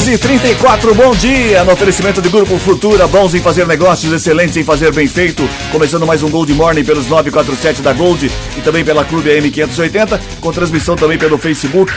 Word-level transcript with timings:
6 0.00 0.08
e 0.08 0.18
34 0.18 0.94
bom 0.94 1.14
dia! 1.14 1.62
No 1.62 1.72
oferecimento 1.72 2.22
de 2.22 2.30
Grupo 2.30 2.58
Futura, 2.58 3.06
bons 3.06 3.34
em 3.34 3.40
fazer 3.40 3.66
negócios, 3.66 4.10
excelentes 4.12 4.56
em 4.56 4.64
fazer 4.64 4.92
bem 4.94 5.06
feito. 5.06 5.46
Começando 5.70 6.06
mais 6.06 6.22
um 6.22 6.30
Gold 6.30 6.52
Morning 6.54 6.84
pelos 6.84 7.06
947 7.06 7.82
da 7.82 7.92
Gold 7.92 8.30
e 8.56 8.60
também 8.62 8.82
pela 8.82 9.04
Clube 9.04 9.30
AM 9.30 9.50
580, 9.50 10.18
com 10.40 10.52
transmissão 10.52 10.96
também 10.96 11.18
pelo 11.18 11.36
Facebook 11.36 11.92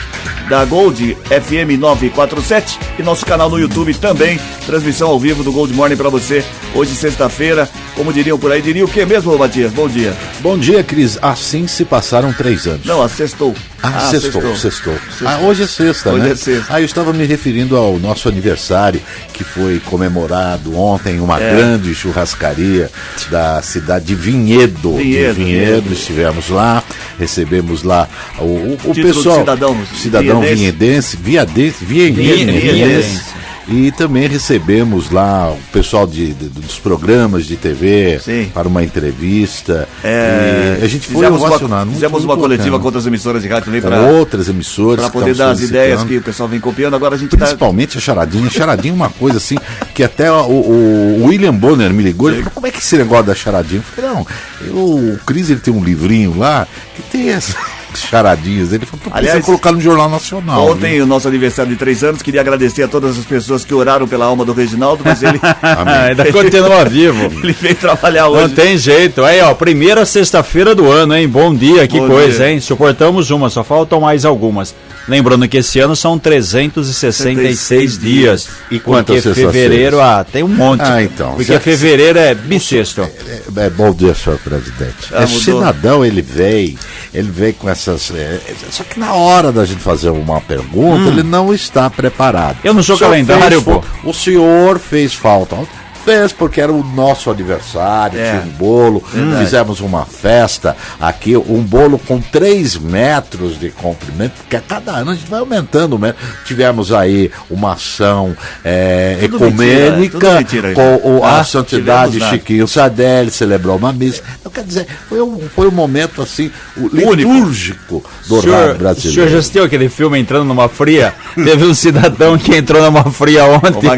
da 0.50 0.64
Gold 0.66 1.16
FM 1.28 1.78
947 1.78 2.78
e 2.98 3.02
nosso 3.02 3.24
canal 3.24 3.48
no 3.48 3.58
YouTube 3.58 3.94
também, 3.94 4.38
transmissão 4.66 5.08
ao 5.08 5.18
vivo 5.18 5.42
do 5.42 5.50
Gold 5.50 5.72
Morning 5.72 5.96
para 5.96 6.10
você. 6.10 6.44
Hoje, 6.74 6.94
sexta-feira, 6.94 7.68
como 7.94 8.12
diriam 8.12 8.38
por 8.38 8.52
aí, 8.52 8.60
diria 8.60 8.84
o 8.84 8.88
que 8.88 9.04
mesmo, 9.06 9.38
Matias? 9.38 9.72
Bom 9.72 9.88
dia. 9.88 10.14
Bom 10.40 10.58
dia, 10.58 10.82
Cris. 10.84 11.18
Assim 11.22 11.66
se 11.66 11.84
passaram 11.86 12.32
três 12.32 12.66
anos. 12.66 12.84
Não, 12.84 13.00
assestou. 13.00 13.54
Ah, 13.84 13.98
ah 13.98 14.00
sextou, 14.00 14.56
sextou, 14.56 14.94
sextou. 14.94 15.28
Ah, 15.28 15.40
hoje 15.40 15.64
é 15.64 15.66
sexta, 15.66 16.10
hoje 16.10 16.24
né? 16.24 16.30
é 16.30 16.36
sexta. 16.36 16.74
Ah, 16.74 16.80
eu 16.80 16.86
estava 16.86 17.12
me 17.12 17.26
referindo 17.26 17.76
ao 17.76 17.98
nosso 17.98 18.30
aniversário, 18.30 18.98
que 19.30 19.44
foi 19.44 19.78
comemorado 19.80 20.74
ontem 20.78 21.16
em 21.16 21.20
uma 21.20 21.38
é. 21.38 21.54
grande 21.54 21.94
churrascaria 21.94 22.90
da 23.30 23.60
cidade 23.60 24.06
de 24.06 24.14
Vinhedo. 24.14 24.96
Vinhedo, 24.96 25.34
de 25.34 25.44
Vinhedo, 25.44 25.72
Vinhedo. 25.82 25.92
estivemos 25.92 26.48
lá, 26.48 26.82
recebemos 27.18 27.82
lá 27.82 28.08
o, 28.38 28.44
o, 28.44 28.78
o 28.86 28.94
pessoal. 28.94 29.40
Cidadão, 29.40 29.86
cidadão 29.94 30.40
vinhedense, 30.40 31.18
vinhedense, 31.18 31.84
vinhedense, 31.84 32.44
vinhedense. 32.44 33.43
E 33.66 33.90
também 33.92 34.28
recebemos 34.28 35.10
lá 35.10 35.50
o 35.50 35.58
pessoal 35.72 36.06
de, 36.06 36.34
de 36.34 36.48
dos 36.48 36.78
programas 36.78 37.46
de 37.46 37.56
TV 37.56 38.20
Sim. 38.22 38.50
para 38.52 38.68
uma 38.68 38.84
entrevista. 38.84 39.88
É, 40.02 40.78
a 40.82 40.86
gente 40.86 41.08
foi 41.08 41.26
ovacionado. 41.26 41.90
Fizemos 41.90 42.24
uma 42.24 42.36
coletiva 42.36 42.78
com 42.78 42.84
outras 42.84 43.06
emissoras 43.06 43.42
de 43.42 43.48
rádio 43.48 43.66
também 43.66 43.80
para 43.80 44.02
outras 44.02 44.48
emissoras 44.48 45.04
para 45.04 45.10
poder 45.10 45.34
dar 45.34 45.50
as 45.50 45.60
ideias 45.60 46.04
que 46.04 46.18
o 46.18 46.22
pessoal 46.22 46.48
vem 46.48 46.60
copiando. 46.60 46.94
Agora 46.94 47.14
a 47.14 47.18
gente 47.18 47.30
tá- 47.30 47.38
principalmente 47.38 47.94
tá... 47.94 47.98
a 47.98 48.02
charadinha. 48.02 48.46
A 48.46 48.50
charadinha 48.50 48.92
é 48.92 48.96
uma 48.96 49.10
coisa 49.10 49.38
assim 49.38 49.56
que 49.94 50.02
até 50.02 50.30
o, 50.30 50.36
o 50.36 51.26
William 51.26 51.54
Bonner 51.54 51.92
me 51.92 52.02
ligou 52.02 52.30
e 52.30 52.36
falou 52.36 52.50
como 52.54 52.66
é 52.66 52.70
que 52.70 52.78
esse 52.78 52.96
negócio 52.98 53.24
da 53.24 53.34
charadinha? 53.34 53.80
Eu 53.80 54.02
falei 54.02 54.10
não, 54.10 54.26
eu, 54.60 55.14
o 55.14 55.18
Cris 55.24 55.48
ele 55.50 55.60
tem 55.60 55.72
um 55.72 55.82
livrinho 55.82 56.36
lá 56.36 56.66
que 56.94 57.02
tem 57.02 57.30
essa 57.30 57.56
charadinhas. 58.00 58.72
Ele 58.72 58.86
falou, 58.86 59.06
Aliás, 59.10 59.44
colocar 59.44 59.72
no 59.72 59.80
Jornal 59.80 60.08
Nacional. 60.08 60.70
Ontem, 60.70 60.94
viu? 60.94 61.04
o 61.04 61.06
nosso 61.06 61.28
aniversário 61.28 61.72
de 61.72 61.78
três 61.78 62.02
anos, 62.02 62.22
queria 62.22 62.40
agradecer 62.40 62.82
a 62.82 62.88
todas 62.88 63.18
as 63.18 63.24
pessoas 63.24 63.64
que 63.64 63.74
oraram 63.74 64.06
pela 64.06 64.26
alma 64.26 64.44
do 64.44 64.52
Reginaldo, 64.52 65.02
mas 65.04 65.22
ele. 65.22 65.40
Ainda 66.08 66.32
continua 66.32 66.84
vivo. 66.84 67.24
ele 67.42 67.52
veio 67.52 67.74
trabalhar 67.74 68.28
hoje. 68.28 68.42
Não 68.42 68.50
tem 68.50 68.76
jeito. 68.76 69.24
Aí, 69.24 69.40
ó, 69.40 69.54
primeira 69.54 70.04
sexta-feira 70.04 70.74
do 70.74 70.90
ano, 70.90 71.16
hein? 71.16 71.28
Bom 71.28 71.54
dia, 71.54 71.86
que 71.86 71.98
Bom 71.98 72.08
coisa, 72.08 72.44
dia. 72.44 72.52
hein? 72.52 72.60
Suportamos 72.60 73.30
uma, 73.30 73.50
só 73.50 73.64
faltam 73.64 74.00
mais 74.00 74.24
algumas. 74.24 74.74
Lembrando 75.06 75.46
que 75.46 75.58
esse 75.58 75.78
ano 75.80 75.94
são 75.94 76.18
366 76.18 77.98
dias. 77.98 78.48
E 78.70 78.80
quantas 78.80 79.22
Porque 79.22 79.42
fevereiro, 79.42 80.00
ah, 80.00 80.24
tem 80.24 80.42
um 80.42 80.48
monte. 80.48 80.80
Ah, 80.80 81.02
então. 81.02 81.34
Porque 81.34 81.58
fevereiro 81.60 82.18
é 82.18 82.34
bissexto. 82.34 83.02
É, 83.02 83.04
é, 83.04 83.66
é, 83.66 83.70
bom 83.70 83.92
dia, 83.92 84.14
senhor 84.14 84.38
presidente. 84.38 85.12
Ah, 85.12 85.24
é 85.24 85.26
cidadão, 85.26 86.04
ele 86.04 86.22
veio, 86.22 86.78
ele 87.12 87.30
veio 87.30 87.54
com 87.54 87.68
essas. 87.88 88.10
É, 88.10 88.40
só 88.70 88.84
que 88.84 88.98
na 88.98 89.12
hora 89.12 89.52
da 89.52 89.64
gente 89.64 89.80
fazer 89.80 90.10
uma 90.10 90.40
pergunta, 90.40 91.02
hum. 91.02 91.08
ele 91.08 91.22
não 91.22 91.52
está 91.52 91.88
preparado. 91.90 92.58
Eu 92.64 92.74
não 92.74 92.82
sou 92.82 92.98
calendário, 92.98 93.60
fez, 93.60 93.78
pô. 93.78 93.84
O 94.08 94.12
senhor 94.12 94.78
fez 94.78 95.14
falta 95.14 95.56
fez 96.04 96.32
porque 96.32 96.60
era 96.60 96.72
o 96.72 96.84
nosso 96.84 97.30
aniversário, 97.30 98.20
é. 98.20 98.30
tinha 98.30 98.42
um 98.42 98.50
bolo, 98.56 99.02
Verdade. 99.12 99.44
fizemos 99.44 99.80
uma 99.80 100.04
festa 100.04 100.76
aqui, 101.00 101.36
um 101.36 101.62
bolo 101.62 101.98
com 101.98 102.20
3 102.20 102.76
metros 102.78 103.58
de 103.58 103.70
comprimento, 103.70 104.34
porque 104.38 104.56
a 104.56 104.60
cada 104.60 104.92
ano 104.92 105.12
a 105.12 105.14
gente 105.14 105.28
vai 105.28 105.40
aumentando. 105.40 105.98
Né? 105.98 106.14
Tivemos 106.44 106.92
aí 106.92 107.30
uma 107.50 107.72
ação 107.72 108.36
é, 108.64 109.18
ecumênica 109.22 110.34
mentira, 110.34 110.68
mentira, 110.68 110.74
com 110.74 111.08
o, 111.08 111.24
ah, 111.24 111.40
a 111.40 111.44
Santidade 111.44 112.20
Chiquinho 112.20 112.68
Sadelli, 112.68 113.30
celebrou 113.30 113.76
uma 113.76 113.92
missa. 113.92 114.22
Então, 114.40 114.52
quer 114.52 114.64
dizer, 114.64 114.86
foi 115.08 115.20
um, 115.20 115.40
foi 115.54 115.68
um 115.68 115.72
momento 115.72 116.22
assim, 116.22 116.50
litúrgico 116.76 118.04
do 118.28 118.40
senhor, 118.40 118.54
rádio 118.54 118.74
brasileiro. 118.78 119.10
O 119.10 119.14
senhor 119.14 119.28
já 119.28 119.38
assistiu 119.38 119.64
aquele 119.64 119.88
filme 119.88 120.18
entrando 120.18 120.44
numa 120.44 120.68
fria? 120.68 121.14
Teve 121.34 121.64
um 121.64 121.74
cidadão 121.74 122.36
que 122.36 122.54
entrou 122.54 122.82
numa 122.82 123.04
fria 123.04 123.44
ontem. 123.44 123.88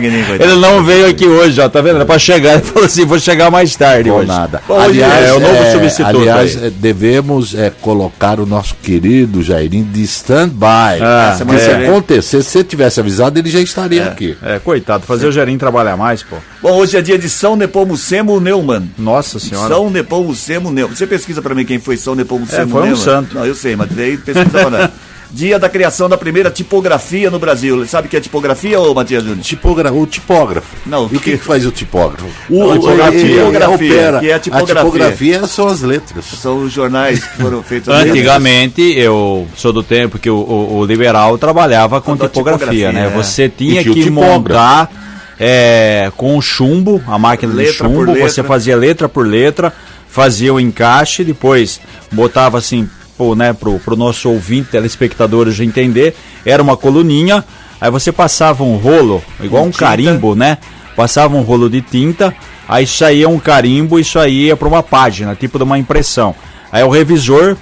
Ele 0.41 0.57
não 0.57 0.83
veio 0.85 1.09
aqui 1.09 1.27
hoje, 1.27 1.61
ó, 1.61 1.69
tá 1.69 1.81
vendo? 1.81 1.96
Era 1.97 2.05
para 2.05 2.19
chegar. 2.19 2.55
Ele 2.55 2.63
falou 2.63 2.85
assim: 2.85 3.05
vou 3.05 3.19
chegar 3.19 3.51
mais 3.51 3.75
tarde. 3.75 4.11
Ou 4.11 4.25
nada. 4.25 4.63
Bom, 4.69 4.79
aliás, 4.79 5.25
é, 5.25 5.29
é 5.29 5.33
o 5.33 5.41
novo 5.41 5.55
é, 5.55 5.73
substituto. 5.73 6.17
Aliás, 6.17 6.63
aí. 6.63 6.71
devemos 6.71 7.55
é, 7.55 7.71
colocar 7.81 8.39
o 8.39 8.47
nosso 8.47 8.75
querido 8.83 9.43
Jairinho 9.43 9.85
de 9.87 10.03
stand-by. 10.03 11.01
Ah, 11.01 11.37
se 11.37 11.71
é. 11.71 11.89
acontecer, 11.89 12.43
se 12.43 12.51
você 12.51 12.65
tivesse 12.65 13.01
avisado, 13.01 13.39
ele 13.39 13.51
já 13.51 13.61
estaria 13.61 14.03
é, 14.03 14.09
aqui. 14.09 14.37
É, 14.43 14.59
coitado, 14.59 15.05
fazer 15.07 15.23
Sim. 15.23 15.29
o 15.29 15.33
Jairinho 15.33 15.59
trabalhar 15.59 15.97
mais, 15.97 16.23
pô. 16.23 16.37
Bom, 16.63 16.73
hoje 16.73 16.97
é 16.97 17.03
dia 17.03 17.19
de 17.19 17.31
São 17.31 17.57
Nepomucemo 17.57 18.39
Neumann. 18.41 18.91
Nossa 18.99 19.39
senhora. 19.39 19.69
São 19.69 19.89
Nepomucemo 19.89 20.71
Neumann. 20.71 20.95
Você 20.95 21.07
pesquisa 21.07 21.41
para 21.41 21.55
mim 21.55 21.65
quem 21.65 21.79
foi 21.79 21.97
São 21.97 22.15
Nepomucemo 22.15 22.63
é, 22.63 22.67
foi 22.67 22.83
Neumann? 22.83 22.93
um 22.93 22.97
santo. 22.97 23.35
Não, 23.35 23.47
eu 23.47 23.55
sei, 23.55 23.75
mas 23.75 23.89
daí 23.91 24.19
pesquisa 24.19 24.51
para 24.51 24.91
dia 25.31 25.59
da 25.59 25.69
criação 25.69 26.09
da 26.09 26.17
primeira 26.17 26.51
tipografia 26.51 27.31
no 27.31 27.39
Brasil. 27.39 27.87
Sabe 27.87 28.07
o 28.07 28.11
que 28.11 28.17
é 28.17 28.21
tipografia, 28.21 28.81
ô 28.81 28.95
Matias 28.95 29.23
Júnior? 29.23 29.43
Tipogra 29.43 29.93
o 29.93 30.07
tipógrafo. 30.07 30.77
Não, 30.87 31.09
e 31.11 31.17
o 31.17 31.21
que, 31.21 31.37
que 31.37 31.45
faz 31.45 31.67
o 31.67 31.71
tipógrafo? 31.71 32.27
O, 32.49 32.65
o, 32.65 32.73
tipografia, 32.75 33.45
tipografia, 33.45 34.19
que 34.21 34.31
é 34.31 34.35
a 34.35 34.39
tipografia. 34.39 34.81
A 34.81 34.85
tipografia 34.85 35.47
são 35.47 35.69
as 35.69 35.83
letras. 35.83 36.25
São 36.25 36.63
os 36.63 36.73
jornais 36.73 37.25
que 37.25 37.43
foram 37.43 37.63
feitos. 37.63 37.89
Antigamente, 37.95 38.83
eu 38.83 39.47
sou 39.57 39.73
do 39.73 39.83
tempo 39.83 40.19
que 40.19 40.31
o, 40.31 40.37
o, 40.37 40.79
o 40.79 40.85
liberal 40.85 41.37
trabalhava 41.39 42.01
com 42.01 42.17
tipografia, 42.17 42.67
tipografia, 42.69 42.93
né? 42.93 43.07
É. 43.07 43.11
Você 43.11 43.49
tinha 43.49 43.83
que 43.83 44.11
montar 44.11 44.91
é, 45.39 46.11
com 46.17 46.41
chumbo, 46.41 47.03
a 47.07 47.19
máquina 47.19 47.53
letra 47.53 47.73
de 47.73 47.95
chumbo, 47.95 48.15
você 48.15 48.43
fazia 48.43 48.77
letra 48.77 49.09
por 49.09 49.27
letra, 49.27 49.73
fazia 50.09 50.53
o 50.53 50.61
encaixe, 50.61 51.25
depois 51.25 51.81
botava 52.11 52.59
assim 52.59 52.89
pro, 53.17 53.35
né, 53.35 53.53
pro, 53.53 53.79
pro 53.79 53.97
nosso 53.97 54.31
ouvinte, 54.31 54.71
telespectador 54.71 55.51
já 55.51 55.65
entender, 55.65 56.15
era 56.45 56.63
uma 56.63 56.77
coluninha, 56.77 57.45
aí 57.81 57.91
você 57.91 58.13
passava 58.13 58.63
um 58.63 58.77
rolo, 58.77 59.23
igual 59.41 59.65
um 59.65 59.73
carimbo, 59.73 60.35
né? 60.35 60.59
Passava 60.95 61.37
um 61.37 61.43
rolo 61.43 61.69
de 61.69 61.83
tinta, 61.83 62.35
aí 62.69 62.87
saía 62.87 63.29
um 63.29 63.39
carimbo, 63.39 63.99
isso 63.99 64.19
aí 64.19 64.47
ia 64.47 64.57
para 64.57 64.69
uma 64.69 64.83
página, 64.83 65.35
tipo 65.35 65.59
de 65.59 65.65
uma 65.65 65.79
impressão. 65.79 66.35
Aí 66.73 66.83
o 66.83 66.89
revisor 66.89 67.57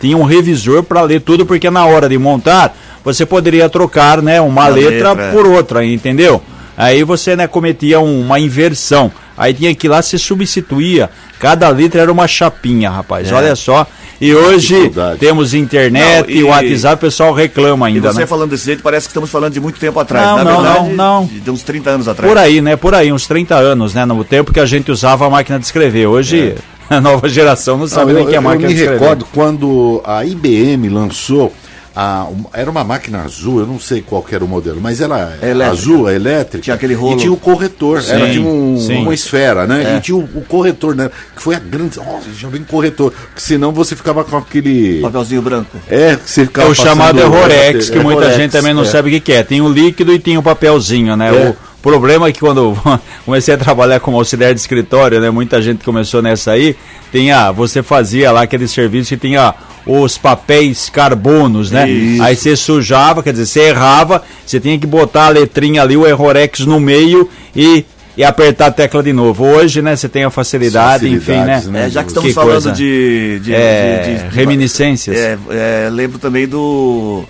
tinha 0.00 0.16
um 0.16 0.24
revisor 0.24 0.82
para 0.82 1.02
ler 1.02 1.20
tudo, 1.20 1.44
porque 1.44 1.70
na 1.70 1.84
hora 1.84 2.08
de 2.08 2.16
montar, 2.16 2.76
você 3.04 3.26
poderia 3.26 3.68
trocar, 3.68 4.22
né, 4.22 4.40
uma, 4.40 4.68
letra, 4.68 5.12
letra, 5.12 5.32
por 5.32 5.46
outra, 5.46 5.84
entendeu? 5.84 6.42
Aí 6.76 7.02
você, 7.02 7.34
né, 7.34 7.46
cometia 7.46 7.98
uma 8.00 8.38
inversão. 8.38 9.10
Aí 9.38 9.54
tinha 9.54 9.72
que 9.74 9.86
ir 9.86 9.90
lá 9.90 10.02
se 10.02 10.18
substituía. 10.18 11.08
Cada 11.38 11.68
letra 11.68 12.02
era 12.02 12.10
uma 12.10 12.26
chapinha, 12.26 12.90
rapaz. 12.90 13.30
É. 13.30 13.34
Olha 13.34 13.54
só. 13.54 13.86
E 14.20 14.34
hoje 14.34 14.90
temos 15.20 15.54
internet 15.54 16.22
não, 16.22 16.28
e, 16.28 16.38
e 16.38 16.42
WhatsApp, 16.42 16.96
o 16.96 16.98
pessoal 16.98 17.32
reclama 17.32 17.86
ainda. 17.86 18.08
E 18.08 18.12
você 18.12 18.20
né? 18.20 18.26
falando 18.26 18.50
desse 18.50 18.64
jeito, 18.64 18.82
parece 18.82 19.06
que 19.06 19.10
estamos 19.10 19.30
falando 19.30 19.52
de 19.52 19.60
muito 19.60 19.78
tempo 19.78 20.00
atrás. 20.00 20.26
Não, 20.26 20.38
Na 20.38 20.44
não, 20.44 20.62
verdade, 20.62 20.88
não, 20.88 21.20
não. 21.20 21.26
De 21.26 21.50
uns 21.50 21.62
30 21.62 21.90
anos 21.90 22.08
atrás. 22.08 22.28
Por 22.28 22.36
aí, 22.36 22.60
né? 22.60 22.74
Por 22.74 22.94
aí, 22.94 23.12
uns 23.12 23.28
30 23.28 23.54
anos, 23.54 23.94
né? 23.94 24.04
No 24.04 24.24
tempo 24.24 24.52
que 24.52 24.58
a 24.58 24.66
gente 24.66 24.90
usava 24.90 25.24
a 25.26 25.30
máquina 25.30 25.58
de 25.58 25.64
escrever. 25.64 26.06
Hoje. 26.06 26.54
É. 26.56 26.78
A 26.88 27.02
nova 27.02 27.28
geração 27.28 27.76
não 27.76 27.86
sabe 27.86 28.14
não, 28.14 28.20
nem 28.20 28.24
o 28.24 28.30
que 28.30 28.34
é 28.34 28.38
a 28.38 28.40
máquina 28.40 28.66
de 28.66 28.72
escrever. 28.72 28.94
Eu 28.94 28.98
me 28.98 29.04
recordo 29.04 29.26
quando 29.34 30.00
a 30.06 30.24
IBM 30.24 30.88
lançou 30.88 31.52
a, 31.94 32.28
era 32.52 32.70
uma 32.70 32.84
máquina 32.84 33.22
azul, 33.22 33.60
eu 33.60 33.66
não 33.66 33.80
sei 33.80 34.02
qual 34.02 34.24
era 34.30 34.44
o 34.44 34.48
modelo, 34.48 34.80
mas 34.80 35.00
era 35.00 35.36
elétrica. 35.42 35.70
azul, 35.70 36.10
elétrica. 36.10 36.62
Tinha 36.62 36.76
aquele 36.76 36.94
rolo. 36.94 37.16
E 37.16 37.20
tinha 37.20 37.32
o 37.32 37.36
corretor, 37.36 38.02
sim, 38.02 38.12
era 38.12 38.28
de 38.28 38.38
um, 38.38 38.76
uma 39.02 39.14
esfera, 39.14 39.66
né? 39.66 39.94
É. 39.94 39.96
E 39.96 40.00
tinha 40.00 40.16
o, 40.16 40.20
o, 40.20 40.42
corretor, 40.42 40.94
né? 40.94 41.10
Que 41.34 41.42
foi 41.42 41.54
a 41.54 41.58
grande. 41.58 41.98
Nossa, 41.98 42.28
já 42.36 42.48
vem 42.48 42.62
corretor. 42.62 43.12
Porque 43.12 43.40
senão 43.40 43.72
você 43.72 43.96
ficava 43.96 44.24
com 44.24 44.36
aquele. 44.36 45.00
Papelzinho 45.00 45.42
branco. 45.42 45.76
É, 45.88 46.16
você 46.16 46.44
ficava. 46.44 46.68
É 46.68 46.70
o 46.70 46.74
chamado 46.74 47.18
Errorex, 47.18 47.90
que 47.90 47.98
é, 47.98 48.02
muita 48.02 48.32
gente 48.32 48.52
também 48.52 48.74
não 48.74 48.82
é. 48.82 48.86
sabe 48.86 49.16
o 49.16 49.20
que, 49.20 49.32
é. 49.32 49.42
Tem 49.42 49.60
o 49.60 49.68
líquido 49.68 50.12
e 50.12 50.18
tem 50.18 50.38
o 50.38 50.42
papelzinho, 50.42 51.16
né? 51.16 51.28
É. 51.28 51.48
O 51.50 51.77
problema 51.88 52.28
é 52.28 52.32
que 52.32 52.40
quando 52.40 52.76
comecei 53.24 53.54
a 53.54 53.58
trabalhar 53.58 54.00
como 54.00 54.16
auxiliar 54.18 54.52
de 54.52 54.60
escritório, 54.60 55.20
né? 55.20 55.30
Muita 55.30 55.60
gente 55.62 55.84
começou 55.84 56.20
nessa 56.20 56.52
aí. 56.52 56.76
Tem 57.10 57.32
a, 57.32 57.50
você 57.50 57.82
fazia 57.82 58.30
lá 58.30 58.42
aquele 58.42 58.68
serviço 58.68 59.08
que 59.08 59.16
tinha 59.16 59.54
os 59.86 60.18
papéis 60.18 60.90
carbonos, 60.90 61.70
né? 61.70 61.88
Isso. 61.88 62.22
Aí 62.22 62.36
você 62.36 62.56
sujava, 62.56 63.22
quer 63.22 63.32
dizer, 63.32 63.46
você 63.46 63.60
errava, 63.60 64.22
você 64.44 64.60
tinha 64.60 64.78
que 64.78 64.86
botar 64.86 65.26
a 65.26 65.30
letrinha 65.30 65.82
ali, 65.82 65.96
o 65.96 66.06
errorex 66.06 66.60
no 66.60 66.78
meio 66.78 67.28
e 67.56 67.84
e 68.18 68.24
apertar 68.24 68.66
a 68.66 68.70
tecla 68.72 69.00
de 69.00 69.12
novo. 69.12 69.44
Hoje, 69.44 69.80
né, 69.80 69.94
você 69.94 70.08
tem 70.08 70.24
a 70.24 70.30
facilidade, 70.30 71.08
enfim, 71.08 71.34
né? 71.34 71.62
né? 71.68 71.86
É, 71.86 71.88
já 71.88 72.02
que 72.02 72.08
estamos 72.08 72.30
que 72.30 72.34
falando 72.34 72.72
de, 72.72 73.38
de, 73.44 73.54
é, 73.54 74.02
de, 74.02 74.28
de, 74.28 74.34
reminiscências. 74.34 75.16
É, 75.16 75.38
é, 75.50 75.88
lembro 75.88 76.18
também 76.18 76.48
do 76.48 77.24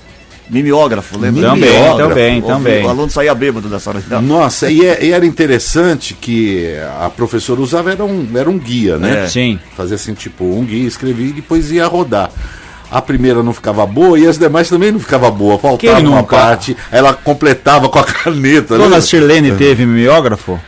mimeógrafo, 0.49 1.19
lembra? 1.19 1.51
Também, 1.51 1.71
mimeógrafo. 1.71 2.09
também, 2.09 2.43
também. 2.43 2.85
O 2.85 2.89
aluno 2.89 3.11
saía 3.11 3.35
bêbado 3.35 3.69
dessa 3.69 3.91
hora. 3.91 4.03
Nossa, 4.21 4.71
e, 4.71 4.85
é, 4.85 5.05
e, 5.05 5.13
era 5.13 5.27
interessante 5.27 6.15
que 6.15 6.75
a 7.01 7.09
professora 7.11 7.61
usava, 7.61 7.93
era 7.93 8.05
um, 8.05 8.29
era 8.35 8.49
um 8.49 8.59
guia, 8.59 8.99
né? 8.99 9.25
É. 9.25 9.29
Sim. 9.29 9.59
Fazia 9.77 9.97
assim, 9.97 10.15
tipo, 10.15 10.45
um 10.45 10.65
guia, 10.65 10.87
escrevia 10.87 11.27
e 11.27 11.33
depois 11.33 11.71
ia 11.71 11.87
rodar 11.87 12.31
a 12.91 13.03
primeira 13.03 13.43
não 13.43 13.53
ficava 13.53 13.85
boa 13.87 14.19
e 14.19 14.27
as 14.27 14.39
demais 14.39 14.69
também 14.69 14.91
não 14.91 14.99
ficava 14.99 15.31
boa. 15.31 15.59
Faltava 15.59 16.01
uma 16.01 16.23
parte, 16.23 16.77
ela 16.91 17.13
completava 17.13 17.89
com 17.89 17.99
a 17.99 18.05
caneta. 18.05 18.79
Dona 18.79 18.97
né? 18.97 19.01
Sirlene 19.01 19.53
teve 19.53 19.85
mimeógrafo? 19.85 20.59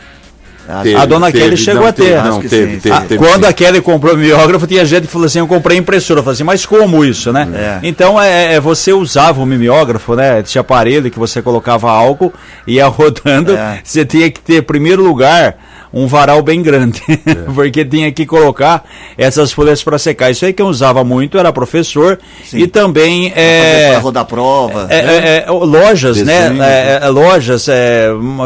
Teve, 0.83 0.95
a 0.95 1.05
dona 1.05 1.31
teve, 1.31 1.43
Kelly 1.43 1.57
chegou 1.57 1.85
a 1.85 1.91
ter. 1.91 2.23
Não, 2.23 2.39
teve, 2.39 2.77
teve, 2.77 2.95
a, 2.95 3.01
quando 3.17 3.43
sim. 3.43 3.49
a 3.49 3.53
Kelly 3.53 3.81
comprou 3.81 4.13
o 4.13 4.17
mimeógrafo, 4.17 4.65
tinha 4.65 4.85
gente 4.85 5.07
que 5.07 5.11
falou 5.11 5.25
assim: 5.25 5.39
eu 5.39 5.47
comprei 5.47 5.77
impressora. 5.77 6.19
Eu 6.19 6.23
falei 6.23 6.35
assim, 6.35 6.43
mas 6.43 6.65
como 6.65 7.03
isso, 7.03 7.33
né? 7.33 7.47
É. 7.53 7.79
Então 7.87 8.21
é, 8.21 8.55
é, 8.55 8.59
você 8.59 8.93
usava 8.93 9.41
o 9.41 9.45
mimeógrafo, 9.45 10.15
né? 10.15 10.39
Esse 10.39 10.57
aparelho 10.57 11.11
que 11.11 11.19
você 11.19 11.41
colocava 11.41 11.89
álcool, 11.89 12.33
ia 12.65 12.87
rodando. 12.89 13.53
É. 13.55 13.79
Você 13.83 14.05
tinha 14.05 14.29
que 14.29 14.39
ter, 14.39 14.61
primeiro 14.61 15.03
lugar, 15.03 15.57
um 15.93 16.07
varal 16.07 16.41
bem 16.41 16.61
grande, 16.61 17.01
é. 17.07 17.33
porque 17.53 17.83
tinha 17.83 18.11
que 18.11 18.25
colocar 18.25 18.83
essas 19.17 19.51
folhas 19.51 19.83
para 19.83 19.97
secar. 19.97 20.31
Isso 20.31 20.45
aí 20.45 20.53
que 20.53 20.61
eu 20.61 20.67
usava 20.67 21.03
muito 21.03 21.37
era 21.37 21.51
professor 21.51 22.19
Sim. 22.43 22.59
e 22.59 22.67
também 22.67 23.31
é, 23.35 23.97
rodar 24.01 24.25
prova, 24.25 24.87
é, 24.89 25.01
né? 25.01 25.17
é, 25.17 25.45
é 25.47 25.51
lojas, 25.51 26.17
né? 26.17 26.41
Desenho, 26.41 26.59
né? 26.59 26.99
É, 27.01 27.09
lojas, 27.09 27.67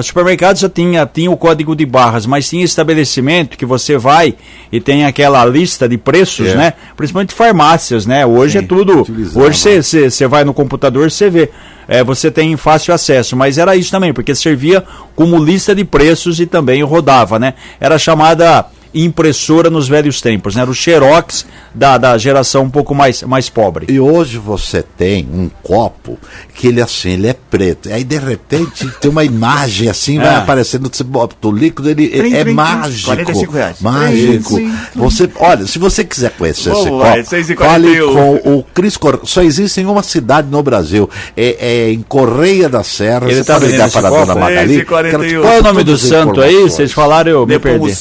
supermercados 0.03 0.62
já 0.62 0.69
tinha 0.69 1.06
tinha 1.06 1.30
o 1.30 1.38
código 1.38 1.75
de 1.75 1.86
barras, 1.86 2.25
mas 2.25 2.50
tinha 2.50 2.63
estabelecimento 2.63 3.57
que 3.57 3.65
você 3.65 3.97
vai 3.97 4.36
e 4.71 4.81
tem 4.81 5.06
aquela 5.06 5.45
lista 5.45 5.88
de 5.88 5.97
preços, 5.97 6.53
né? 6.53 6.74
Principalmente 6.97 7.33
farmácias, 7.33 8.06
né? 8.06 8.25
Hoje 8.25 8.59
Sim, 8.59 8.65
é 8.65 8.68
tudo. 8.68 9.01
Utilizava. 9.01 9.45
Hoje 9.45 9.81
você 9.83 10.27
vai 10.27 10.44
no 10.44 10.53
computador 10.53 11.12
você 11.12 11.30
vê 11.30 11.50
é, 11.88 12.04
você 12.04 12.30
tem 12.32 12.56
fácil 12.58 12.94
acesso. 12.94 13.36
Mas 13.36 13.58
era 13.58 13.76
isso 13.76 13.92
também, 13.92 14.14
porque 14.14 14.34
servia 14.36 14.84
como 15.16 15.44
lista 15.44 15.74
de 15.74 15.84
preços 15.84 16.40
e 16.40 16.46
também 16.46 16.84
rodava, 16.84 17.40
né? 17.40 17.54
Era 17.80 17.98
chamada 17.98 18.66
impressora 19.03 19.69
nos 19.69 19.88
velhos 19.88 20.21
tempos, 20.21 20.56
né? 20.56 20.62
Era 20.62 20.71
o 20.71 20.74
Xerox 20.74 21.45
da, 21.74 21.97
da 21.97 22.18
geração 22.18 22.63
um 22.63 22.69
pouco 22.69 22.95
mais, 22.95 23.21
mais 23.24 23.50
pobre. 23.50 23.88
E 23.89 24.00
hoje 24.00 24.38
você 24.38 24.81
tem 24.81 25.27
um 25.31 25.50
copo 25.62 26.18
que 26.53 26.68
ele 26.68 26.81
assim, 26.81 27.12
ele 27.12 27.27
é 27.27 27.33
preto. 27.33 27.92
Aí 27.92 28.03
de 28.03 28.18
repente 28.18 28.88
tem 29.01 29.12
uma 29.12 29.25
imagem 29.25 29.89
assim, 29.89 30.18
é. 30.18 30.21
vai 30.21 30.36
aparecendo, 30.36 30.89
você 30.92 31.03
bota 31.03 31.36
o 31.45 31.51
líquido, 31.51 31.89
ele 31.89 32.07
trim, 32.07 32.33
é 32.33 32.44
trim, 32.44 32.53
mágico. 32.53 33.07
45 33.07 33.51
reais. 33.51 33.81
Mágico. 33.81 34.56
Trim, 34.56 34.74
você, 34.95 35.30
olha, 35.36 35.68
se 35.68 35.77
você 35.77 36.06
quiser 36.06 36.31
conhecer 36.31 36.71
esse 36.71 36.89
copo, 36.89 37.65
fale 37.65 38.00
com 38.00 38.36
o 38.45 38.63
Cris 38.74 38.95
Cor... 38.95 39.19
Só 39.24 39.42
existe 39.42 39.81
em 39.81 39.86
uma 39.86 40.03
cidade 40.03 40.47
no 40.50 40.63
Brasil. 40.63 41.09
É, 41.36 41.57
é 41.59 41.92
em 41.92 42.01
Correia 42.01 42.69
da 42.69 42.83
Serra. 42.83 43.25
Ele 43.25 43.36
você 43.36 43.44
tá 43.44 43.59
pode 43.59 43.71
ligar 43.71 43.92
para 43.92 44.07
a 44.07 44.12
dona 44.12 44.36
Magali. 44.36 44.86
Qual 44.86 45.03
é 45.03 45.59
o 45.59 45.63
nome 45.63 45.83
do 45.83 45.97
santo 45.97 46.39
aí? 46.39 46.62
Vocês 46.62 46.94
falaram, 46.94 47.31
eu 47.31 47.45
me 47.45 47.59
perdi. 47.59 47.94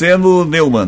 Neumann. 0.49 0.84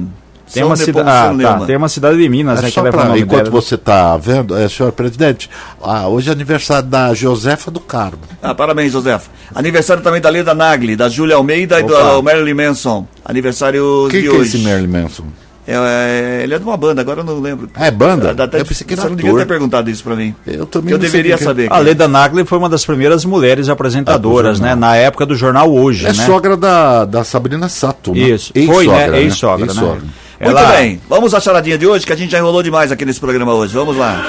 Tem 0.53 0.63
uma, 0.63 0.77
cida... 0.77 1.03
ah, 1.03 1.35
tá. 1.43 1.67
tem 1.67 1.77
uma 1.77 1.89
cidade 1.89 2.19
de 2.19 2.29
Minas, 2.29 2.61
é 2.61 2.63
né? 2.63 2.71
que 2.71 2.81
leva 2.81 2.97
pra, 2.97 3.19
enquanto 3.19 3.45
dela. 3.47 3.51
você 3.51 3.75
está 3.75 4.17
vendo, 4.17 4.57
é, 4.57 4.69
senhor 4.69 4.93
presidente, 4.93 5.51
ah, 5.83 6.07
hoje 6.07 6.29
é 6.29 6.33
aniversário 6.33 6.89
da 6.89 7.13
Josefa 7.13 7.69
do 7.69 7.81
Carmo. 7.81 8.21
Ah, 8.41 8.55
parabéns, 8.55 8.93
Josefa. 8.93 9.29
Aniversário 9.53 10.05
também 10.05 10.21
da 10.21 10.29
Leda 10.29 10.55
Nagli, 10.55 10.95
da 10.95 11.09
Júlia 11.09 11.35
Almeida 11.35 11.81
Opa. 11.81 11.85
e 11.85 11.89
do 11.89 12.23
Marilyn 12.23 12.55
Manson. 12.55 13.07
Aniversário 13.25 14.07
Quem 14.09 14.21
de 14.21 14.29
que 14.29 14.33
hoje. 14.33 14.41
é 14.41 14.45
esse 14.45 14.59
Marilyn 14.59 15.03
Manson? 15.03 15.25
É, 15.67 15.75
é, 15.75 16.41
ele 16.45 16.55
é 16.55 16.59
de 16.59 16.65
uma 16.65 16.77
banda, 16.77 17.01
agora 17.01 17.21
eu 17.21 17.25
não 17.25 17.41
lembro. 17.41 17.69
Ah, 17.75 17.87
é 17.87 17.91
banda? 17.91 18.33
Da, 18.33 18.47
da, 18.47 18.59
eu 18.59 18.65
pensei 18.65 18.87
que 18.87 18.95
era 18.95 19.09
não 19.09 19.17
devia 19.17 19.35
ter 19.35 19.47
perguntado 19.47 19.91
isso 19.91 20.05
pra 20.05 20.15
mim. 20.15 20.35
Eu 20.47 20.65
também 20.65 20.93
Eu 20.93 20.99
deveria 20.99 21.37
saber. 21.37 21.73
A 21.73 21.79
Leda 21.79 22.07
Nagli 22.07 22.45
foi 22.45 22.59
uma 22.59 22.69
das 22.69 22.87
primeiras 22.87 23.25
mulheres 23.25 23.69
apresentadoras, 23.69 24.61
ah, 24.61 24.65
né? 24.65 24.75
Na 24.75 24.95
época 24.95 25.27
do 25.27 25.35
jornal 25.35 25.73
Hoje, 25.73 26.07
é 26.07 26.13
né? 26.13 26.25
sogra 26.25 26.57
da, 26.57 27.05
da 27.05 27.25
Sabrina 27.25 27.69
Sato, 27.69 28.13
né? 28.13 28.21
Isso, 28.21 28.53
foi, 28.67 28.87
né? 28.87 29.21
Ex-sogra, 29.21 29.67
né? 29.67 29.73
Ex 29.73 29.77
né? 29.77 29.99
Muito 30.39 30.59
Ela... 30.59 30.73
bem, 30.73 31.01
vamos 31.09 31.35
à 31.35 31.41
charadinha 31.41 31.79
de 31.79 31.87
hoje, 31.87 32.07
que 32.07 32.13
a 32.13 32.17
gente 32.17 32.31
já 32.31 32.39
enrolou 32.39 32.63
demais 32.63 32.93
aqui 32.93 33.05
nesse 33.05 33.19
programa 33.19 33.55
hoje. 33.55 33.73
Vamos 33.73 33.97
lá. 33.97 34.23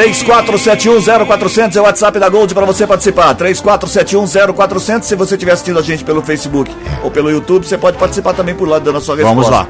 34710400 0.00 1.76
é 1.76 1.80
o 1.80 1.84
WhatsApp 1.84 2.18
da 2.18 2.28
Gold 2.30 2.54
para 2.54 2.64
você 2.64 2.86
participar. 2.86 3.34
34710400. 3.34 5.02
Se 5.02 5.14
você 5.14 5.34
estiver 5.34 5.52
assistindo 5.52 5.78
a 5.78 5.82
gente 5.82 6.02
pelo 6.02 6.22
Facebook 6.22 6.74
ou 7.02 7.10
pelo 7.10 7.30
YouTube, 7.30 7.66
você 7.66 7.76
pode 7.76 7.98
participar 7.98 8.32
também 8.32 8.54
por 8.54 8.66
lá 8.66 8.78
dando 8.78 8.96
a 8.96 9.00
sua 9.00 9.16
resposta. 9.16 9.34
Vamos 9.34 9.50
lá. 9.50 9.68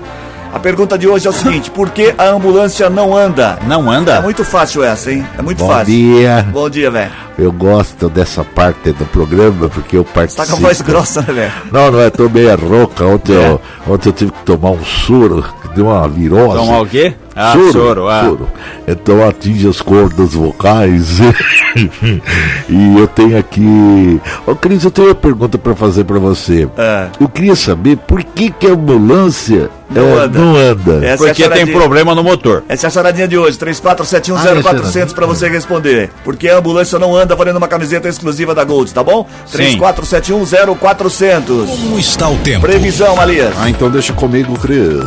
A 0.53 0.59
pergunta 0.59 0.99
de 0.99 1.09
hoje 1.09 1.27
é 1.27 1.31
o 1.31 1.33
seguinte: 1.33 1.71
por 1.71 1.91
que 1.91 2.15
a 2.17 2.29
ambulância 2.29 2.91
não 2.91 3.17
anda? 3.17 3.59
Não 3.67 3.91
anda? 3.91 4.17
É 4.17 4.21
muito 4.21 4.45
fácil 4.45 4.83
essa, 4.83 5.13
hein? 5.13 5.25
É 5.39 5.43
muito 5.43 5.59
Bom 5.59 5.69
fácil. 5.69 5.85
Bom 5.87 5.91
dia. 5.91 6.47
Bom 6.53 6.71
dia, 6.71 6.91
velho. 6.91 7.13
Eu 7.39 7.53
gosto 7.53 8.09
dessa 8.09 8.45
parte 8.45 8.93
do 8.93 9.05
programa 9.07 9.69
porque 9.69 9.97
eu 9.97 10.05
participo. 10.05 10.45
Você 10.45 10.51
tá 10.51 10.57
com 10.57 10.65
a 10.65 10.69
voz 10.69 10.81
grossa, 10.81 11.23
né, 11.23 11.33
velho? 11.33 11.53
Não, 11.73 11.91
não 11.91 12.01
é, 12.01 12.11
tô 12.11 12.29
meio 12.29 12.55
rouca. 12.57 13.05
Ontem, 13.05 13.35
é. 13.35 13.49
eu, 13.49 13.61
ontem 13.89 14.09
eu 14.09 14.13
tive 14.13 14.33
que 14.33 14.43
tomar 14.43 14.71
um 14.71 14.85
soro, 14.85 15.45
que 15.63 15.69
deu 15.69 15.87
uma 15.87 16.09
virose. 16.09 16.57
Tomar 16.57 16.83
o 16.83 16.87
quê? 16.87 17.15
Ah, 17.43 17.53
soro. 17.55 17.73
soro, 17.73 18.09
ah. 18.09 18.25
soro. 18.25 18.49
Então 18.87 19.27
atinge 19.27 19.67
as 19.67 19.81
cordas 19.81 20.35
vocais. 20.35 21.19
e 22.69 22.99
eu 22.99 23.09
tenho 23.09 23.39
aqui. 23.39 24.21
Ô, 24.47 24.55
Cris, 24.55 24.85
eu 24.85 24.91
tenho 24.91 25.09
uma 25.09 25.15
pergunta 25.15 25.57
para 25.57 25.75
fazer 25.75 26.05
para 26.05 26.19
você. 26.19 26.69
É. 26.77 27.09
Eu 27.19 27.29
queria 27.29 27.57
saber 27.57 27.97
por 27.97 28.23
que, 28.23 28.51
que 28.51 28.67
a 28.67 28.73
ambulância 28.73 29.71
não 29.91 30.19
é, 30.19 30.23
anda. 30.25 30.39
Não 30.39 30.57
anda. 30.57 31.05
Essa 31.05 31.25
Porque 31.25 31.43
é 31.43 31.49
tem 31.49 31.67
problema 31.67 32.15
no 32.15 32.23
motor. 32.23 32.63
Essa 32.69 32.87
é 32.87 32.89
a 32.89 32.91
charadinha 32.91 33.27
de 33.27 33.37
hoje, 33.37 33.59
34710400 33.59 35.11
ah, 35.11 35.15
para 35.15 35.27
você 35.27 35.49
responder. 35.49 36.11
Porque 36.23 36.49
a 36.49 36.59
ambulância 36.59 36.99
não 36.99 37.17
anda 37.17 37.35
valendo 37.35 37.57
uma 37.57 37.69
camiseta 37.69 38.09
exclusiva 38.09 38.55
da 38.55 38.63
Gold, 38.63 38.95
tá 38.95 39.03
bom? 39.03 39.27
34710400. 39.53 41.47
Como 41.47 41.99
está 41.99 42.29
o 42.29 42.37
tempo? 42.39 42.61
Previsão, 42.61 43.17
Malias. 43.17 43.53
Ah, 43.59 43.69
então 43.69 43.91
deixa 43.91 44.13
comigo, 44.13 44.57
Cris. 44.59 45.01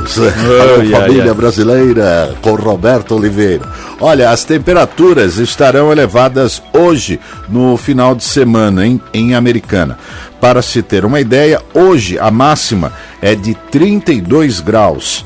família 0.91 1.33
brasileira 1.33 2.35
com 2.41 2.55
Roberto 2.55 3.15
Oliveira. 3.15 3.63
Olha, 3.99 4.31
as 4.31 4.43
temperaturas 4.43 5.37
estarão 5.37 5.91
elevadas 5.91 6.61
hoje 6.73 7.19
no 7.47 7.77
final 7.77 8.13
de 8.13 8.23
semana 8.23 8.85
em, 8.85 8.99
em 9.13 9.33
Americana. 9.33 9.97
Para 10.43 10.61
se 10.61 10.83
ter 10.83 11.05
uma 11.05 11.21
ideia, 11.21 11.61
hoje 11.73 12.19
a 12.19 12.29
máxima 12.29 12.91
é 13.21 13.33
de 13.33 13.53
32 13.71 14.59
graus. 14.59 15.25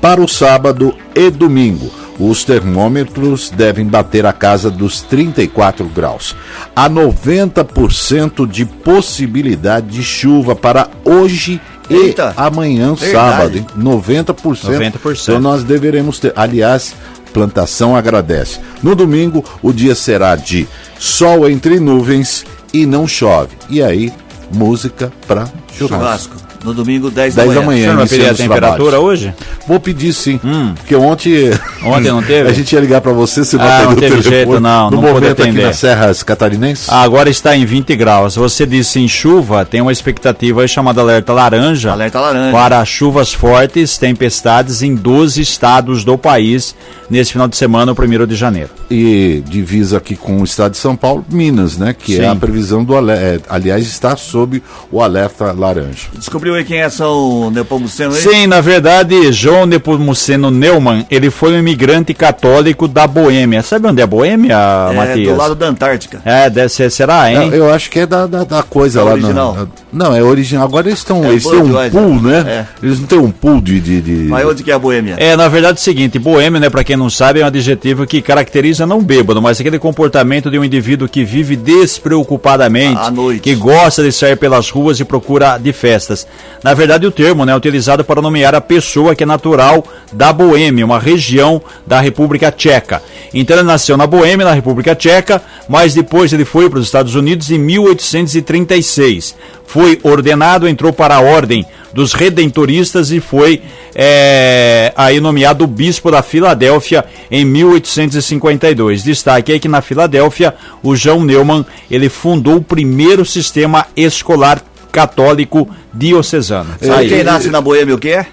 Para 0.00 0.22
o 0.22 0.26
sábado 0.26 0.96
e 1.14 1.28
domingo, 1.28 1.92
os 2.18 2.44
termômetros 2.44 3.50
devem 3.50 3.84
bater 3.84 4.24
a 4.24 4.32
casa 4.32 4.70
dos 4.70 5.02
34 5.02 5.84
graus. 5.88 6.34
Há 6.74 6.88
90% 6.88 8.48
de 8.48 8.64
possibilidade 8.64 9.88
de 9.88 10.02
chuva 10.02 10.56
para 10.56 10.88
hoje 11.04 11.60
Eita, 11.90 12.34
e 12.34 12.40
amanhã, 12.40 12.94
verdade. 12.94 13.12
sábado. 13.12 13.58
Hein? 13.58 13.66
90%. 13.78 14.34
90%. 14.34 15.22
Então 15.24 15.40
nós 15.40 15.62
deveremos 15.62 16.18
ter. 16.18 16.32
Aliás, 16.34 16.96
plantação 17.34 17.94
agradece. 17.94 18.60
No 18.82 18.94
domingo, 18.94 19.44
o 19.62 19.74
dia 19.74 19.94
será 19.94 20.34
de 20.36 20.66
sol 20.98 21.46
entre 21.50 21.78
nuvens 21.78 22.46
e 22.72 22.86
não 22.86 23.06
chove. 23.06 23.56
E 23.68 23.82
aí, 23.82 24.10
música 24.54 25.12
para 25.26 25.44
churrasco. 25.76 25.88
churrasco. 25.88 26.43
No 26.64 26.72
domingo, 26.72 27.10
10 27.10 27.34
da 27.34 27.44
manhã. 27.44 27.54
10 27.54 27.60
da 27.60 27.66
manhã. 27.66 27.90
Você 27.90 27.96
vai 27.96 28.06
pedir 28.08 28.30
a 28.30 28.34
temperatura 28.34 29.00
hoje? 29.00 29.34
Vou 29.68 29.78
pedir 29.78 30.12
sim. 30.12 30.40
Hum. 30.42 30.72
Porque 30.74 30.96
ontem. 30.96 31.50
Ontem 31.84 32.10
não 32.10 32.22
teve? 32.22 32.48
a 32.50 32.52
gente 32.52 32.72
ia 32.72 32.80
ligar 32.80 33.00
para 33.00 33.12
você, 33.12 33.44
você 33.44 33.56
não 33.56 33.64
ah, 33.64 33.82
não 33.82 33.96
teve 33.96 34.22
jeito, 34.22 34.58
não. 34.58 34.90
No 34.90 35.00
não 35.00 35.12
momento 35.12 35.42
aqui 35.42 35.52
nas 35.52 35.76
Serras 35.76 36.22
Catarinenses? 36.22 36.88
agora 36.88 37.28
está 37.28 37.54
em 37.56 37.64
20 37.64 37.94
graus. 37.96 38.36
Você 38.36 38.66
disse 38.66 38.98
em 38.98 39.06
chuva, 39.06 39.64
tem 39.64 39.80
uma 39.80 39.92
expectativa 39.92 40.66
chamada 40.66 41.00
alerta 41.00 41.32
laranja. 41.32 41.92
Alerta 41.92 42.20
laranja. 42.20 42.52
Para 42.52 42.84
chuvas 42.84 43.32
fortes, 43.32 43.98
tempestades 43.98 44.82
em 44.82 44.94
12 44.94 45.40
estados 45.40 46.04
do 46.04 46.16
país 46.16 46.74
nesse 47.10 47.32
final 47.32 47.46
de 47.46 47.56
semana, 47.56 47.92
o 47.92 47.94
1 47.94 48.26
de 48.26 48.34
janeiro. 48.34 48.70
E 48.90 49.42
divisa 49.46 49.98
aqui 49.98 50.16
com 50.16 50.40
o 50.40 50.44
estado 50.44 50.72
de 50.72 50.78
São 50.78 50.96
Paulo, 50.96 51.24
Minas, 51.28 51.76
né? 51.76 51.94
Que 51.94 52.16
Sim. 52.16 52.22
é 52.22 52.28
a 52.28 52.34
previsão 52.34 52.84
do 52.84 52.96
alerta. 52.96 53.24
É, 53.24 53.40
aliás, 53.48 53.86
está 53.86 54.16
sob 54.16 54.62
o 54.90 55.02
alerta 55.02 55.52
laranja. 55.52 56.08
Descobriu 56.14 56.53
aí 56.56 56.64
quem 56.64 56.80
é 56.80 56.88
São 56.88 57.50
Nepomuceno 57.50 58.14
aí? 58.14 58.20
Sim, 58.20 58.46
na 58.46 58.60
verdade, 58.60 59.32
João 59.32 59.66
Nepomuceno 59.66 60.50
Neumann, 60.50 61.06
ele 61.10 61.30
foi 61.30 61.52
um 61.52 61.58
imigrante 61.58 62.14
católico 62.14 62.88
da 62.88 63.06
Boêmia. 63.06 63.62
Sabe 63.62 63.88
onde 63.88 64.00
é 64.00 64.04
a 64.04 64.06
Boêmia, 64.06 64.54
é, 64.54 64.94
Matias? 64.94 65.28
do 65.28 65.36
lado 65.36 65.54
da 65.54 65.66
Antártica. 65.66 66.20
É, 66.24 66.48
deve 66.50 66.68
ser, 66.68 66.90
será, 66.90 67.30
hein? 67.30 67.50
Eu, 67.52 67.64
eu 67.64 67.72
acho 67.72 67.90
que 67.90 68.00
é 68.00 68.06
da, 68.06 68.26
da, 68.26 68.44
da 68.44 68.62
coisa 68.62 69.00
é 69.00 69.02
lá. 69.02 69.12
original. 69.12 69.68
Não, 69.92 70.14
é 70.14 70.22
original. 70.22 70.64
Agora 70.64 70.88
eles 70.88 70.98
estão. 70.98 71.24
É 71.24 71.28
eles 71.30 71.44
têm 71.44 71.60
um 71.60 71.90
pool, 71.90 72.20
né? 72.20 72.44
É. 72.46 72.66
Eles 72.82 73.00
não 73.00 73.06
têm 73.06 73.18
um 73.18 73.30
pool 73.30 73.60
de, 73.60 73.80
de, 73.80 74.00
de. 74.00 74.12
Mas 74.28 74.46
onde 74.46 74.62
que 74.62 74.70
é 74.70 74.74
a 74.74 74.78
Boêmia? 74.78 75.14
É, 75.18 75.36
na 75.36 75.48
verdade 75.48 75.78
é 75.78 75.80
o 75.80 75.84
seguinte: 75.84 76.18
Boêmia, 76.18 76.60
né, 76.60 76.70
pra 76.70 76.82
quem 76.82 76.96
não 76.96 77.10
sabe, 77.10 77.40
é 77.40 77.44
um 77.44 77.46
adjetivo 77.46 78.06
que 78.06 78.20
caracteriza 78.20 78.86
não 78.86 79.02
bêbado, 79.02 79.40
mas 79.40 79.60
aquele 79.60 79.78
comportamento 79.78 80.50
de 80.50 80.58
um 80.58 80.64
indivíduo 80.64 81.08
que 81.08 81.24
vive 81.24 81.56
despreocupadamente, 81.56 83.00
à 83.00 83.10
noite. 83.10 83.40
que 83.40 83.54
gosta 83.54 84.02
de 84.02 84.12
sair 84.12 84.36
pelas 84.36 84.70
ruas 84.70 85.00
e 85.00 85.04
procura 85.04 85.58
de 85.58 85.72
festas. 85.72 86.26
Na 86.62 86.72
verdade, 86.72 87.06
o 87.06 87.10
termo 87.10 87.44
né, 87.44 87.52
é 87.52 87.56
utilizado 87.56 88.02
para 88.02 88.22
nomear 88.22 88.54
a 88.54 88.60
pessoa 88.60 89.14
que 89.14 89.22
é 89.22 89.26
natural 89.26 89.84
da 90.12 90.32
Boêmia, 90.32 90.86
uma 90.86 90.98
região 90.98 91.60
da 91.86 92.00
República 92.00 92.50
Tcheca. 92.50 93.02
Então 93.34 93.56
ele 93.56 93.66
nasceu 93.66 93.96
na 93.96 94.06
Boêmia, 94.06 94.46
na 94.46 94.52
República 94.52 94.94
Tcheca, 94.94 95.42
mas 95.68 95.92
depois 95.92 96.32
ele 96.32 96.44
foi 96.44 96.70
para 96.70 96.78
os 96.78 96.86
Estados 96.86 97.14
Unidos 97.14 97.50
em 97.50 97.58
1836. 97.58 99.36
Foi 99.66 99.98
ordenado, 100.02 100.68
entrou 100.68 100.92
para 100.92 101.16
a 101.16 101.20
ordem 101.20 101.66
dos 101.92 102.12
redentoristas 102.12 103.12
e 103.12 103.20
foi 103.20 103.62
é, 103.94 104.92
aí 104.96 105.20
nomeado 105.20 105.66
bispo 105.66 106.10
da 106.10 106.22
Filadélfia 106.22 107.04
em 107.30 107.44
1852. 107.44 109.04
Destaque 109.04 109.52
aí 109.52 109.60
que 109.60 109.68
na 109.68 109.80
Filadélfia 109.80 110.54
o 110.82 110.96
João 110.96 111.24
Neumann 111.24 111.64
ele 111.90 112.08
fundou 112.08 112.56
o 112.56 112.64
primeiro 112.64 113.24
sistema 113.24 113.86
escolar 113.96 114.62
católico 114.94 115.68
diocesano. 115.92 116.70
Sabe 116.80 117.08
quem 117.08 117.24
nasce 117.24 117.50
na 117.50 117.60
Boêmia 117.60 117.96
o 117.96 117.98
que 117.98 118.10
é? 118.10 118.26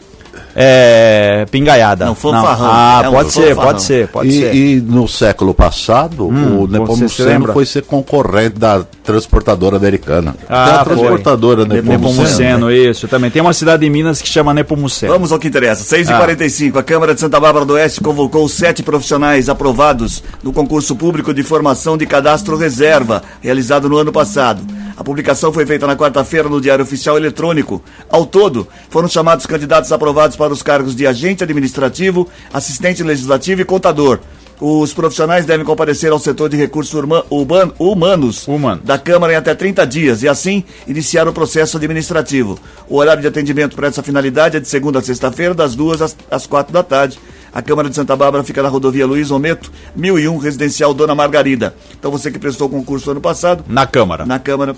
é, 0.55 1.45
pingaiada. 1.49 2.05
Não, 2.05 2.15
fanfarrão. 2.15 2.65
Não. 2.65 2.73
Ah, 2.73 3.01
é 3.03 3.09
um 3.09 3.11
pode, 3.11 3.31
ser, 3.31 3.55
pode 3.55 3.83
ser, 3.83 4.07
pode 4.07 4.29
e, 4.29 4.33
ser. 4.33 4.55
E 4.55 4.81
no 4.81 5.07
século 5.07 5.53
passado, 5.53 6.27
hum, 6.27 6.61
o 6.61 6.67
Nepomuceno 6.67 7.53
foi 7.53 7.65
ser 7.65 7.83
concorrente 7.83 8.59
da 8.59 8.83
transportadora 9.03 9.77
americana. 9.77 10.35
Ah, 10.49 10.65
da 10.65 10.83
transportadora 10.83 11.65
Nepomuceno. 11.65 11.97
Nepomuceno, 11.97 12.67
né? 12.67 12.75
isso. 12.75 13.07
Também 13.07 13.31
tem 13.31 13.41
uma 13.41 13.53
cidade 13.53 13.85
em 13.85 13.89
Minas 13.89 14.21
que 14.21 14.27
chama 14.27 14.53
Nepomuceno. 14.53 15.13
Vamos 15.13 15.31
ao 15.31 15.39
que 15.39 15.47
interessa. 15.47 15.83
6h45, 15.95 16.75
ah. 16.75 16.79
a 16.79 16.83
Câmara 16.83 17.13
de 17.13 17.21
Santa 17.21 17.39
Bárbara 17.39 17.65
do 17.65 17.73
Oeste 17.73 18.01
convocou 18.01 18.47
sete 18.47 18.83
profissionais 18.83 19.49
aprovados 19.49 20.23
no 20.43 20.51
concurso 20.51 20.95
público 20.95 21.33
de 21.33 21.43
formação 21.43 21.97
de 21.97 22.05
cadastro 22.05 22.57
reserva, 22.57 23.23
realizado 23.41 23.87
no 23.87 23.97
ano 23.97 24.11
passado. 24.11 24.61
A 24.95 25.03
publicação 25.03 25.51
foi 25.51 25.65
feita 25.65 25.87
na 25.87 25.95
quarta-feira 25.95 26.49
no 26.49 26.61
Diário 26.61 26.83
Oficial 26.83 27.17
Eletrônico. 27.17 27.81
Ao 28.09 28.25
todo, 28.25 28.67
foram 28.89 29.07
chamados 29.07 29.45
candidatos 29.45 29.91
aprovados 29.91 30.35
para 30.35 30.53
os 30.53 30.61
cargos 30.61 30.95
de 30.95 31.07
agente 31.07 31.43
administrativo, 31.43 32.27
assistente 32.53 33.03
legislativo 33.03 33.61
e 33.61 33.65
contador. 33.65 34.19
Os 34.63 34.93
profissionais 34.93 35.43
devem 35.43 35.65
comparecer 35.65 36.11
ao 36.11 36.19
setor 36.19 36.47
de 36.47 36.55
recursos 36.55 36.93
urban, 36.93 37.71
humanos 37.79 38.47
Humano. 38.47 38.79
da 38.83 38.95
Câmara 38.95 39.33
em 39.33 39.35
até 39.35 39.55
30 39.55 39.87
dias 39.87 40.21
e, 40.21 40.27
assim, 40.27 40.63
iniciar 40.87 41.27
o 41.27 41.33
processo 41.33 41.77
administrativo. 41.77 42.59
O 42.87 42.97
horário 42.97 43.23
de 43.23 43.27
atendimento 43.27 43.75
para 43.75 43.87
essa 43.87 44.03
finalidade 44.03 44.57
é 44.57 44.59
de 44.59 44.67
segunda 44.67 44.99
a 44.99 45.01
sexta-feira, 45.01 45.55
das 45.55 45.73
duas 45.73 45.99
às, 45.99 46.15
às 46.29 46.45
quatro 46.45 46.71
da 46.71 46.83
tarde. 46.83 47.17
A 47.53 47.61
Câmara 47.61 47.89
de 47.89 47.95
Santa 47.95 48.15
Bárbara 48.15 48.43
fica 48.43 48.63
na 48.63 48.69
rodovia 48.69 49.05
Luiz 49.05 49.29
Ometo, 49.29 49.71
1001, 49.95 50.37
residencial 50.37 50.93
Dona 50.93 51.13
Margarida. 51.13 51.75
Então, 51.99 52.09
você 52.09 52.31
que 52.31 52.39
prestou 52.39 52.67
o 52.67 52.71
concurso 52.71 53.11
ano 53.11 53.21
passado. 53.21 53.63
Na 53.67 53.85
Câmara. 53.85 54.25
Na 54.25 54.39
Câmara 54.39 54.75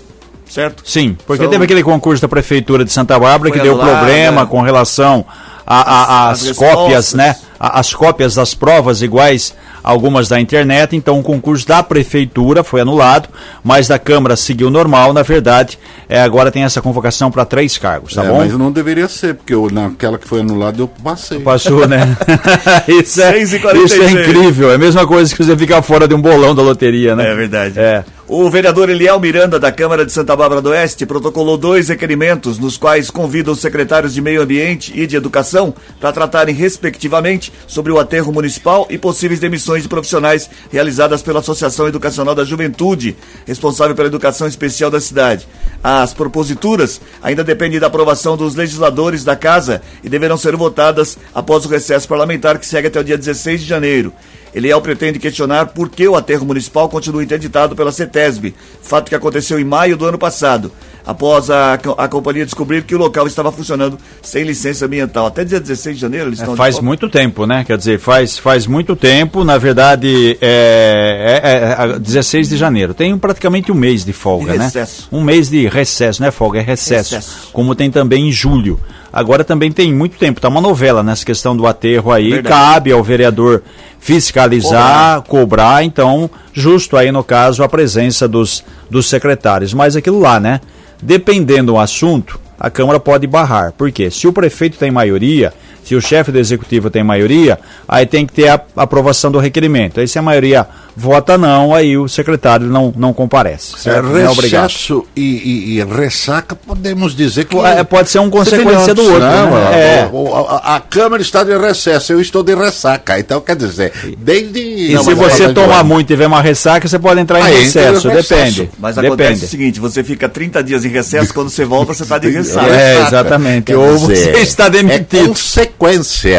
certo? 0.48 0.82
Sim, 0.84 1.16
porque 1.26 1.42
São... 1.42 1.50
teve 1.50 1.64
aquele 1.64 1.82
concurso 1.82 2.22
da 2.22 2.28
Prefeitura 2.28 2.84
de 2.84 2.92
Santa 2.92 3.18
Bárbara 3.18 3.50
Foi 3.50 3.52
que 3.52 3.60
deu 3.60 3.78
problema 3.78 4.42
né? 4.42 4.46
com 4.46 4.60
relação 4.60 5.24
às 5.66 6.52
cópias, 6.52 7.14
né? 7.14 7.36
As 7.58 7.94
cópias 7.94 8.34
das 8.34 8.54
provas 8.54 9.02
iguais 9.02 9.54
algumas 9.84 10.28
da 10.28 10.40
internet, 10.40 10.96
então 10.96 11.20
o 11.20 11.22
concurso 11.22 11.68
da 11.68 11.82
prefeitura 11.82 12.64
foi 12.64 12.80
anulado, 12.80 13.28
mas 13.62 13.86
da 13.86 13.98
Câmara 13.98 14.34
seguiu 14.34 14.70
normal, 14.70 15.12
na 15.12 15.22
verdade, 15.22 15.78
é, 16.08 16.22
agora 16.22 16.50
tem 16.50 16.64
essa 16.64 16.80
convocação 16.80 17.30
para 17.30 17.44
três 17.44 17.76
cargos, 17.76 18.14
tá 18.14 18.24
é, 18.24 18.28
bom? 18.28 18.38
Mas 18.38 18.56
não 18.56 18.72
deveria 18.72 19.06
ser, 19.08 19.34
porque 19.34 19.52
eu, 19.52 19.68
naquela 19.70 20.18
que 20.18 20.26
foi 20.26 20.40
anulada 20.40 20.80
eu 20.80 20.88
passei. 20.88 21.38
Passou, 21.40 21.86
né? 21.86 22.16
isso, 22.88 23.20
é, 23.20 23.38
isso 23.38 23.56
é 24.02 24.10
incrível, 24.10 24.72
é 24.72 24.76
a 24.76 24.78
mesma 24.78 25.06
coisa 25.06 25.34
que 25.36 25.44
você 25.44 25.54
ficar 25.54 25.82
fora 25.82 26.08
de 26.08 26.14
um 26.14 26.22
bolão 26.22 26.54
da 26.54 26.62
loteria, 26.62 27.14
né? 27.14 27.30
É 27.30 27.34
verdade. 27.34 27.78
É. 27.78 28.04
O 28.36 28.50
vereador 28.50 28.90
Eliel 28.90 29.20
Miranda, 29.20 29.60
da 29.60 29.70
Câmara 29.70 30.04
de 30.04 30.10
Santa 30.10 30.34
Bárbara 30.34 30.60
do 30.60 30.70
Oeste, 30.70 31.06
protocolou 31.06 31.56
dois 31.56 31.86
requerimentos 31.86 32.58
nos 32.58 32.76
quais 32.76 33.08
convida 33.08 33.52
os 33.52 33.60
secretários 33.60 34.12
de 34.12 34.20
Meio 34.20 34.42
Ambiente 34.42 34.92
e 34.92 35.06
de 35.06 35.14
Educação 35.14 35.72
para 36.00 36.10
tratarem, 36.10 36.52
respectivamente, 36.52 37.52
sobre 37.68 37.92
o 37.92 37.98
aterro 38.00 38.32
municipal 38.32 38.88
e 38.90 38.98
possíveis 38.98 39.38
demissões 39.38 39.84
de 39.84 39.88
profissionais 39.88 40.50
realizadas 40.68 41.22
pela 41.22 41.38
Associação 41.38 41.86
Educacional 41.86 42.34
da 42.34 42.42
Juventude, 42.42 43.16
responsável 43.46 43.94
pela 43.94 44.08
educação 44.08 44.48
especial 44.48 44.90
da 44.90 45.00
cidade. 45.00 45.46
As 45.80 46.12
proposituras 46.12 47.00
ainda 47.22 47.44
dependem 47.44 47.78
da 47.78 47.86
aprovação 47.86 48.36
dos 48.36 48.56
legisladores 48.56 49.22
da 49.22 49.36
Casa 49.36 49.80
e 50.02 50.08
deverão 50.08 50.36
ser 50.36 50.56
votadas 50.56 51.16
após 51.32 51.64
o 51.64 51.68
recesso 51.68 52.08
parlamentar 52.08 52.58
que 52.58 52.66
segue 52.66 52.88
até 52.88 52.98
o 52.98 53.04
dia 53.04 53.16
16 53.16 53.60
de 53.60 53.66
janeiro. 53.68 54.12
Eliel 54.54 54.80
pretende 54.80 55.18
questionar 55.18 55.66
por 55.66 55.88
que 55.88 56.06
o 56.06 56.16
aterro 56.16 56.46
municipal 56.46 56.88
continua 56.88 57.22
interditado 57.22 57.74
pela 57.74 57.90
CETESB, 57.92 58.54
fato 58.82 59.08
que 59.08 59.14
aconteceu 59.14 59.58
em 59.58 59.64
maio 59.64 59.96
do 59.96 60.06
ano 60.06 60.18
passado 60.18 60.70
após 61.06 61.50
a, 61.50 61.74
a 61.74 62.08
companhia 62.08 62.44
descobrir 62.44 62.82
que 62.82 62.94
o 62.94 62.98
local 62.98 63.26
estava 63.26 63.52
funcionando 63.52 63.98
sem 64.22 64.44
licença 64.44 64.86
ambiental. 64.86 65.26
Até 65.26 65.44
dia 65.44 65.60
16 65.60 65.96
de 65.96 66.00
janeiro 66.00 66.28
eles 66.28 66.40
é, 66.40 66.42
estão. 66.42 66.54
É, 66.54 66.56
faz 66.56 66.80
muito 66.80 67.08
tempo, 67.08 67.46
né? 67.46 67.64
Quer 67.64 67.76
dizer, 67.76 67.98
faz, 67.98 68.38
faz 68.38 68.66
muito 68.66 68.96
tempo, 68.96 69.44
na 69.44 69.58
verdade, 69.58 70.38
é, 70.40 71.40
é, 71.42 71.94
é 71.94 71.98
16 71.98 72.48
de 72.48 72.56
janeiro. 72.56 72.94
Tem 72.94 73.16
praticamente 73.18 73.70
um 73.70 73.74
mês 73.74 74.04
de 74.04 74.12
folga, 74.12 74.52
de 74.52 74.58
né? 74.58 74.72
Um 75.12 75.22
mês 75.22 75.48
de 75.50 75.68
recesso, 75.68 76.20
não 76.20 76.28
é 76.28 76.30
folga, 76.30 76.60
é 76.60 76.62
recesso. 76.62 77.14
recesso. 77.14 77.48
Como 77.52 77.74
tem 77.74 77.90
também 77.90 78.28
em 78.28 78.32
julho. 78.32 78.80
Agora 79.16 79.44
também 79.44 79.70
tem 79.70 79.94
muito 79.94 80.18
tempo, 80.18 80.40
tá 80.40 80.48
uma 80.48 80.60
novela 80.60 81.00
nessa 81.00 81.24
questão 81.24 81.56
do 81.56 81.68
aterro 81.68 82.10
aí. 82.10 82.30
Verdade. 82.30 82.48
Cabe 82.48 82.90
ao 82.90 83.00
vereador 83.00 83.62
fiscalizar, 84.00 85.22
cobrar. 85.22 85.22
cobrar, 85.22 85.84
então, 85.84 86.28
justo 86.52 86.96
aí 86.96 87.12
no 87.12 87.22
caso 87.22 87.62
a 87.62 87.68
presença 87.68 88.26
dos, 88.26 88.64
dos 88.90 89.08
secretários. 89.08 89.72
Mas 89.72 89.94
aquilo 89.94 90.18
lá, 90.18 90.40
né? 90.40 90.60
Dependendo 91.00 91.70
do 91.70 91.78
assunto, 91.78 92.40
a 92.58 92.68
Câmara 92.68 92.98
pode 92.98 93.24
barrar. 93.28 93.70
Por 93.70 93.92
quê? 93.92 94.10
Se 94.10 94.26
o 94.26 94.32
prefeito 94.32 94.78
tem 94.78 94.90
maioria, 94.90 95.54
se 95.84 95.94
o 95.94 96.00
chefe 96.00 96.32
do 96.32 96.38
executivo 96.38 96.90
tem 96.90 97.04
maioria, 97.04 97.58
aí 97.86 98.06
tem 98.06 98.26
que 98.26 98.32
ter 98.32 98.48
a 98.48 98.60
aprovação 98.76 99.30
do 99.30 99.38
requerimento. 99.38 100.00
Aí 100.00 100.08
se 100.08 100.18
a 100.18 100.22
maioria 100.22 100.66
vota 100.96 101.36
não, 101.36 101.74
aí 101.74 101.98
o 101.98 102.08
secretário 102.08 102.66
não, 102.66 102.92
não 102.96 103.12
comparece. 103.12 103.78
Certo? 103.78 104.16
É, 104.16 104.26
recesso 104.28 105.04
e, 105.14 105.22
e, 105.22 105.78
e, 105.78 105.84
ressaca, 105.84 106.54
podemos 106.54 107.14
dizer 107.14 107.44
que. 107.46 107.56
É, 107.56 107.82
pode 107.82 108.08
ser 108.10 108.20
um 108.20 108.30
consequência 108.30 108.94
do 108.94 109.02
outro. 109.02 109.20
Não, 109.20 109.50
né? 109.50 109.74
é. 109.74 110.10
a, 110.10 110.72
a, 110.72 110.76
a, 110.76 110.80
Câmara 110.80 111.20
está 111.20 111.42
de 111.42 111.56
recesso, 111.56 112.12
eu 112.12 112.20
estou 112.20 112.42
de 112.42 112.54
ressaca. 112.54 113.18
Então, 113.18 113.40
quer 113.40 113.56
dizer, 113.56 113.92
desde. 114.18 114.60
E 114.60 114.94
não, 114.94 115.04
se 115.04 115.14
você 115.14 115.52
tomar 115.52 115.82
muito 115.82 116.06
e 116.10 116.14
tiver 116.14 116.26
uma 116.26 116.40
ressaca, 116.40 116.86
você 116.86 116.98
pode 116.98 117.20
entrar 117.20 117.40
em 117.40 117.42
aí 117.42 117.64
recesso, 117.64 118.08
depende. 118.08 118.70
Mas 118.78 118.94
depende. 118.94 119.14
acontece 119.14 119.44
o 119.44 119.48
seguinte: 119.48 119.80
você 119.80 120.04
fica 120.04 120.28
30 120.28 120.62
dias 120.62 120.84
em 120.84 120.88
recesso, 120.88 121.34
quando 121.34 121.50
você 121.50 121.64
volta, 121.64 121.92
você 121.92 122.04
está 122.04 122.18
de 122.18 122.30
ressaca. 122.30 122.74
É, 122.74 123.02
exatamente. 123.02 123.64
Quer 123.64 123.76
Ou 123.76 123.96
dizer, 123.98 124.32
você 124.32 124.40
está 124.40 124.68
demitido. 124.68 125.30
É 125.30 125.34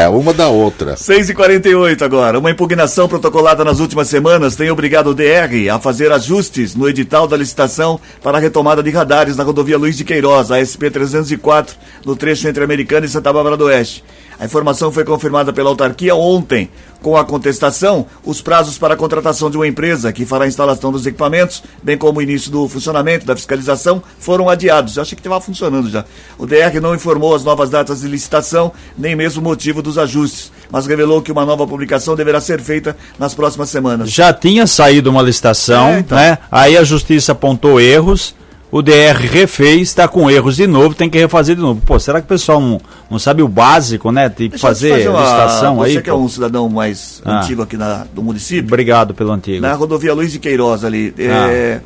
uma 0.10 0.34
da 0.34 0.50
outra. 0.50 0.96
6h48 0.96 2.02
agora. 2.02 2.40
Uma 2.40 2.50
impugnação 2.50 3.08
protocolada 3.08 3.64
nas 3.64 3.80
últimas 3.80 4.08
semanas 4.08 4.56
tem 4.56 4.72
obrigado 4.72 5.12
o 5.12 5.14
DR 5.14 5.70
a 5.72 5.80
fazer 5.80 6.12
ajustes 6.12 6.74
no 6.74 6.90
edital 6.90 7.28
da 7.28 7.38
licitação 7.38 8.00
para 8.24 8.40
a 8.40 8.42
retomada 8.42 8.82
de 8.82 8.90
radares 8.90 9.38
na 9.38 9.44
rodovia 9.44 9.78
Luiz 9.78 9.96
de 9.96 10.04
Queiroz, 10.04 10.50
a 10.50 10.66
SP 10.66 10.90
304, 10.90 11.76
no 12.04 12.16
trecho 12.16 12.48
entre 12.48 12.64
Americana 12.64 13.06
e 13.06 13.10
Santa 13.10 13.32
Bárbara 13.32 13.56
do 13.56 13.66
Oeste. 13.66 14.04
A 14.40 14.46
informação 14.46 14.92
foi 14.92 15.06
confirmada 15.06 15.54
pela 15.54 15.70
autarquia 15.70 16.16
ontem. 16.16 16.70
Com 17.02 17.16
a 17.16 17.24
contestação, 17.24 18.08
os 18.24 18.42
prazos 18.42 18.80
para 18.80 18.96
a 18.96 18.98
contratação 18.98 19.50
de 19.50 19.58
uma 19.58 19.68
empresa 19.68 20.12
que 20.12 20.26
fará 20.26 20.46
a 20.46 20.48
instalação 20.48 20.92
dos 20.92 21.06
equipamentos, 21.06 21.64
bem 21.84 21.98
como 21.98 22.18
o 22.18 22.22
início 22.22 22.50
do 22.50 22.68
funcionamento 22.68 23.28
da 23.28 23.36
fiscalização, 23.36 24.02
foram 24.20 24.50
adiados. 24.50 24.98
Eu 24.98 25.04
achei 25.04 25.16
que 25.16 25.20
estava 25.20 25.40
funcionando 25.40 25.88
já. 25.88 26.04
O 26.38 26.48
DR 26.48 26.82
não 26.82 26.96
informou 26.96 27.36
as 27.36 27.44
novas 27.44 27.70
datas 27.70 28.02
de 28.02 28.08
licitação, 28.08 28.72
nem 28.98 29.16
mesmo 29.16 29.40
o 29.40 29.44
motivo 29.44 29.84
dos 29.84 30.00
ajustes, 30.00 30.52
mas 30.72 30.88
revelou 30.88 31.22
que 31.22 31.32
uma 31.32 31.46
nova 31.46 31.68
publicação 31.68 32.16
deverá 32.16 32.42
ser 32.42 32.60
feita 32.60 32.98
nas 33.20 33.36
próximas 33.36 33.70
semanas. 33.70 34.10
Já 34.10 34.34
tinha 34.34 34.66
saído 34.66 35.12
uma 35.12 35.22
licitação, 35.22 35.90
é, 35.90 36.00
então. 36.00 36.18
né? 36.18 36.40
Aí 36.52 36.76
a 36.76 36.84
justiça 36.84 37.34
apontou 37.34 37.80
erros 37.80 38.34
o 38.76 38.82
DR 38.82 39.16
refez, 39.32 39.84
está 39.84 40.06
com 40.06 40.30
erros 40.30 40.58
de 40.58 40.68
novo, 40.68 40.94
tem 40.94 41.10
que 41.10 41.18
refazer 41.18 41.56
de 41.56 41.62
novo. 41.62 41.80
Pô, 41.86 41.98
será 41.98 42.20
que 42.20 42.26
o 42.26 42.28
pessoal 42.28 42.60
não, 42.60 42.82
não 43.10 43.18
sabe 43.18 43.42
o 43.42 43.48
básico, 43.48 44.12
né? 44.12 44.28
Tem 44.28 44.50
que 44.50 44.58
fazer, 44.58 44.90
fazer 44.90 45.08
uma, 45.08 45.22
licitação 45.22 45.76
você 45.78 45.86
aí? 45.88 45.94
Você 45.94 46.02
que 46.02 46.10
é 46.10 46.14
um 46.14 46.28
cidadão 46.28 46.68
mais 46.68 47.22
ah. 47.24 47.40
antigo 47.40 47.62
aqui 47.62 47.78
na, 47.78 48.06
do 48.14 48.22
município. 48.22 48.68
Obrigado 48.68 49.14
pelo 49.14 49.32
antigo. 49.32 49.62
Na 49.62 49.74
rodovia 49.76 50.14
Luiz 50.14 50.30
de 50.34 50.40
Queiroz 50.40 50.84
ali. 50.84 51.16
Ah. 51.20 51.50
É, 51.50 51.82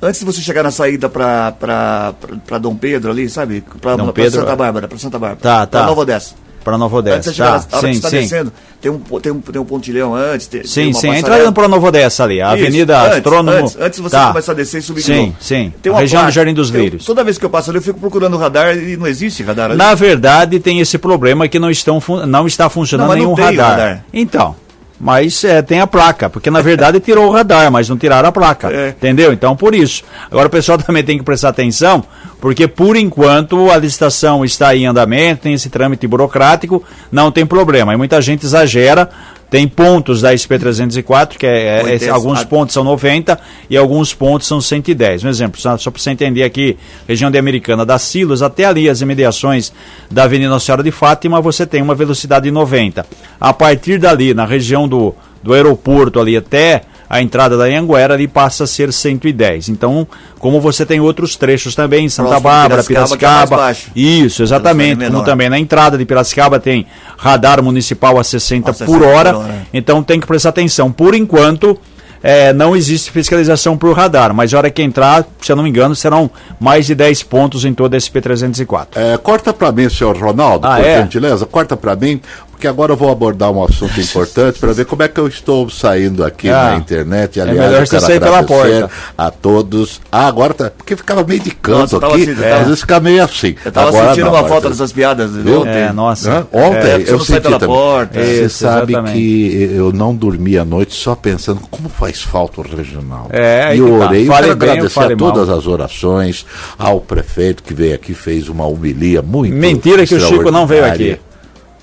antes 0.00 0.20
de 0.20 0.24
você 0.24 0.40
chegar 0.40 0.62
na 0.62 0.70
saída 0.70 1.06
para 1.10 2.14
Dom 2.58 2.76
Pedro 2.76 3.10
ali, 3.10 3.28
sabe? 3.28 3.62
Para 3.78 3.98
Santa 4.30 4.56
Bárbara, 4.56 4.88
para 4.88 4.98
Santa 4.98 5.18
Bárbara. 5.18 5.42
Tá, 5.42 5.66
tá. 5.66 5.84
Nova 5.84 6.00
Odessa. 6.00 6.34
Para 6.64 6.78
Nova 6.78 6.96
Odessa. 6.96 7.32
Tá, 7.32 7.60
tá, 7.60 7.80
sim, 7.80 8.00
tá 8.00 8.08
sim. 8.08 8.20
descendo, 8.20 8.52
tem 8.80 8.90
um, 8.90 8.98
tem, 8.98 9.32
um, 9.32 9.40
tem 9.40 9.60
um 9.60 9.64
pontilhão 9.64 10.14
antes. 10.14 10.46
Tem, 10.46 10.64
sim, 10.64 10.84
tem 10.84 10.92
sim. 10.92 11.08
Entrando 11.08 11.52
para 11.52 11.68
Nova 11.68 11.88
Odessa 11.88 12.24
ali, 12.24 12.40
a 12.40 12.54
Isso, 12.54 12.62
Avenida 12.62 13.00
antes, 13.00 13.16
Astrônomo. 13.18 13.58
Antes, 13.58 13.76
antes 13.80 14.00
você 14.00 14.16
tá. 14.16 14.28
começar 14.28 14.52
a 14.52 14.54
descer 14.54 14.78
e 14.78 14.82
subir 14.82 15.02
Sim, 15.02 15.34
sim. 15.40 15.72
Tem 15.82 15.92
uma 15.92 16.00
região 16.00 16.20
placa. 16.20 16.32
do 16.32 16.34
Jardim 16.34 16.54
dos 16.54 16.70
Lírios. 16.70 17.04
Toda 17.04 17.24
vez 17.24 17.38
que 17.38 17.44
eu 17.44 17.50
passo 17.50 17.70
ali, 17.70 17.78
eu 17.78 17.82
fico 17.82 18.00
procurando 18.00 18.34
o 18.34 18.38
radar 18.38 18.76
e 18.76 18.96
não 18.96 19.06
existe 19.06 19.42
radar 19.42 19.70
ali. 19.70 19.78
Na 19.78 19.94
verdade, 19.94 20.58
tem 20.60 20.80
esse 20.80 20.98
problema 20.98 21.48
que 21.48 21.58
não, 21.58 21.70
estão, 21.70 22.00
não 22.26 22.46
está 22.46 22.68
funcionando 22.68 23.08
não, 23.08 23.14
nenhum 23.14 23.34
radar. 23.34 23.70
radar. 23.70 24.04
Então, 24.12 24.56
mas 25.02 25.42
é, 25.42 25.60
tem 25.60 25.80
a 25.80 25.86
placa, 25.86 26.30
porque 26.30 26.48
na 26.48 26.62
verdade 26.62 27.00
tirou 27.02 27.26
o 27.26 27.32
radar, 27.32 27.72
mas 27.72 27.88
não 27.88 27.98
tiraram 27.98 28.28
a 28.28 28.32
placa, 28.32 28.70
é. 28.72 28.90
entendeu? 28.90 29.32
Então 29.32 29.56
por 29.56 29.74
isso. 29.74 30.04
Agora 30.30 30.46
o 30.46 30.50
pessoal 30.50 30.78
também 30.80 31.02
tem 31.02 31.18
que 31.18 31.24
prestar 31.24 31.48
atenção, 31.48 32.04
porque 32.40 32.68
por 32.68 32.94
enquanto 32.94 33.68
a 33.68 33.76
licitação 33.76 34.44
está 34.44 34.76
em 34.76 34.86
andamento, 34.86 35.42
tem 35.42 35.54
esse 35.54 35.68
trâmite 35.68 36.06
burocrático, 36.06 36.84
não 37.10 37.32
tem 37.32 37.44
problema. 37.44 37.92
E 37.92 37.96
muita 37.96 38.22
gente 38.22 38.46
exagera, 38.46 39.10
tem 39.52 39.68
pontos 39.68 40.22
da 40.22 40.32
SP304, 40.32 41.36
que 41.36 41.44
é, 41.44 41.98
é, 42.02 42.08
alguns 42.08 42.42
pontos 42.42 42.72
são 42.72 42.82
90 42.82 43.38
e 43.68 43.76
alguns 43.76 44.14
pontos 44.14 44.48
são 44.48 44.62
110. 44.62 45.24
Um 45.24 45.28
exemplo, 45.28 45.60
só, 45.60 45.76
só 45.76 45.90
para 45.90 46.00
você 46.00 46.08
entender 46.08 46.42
aqui, 46.42 46.78
região 47.06 47.30
de 47.30 47.36
Americana 47.36 47.84
da 47.84 47.98
Silos, 47.98 48.40
até 48.40 48.64
ali 48.64 48.88
as 48.88 49.02
imediações 49.02 49.70
da 50.10 50.22
Avenida 50.24 50.48
Nossa 50.48 50.64
Senhora 50.64 50.82
de 50.82 50.90
Fátima, 50.90 51.38
você 51.42 51.66
tem 51.66 51.82
uma 51.82 51.94
velocidade 51.94 52.44
de 52.44 52.50
90. 52.50 53.04
A 53.38 53.52
partir 53.52 53.98
dali, 53.98 54.32
na 54.32 54.46
região 54.46 54.88
do, 54.88 55.14
do 55.42 55.52
aeroporto 55.52 56.18
ali 56.18 56.34
até 56.34 56.80
a 57.12 57.20
entrada 57.20 57.58
da 57.58 57.64
Anguera 57.64 58.14
ali 58.14 58.26
passa 58.26 58.64
a 58.64 58.66
ser 58.66 58.90
110. 58.90 59.68
Então, 59.68 60.08
como 60.38 60.62
você 60.62 60.86
tem 60.86 60.98
outros 60.98 61.36
trechos 61.36 61.74
também, 61.74 62.08
Santa 62.08 62.30
Próximo 62.30 62.48
Bárbara, 62.48 62.82
Piracicaba, 62.82 63.46
Piracicaba 63.58 63.70
é 63.70 64.00
isso, 64.00 64.42
exatamente, 64.42 65.04
como 65.04 65.22
também 65.22 65.50
na 65.50 65.58
entrada 65.58 65.98
de 65.98 66.06
Piracicaba 66.06 66.58
tem 66.58 66.86
radar 67.18 67.62
municipal 67.62 68.18
a 68.18 68.24
60 68.24 68.66
Nossa, 68.66 68.86
por 68.86 69.02
hora, 69.02 69.36
hora, 69.36 69.66
então 69.74 70.02
tem 70.02 70.18
que 70.18 70.26
prestar 70.26 70.48
atenção. 70.48 70.90
Por 70.90 71.14
enquanto, 71.14 71.78
é, 72.22 72.50
não 72.54 72.74
existe 72.74 73.10
fiscalização 73.10 73.76
por 73.76 73.94
radar, 73.94 74.32
mas 74.32 74.54
a 74.54 74.56
hora 74.56 74.70
que 74.70 74.80
entrar, 74.80 75.26
se 75.42 75.52
eu 75.52 75.56
não 75.56 75.64
me 75.64 75.68
engano, 75.68 75.94
serão 75.94 76.30
mais 76.58 76.86
de 76.86 76.94
10 76.94 77.24
pontos 77.24 77.66
em 77.66 77.74
toda 77.74 77.94
a 77.94 78.00
SP304. 78.00 78.86
É, 78.94 79.18
corta 79.18 79.52
para 79.52 79.70
mim, 79.70 79.86
senhor 79.90 80.16
Ronaldo, 80.16 80.66
ah, 80.66 80.76
por 80.76 80.86
é? 80.86 81.02
gentileza, 81.02 81.44
corta 81.44 81.76
para 81.76 81.94
mim 81.94 82.22
porque 82.62 82.68
agora 82.68 82.92
eu 82.92 82.96
vou 82.96 83.10
abordar 83.10 83.50
um 83.50 83.64
assunto 83.64 84.00
importante 84.00 84.60
para 84.60 84.72
ver 84.72 84.84
como 84.84 85.02
é 85.02 85.08
que 85.08 85.18
eu 85.18 85.26
estou 85.26 85.68
saindo 85.68 86.24
aqui 86.24 86.48
ah, 86.48 86.70
na 86.70 86.76
internet. 86.76 87.40
Aliás, 87.40 87.58
é 87.58 87.60
melhor 87.60 87.86
você 87.88 87.98
sair 87.98 88.20
pela 88.20 88.44
porta. 88.44 88.88
A 89.18 89.32
todos. 89.32 90.00
Ah, 90.12 90.28
agora 90.28 90.54
tá. 90.54 90.70
Porque 90.70 90.94
ficava 90.94 91.24
meio 91.24 91.40
de 91.40 91.50
canto 91.50 91.98
nossa, 91.98 92.14
aqui. 92.14 92.30
Assim, 92.30 92.40
é. 92.40 92.52
Às 92.52 92.64
vezes 92.66 92.80
fica 92.82 93.00
meio 93.00 93.24
assim. 93.24 93.56
Eu 93.64 93.72
tava 93.72 93.88
agora, 93.88 94.08
sentindo 94.10 94.26
não, 94.26 94.34
uma 94.34 94.48
falta 94.48 94.68
dessas 94.70 94.92
piadas 94.92 95.32
viu? 95.32 95.62
ontem. 95.62 95.70
É, 95.70 95.92
nossa. 95.92 96.46
Ontem 96.52 96.88
é, 96.88 97.04
eu 97.04 97.18
senti 97.18 97.40
pela 97.40 97.58
também. 97.58 97.74
Porta. 97.74 98.22
Você 98.22 98.44
Isso, 98.44 98.58
sabe 98.58 98.92
exatamente. 98.92 99.14
que 99.14 99.72
eu 99.74 99.92
não 99.92 100.14
dormi 100.14 100.56
a 100.56 100.64
noite 100.64 100.94
só 100.94 101.16
pensando 101.16 101.60
como 101.68 101.88
faz 101.88 102.22
falta 102.22 102.60
o 102.60 102.64
regional. 102.64 103.26
É, 103.30 103.74
e 103.74 103.80
eu 103.80 103.98
tá. 103.98 104.06
orei. 104.06 104.26
Tá. 104.26 104.36
Quero 104.36 104.52
agradecer 104.52 105.00
a 105.00 105.16
todas 105.16 105.48
mal. 105.48 105.58
as 105.58 105.66
orações, 105.66 106.46
ao 106.78 107.00
prefeito 107.00 107.60
que 107.64 107.74
veio 107.74 107.96
aqui, 107.96 108.14
fez 108.14 108.48
uma 108.48 108.64
homilia 108.64 109.20
muito 109.20 109.52
Mentira 109.52 110.06
que 110.06 110.14
o 110.14 110.20
Chico 110.20 110.52
não 110.52 110.64
veio 110.64 110.84
aqui. 110.84 111.18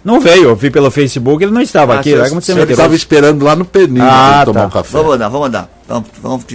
Não 0.10 0.20
veio, 0.20 0.50
eu 0.50 0.56
vi 0.56 0.72
pelo 0.72 0.90
Facebook, 0.90 1.44
ele 1.44 1.52
não 1.52 1.62
estava 1.62 1.96
ah, 1.96 2.00
aqui. 2.00 2.16
Você, 2.16 2.30
como 2.30 2.42
você 2.42 2.52
ele 2.54 2.72
estava 2.72 2.96
esperando 2.96 3.46
lá 3.46 3.56
no 3.56 3.64
Peninho 3.64 4.04
ah, 4.04 4.42
tomar 4.44 4.62
tá. 4.62 4.66
um 4.66 4.70
café. 4.70 4.98
Vamos 4.98 5.16
andar, 5.16 5.30
vamos 5.30 5.48
andar. 5.48 5.70
Vamos, 5.88 6.10
vamos, 6.22 6.46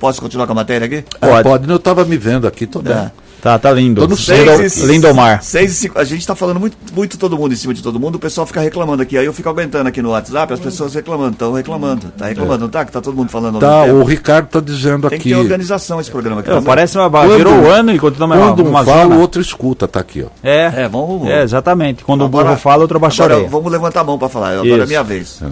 posso 0.00 0.20
continuar 0.20 0.46
com 0.46 0.52
a 0.52 0.56
matéria 0.56 0.86
aqui? 0.86 1.04
É, 1.20 1.26
pode. 1.26 1.42
pode, 1.42 1.70
eu 1.70 1.76
estava 1.76 2.04
me 2.04 2.16
vendo 2.16 2.46
aqui, 2.46 2.66
tô 2.66 2.80
bem. 2.80 3.10
É. 3.42 3.52
Tá, 3.52 3.58
tá 3.58 3.72
lindo. 3.72 4.00
Tô 4.00 4.06
no 4.06 4.16
seis, 4.16 4.76
Lindo, 4.76 4.92
Lindomar. 4.92 5.42
Seis, 5.42 5.88
a 5.96 6.04
gente 6.04 6.24
tá 6.24 6.36
falando 6.36 6.60
muito, 6.60 6.76
muito 6.94 7.18
todo 7.18 7.36
mundo 7.36 7.52
em 7.52 7.56
cima 7.56 7.74
de 7.74 7.82
todo 7.82 7.98
mundo, 7.98 8.14
o 8.14 8.18
pessoal 8.18 8.46
fica 8.46 8.60
reclamando 8.60 9.02
aqui. 9.02 9.18
Aí 9.18 9.26
eu 9.26 9.32
fico 9.32 9.48
aguentando 9.48 9.88
aqui 9.88 10.00
no 10.00 10.10
WhatsApp, 10.10 10.52
as 10.52 10.60
pessoas 10.60 10.94
reclamando, 10.94 11.32
estão 11.32 11.52
reclamando. 11.52 12.06
Tá 12.16 12.26
reclamando, 12.26 12.54
é. 12.54 12.58
não 12.60 12.68
tá? 12.68 12.84
Que 12.84 12.92
tá 12.92 13.00
todo 13.00 13.16
mundo 13.16 13.30
falando 13.30 13.58
Tá, 13.58 13.82
o 13.84 14.04
Ricardo 14.04 14.46
tá 14.46 14.60
dizendo 14.60 15.08
Tem 15.08 15.18
aqui. 15.18 15.30
Tem 15.30 15.32
que 15.32 15.34
ter 15.34 15.34
organização 15.34 16.00
esse 16.00 16.10
programa 16.10 16.40
aqui. 16.40 16.50
É, 16.50 16.60
parece 16.60 16.96
uma 16.96 17.10
quando, 17.10 17.36
virou 17.36 17.54
o 17.54 17.68
ano 17.68 17.92
e 17.92 17.98
continua 17.98 18.28
mais 18.28 18.40
Quando 18.40 18.64
um 18.64 18.84
fala, 18.84 19.14
o 19.16 19.20
outro 19.20 19.42
escuta, 19.42 19.88
tá 19.88 19.98
aqui, 19.98 20.22
ó. 20.22 20.28
É, 20.42 20.84
é, 20.84 20.88
vamos, 20.88 21.28
é 21.28 21.42
exatamente. 21.42 22.04
Quando 22.04 22.24
agora, 22.24 22.44
o 22.44 22.48
burro 22.50 22.60
fala, 22.60 22.82
outro 22.82 22.96
abaixa 22.96 23.24
agora, 23.24 23.48
Vamos 23.48 23.72
levantar 23.72 24.02
a 24.02 24.04
mão 24.04 24.18
para 24.18 24.28
falar, 24.28 24.52
agora 24.52 24.68
Isso. 24.68 24.82
é 24.82 24.86
minha 24.86 25.02
vez. 25.02 25.42
É. 25.42 25.50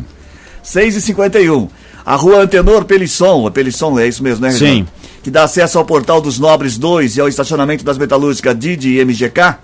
6h51. 0.64 1.68
A 2.04 2.16
rua 2.16 2.42
Antenor 2.42 2.84
Pelisson, 2.84 3.50
Pelisson 3.50 3.98
é 3.98 4.08
isso 4.08 4.22
mesmo, 4.22 4.44
né? 4.44 4.50
Sim 4.52 4.86
que 5.22 5.30
dá 5.30 5.44
acesso 5.44 5.78
ao 5.78 5.84
Portal 5.84 6.20
dos 6.20 6.38
Nobres 6.38 6.78
2 6.78 7.16
e 7.16 7.20
ao 7.20 7.28
estacionamento 7.28 7.84
das 7.84 7.98
metalúrgicas 7.98 8.58
Didi 8.58 8.98
e 8.98 9.04
MGK, 9.04 9.58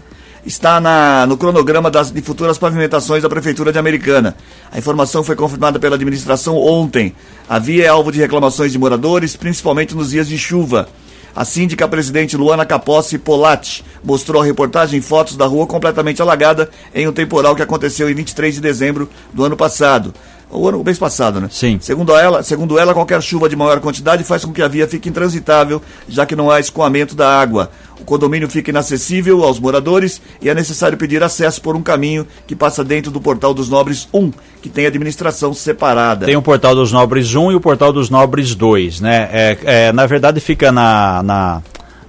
está 0.44 0.80
na, 0.80 1.26
no 1.26 1.36
cronograma 1.36 1.90
das, 1.90 2.12
de 2.12 2.20
futuras 2.20 2.58
pavimentações 2.58 3.22
da 3.22 3.28
Prefeitura 3.28 3.72
de 3.72 3.78
Americana. 3.78 4.36
A 4.70 4.78
informação 4.78 5.24
foi 5.24 5.34
confirmada 5.34 5.78
pela 5.78 5.96
administração 5.96 6.56
ontem. 6.56 7.14
A 7.48 7.58
via 7.58 7.84
é 7.84 7.88
alvo 7.88 8.12
de 8.12 8.18
reclamações 8.18 8.70
de 8.70 8.78
moradores, 8.78 9.34
principalmente 9.34 9.94
nos 9.94 10.10
dias 10.10 10.28
de 10.28 10.38
chuva. 10.38 10.88
A 11.34 11.44
síndica 11.44 11.86
presidente 11.86 12.36
Luana 12.36 12.64
Capossi 12.64 13.18
Polatti 13.18 13.84
mostrou 14.02 14.40
a 14.40 14.44
reportagem 14.44 15.02
fotos 15.02 15.36
da 15.36 15.44
rua 15.46 15.66
completamente 15.66 16.22
alagada 16.22 16.70
em 16.94 17.06
um 17.06 17.12
temporal 17.12 17.54
que 17.54 17.60
aconteceu 17.60 18.08
em 18.08 18.14
23 18.14 18.54
de 18.54 18.60
dezembro 18.60 19.08
do 19.34 19.44
ano 19.44 19.56
passado 19.56 20.14
o 20.50 20.68
ano 20.68 20.80
o 20.80 20.84
mês 20.84 20.98
passado, 20.98 21.40
né? 21.40 21.48
Sim. 21.50 21.78
Segundo 21.80 22.14
ela, 22.16 22.42
segundo 22.42 22.78
ela, 22.78 22.94
qualquer 22.94 23.20
chuva 23.20 23.48
de 23.48 23.56
maior 23.56 23.80
quantidade 23.80 24.22
faz 24.24 24.44
com 24.44 24.52
que 24.52 24.62
a 24.62 24.68
via 24.68 24.86
fique 24.86 25.08
intransitável, 25.08 25.82
já 26.08 26.24
que 26.24 26.36
não 26.36 26.50
há 26.50 26.60
escoamento 26.60 27.14
da 27.14 27.28
água. 27.40 27.70
O 28.00 28.04
condomínio 28.04 28.48
fica 28.48 28.70
inacessível 28.70 29.42
aos 29.42 29.58
moradores 29.58 30.20
e 30.40 30.48
é 30.48 30.54
necessário 30.54 30.98
pedir 30.98 31.22
acesso 31.22 31.60
por 31.62 31.74
um 31.74 31.82
caminho 31.82 32.26
que 32.46 32.54
passa 32.54 32.84
dentro 32.84 33.10
do 33.10 33.20
Portal 33.20 33.54
dos 33.54 33.68
Nobres 33.68 34.06
1, 34.12 34.32
que 34.62 34.68
tem 34.68 34.86
administração 34.86 35.52
separada. 35.54 36.26
Tem 36.26 36.36
o 36.36 36.42
Portal 36.42 36.74
dos 36.74 36.92
Nobres 36.92 37.34
1 37.34 37.52
e 37.52 37.54
o 37.54 37.60
Portal 37.60 37.92
dos 37.92 38.10
Nobres 38.10 38.54
2, 38.54 39.00
né? 39.00 39.28
É, 39.32 39.58
é 39.64 39.92
na 39.92 40.06
verdade 40.06 40.40
fica 40.40 40.70
na, 40.70 41.22
na, 41.22 41.62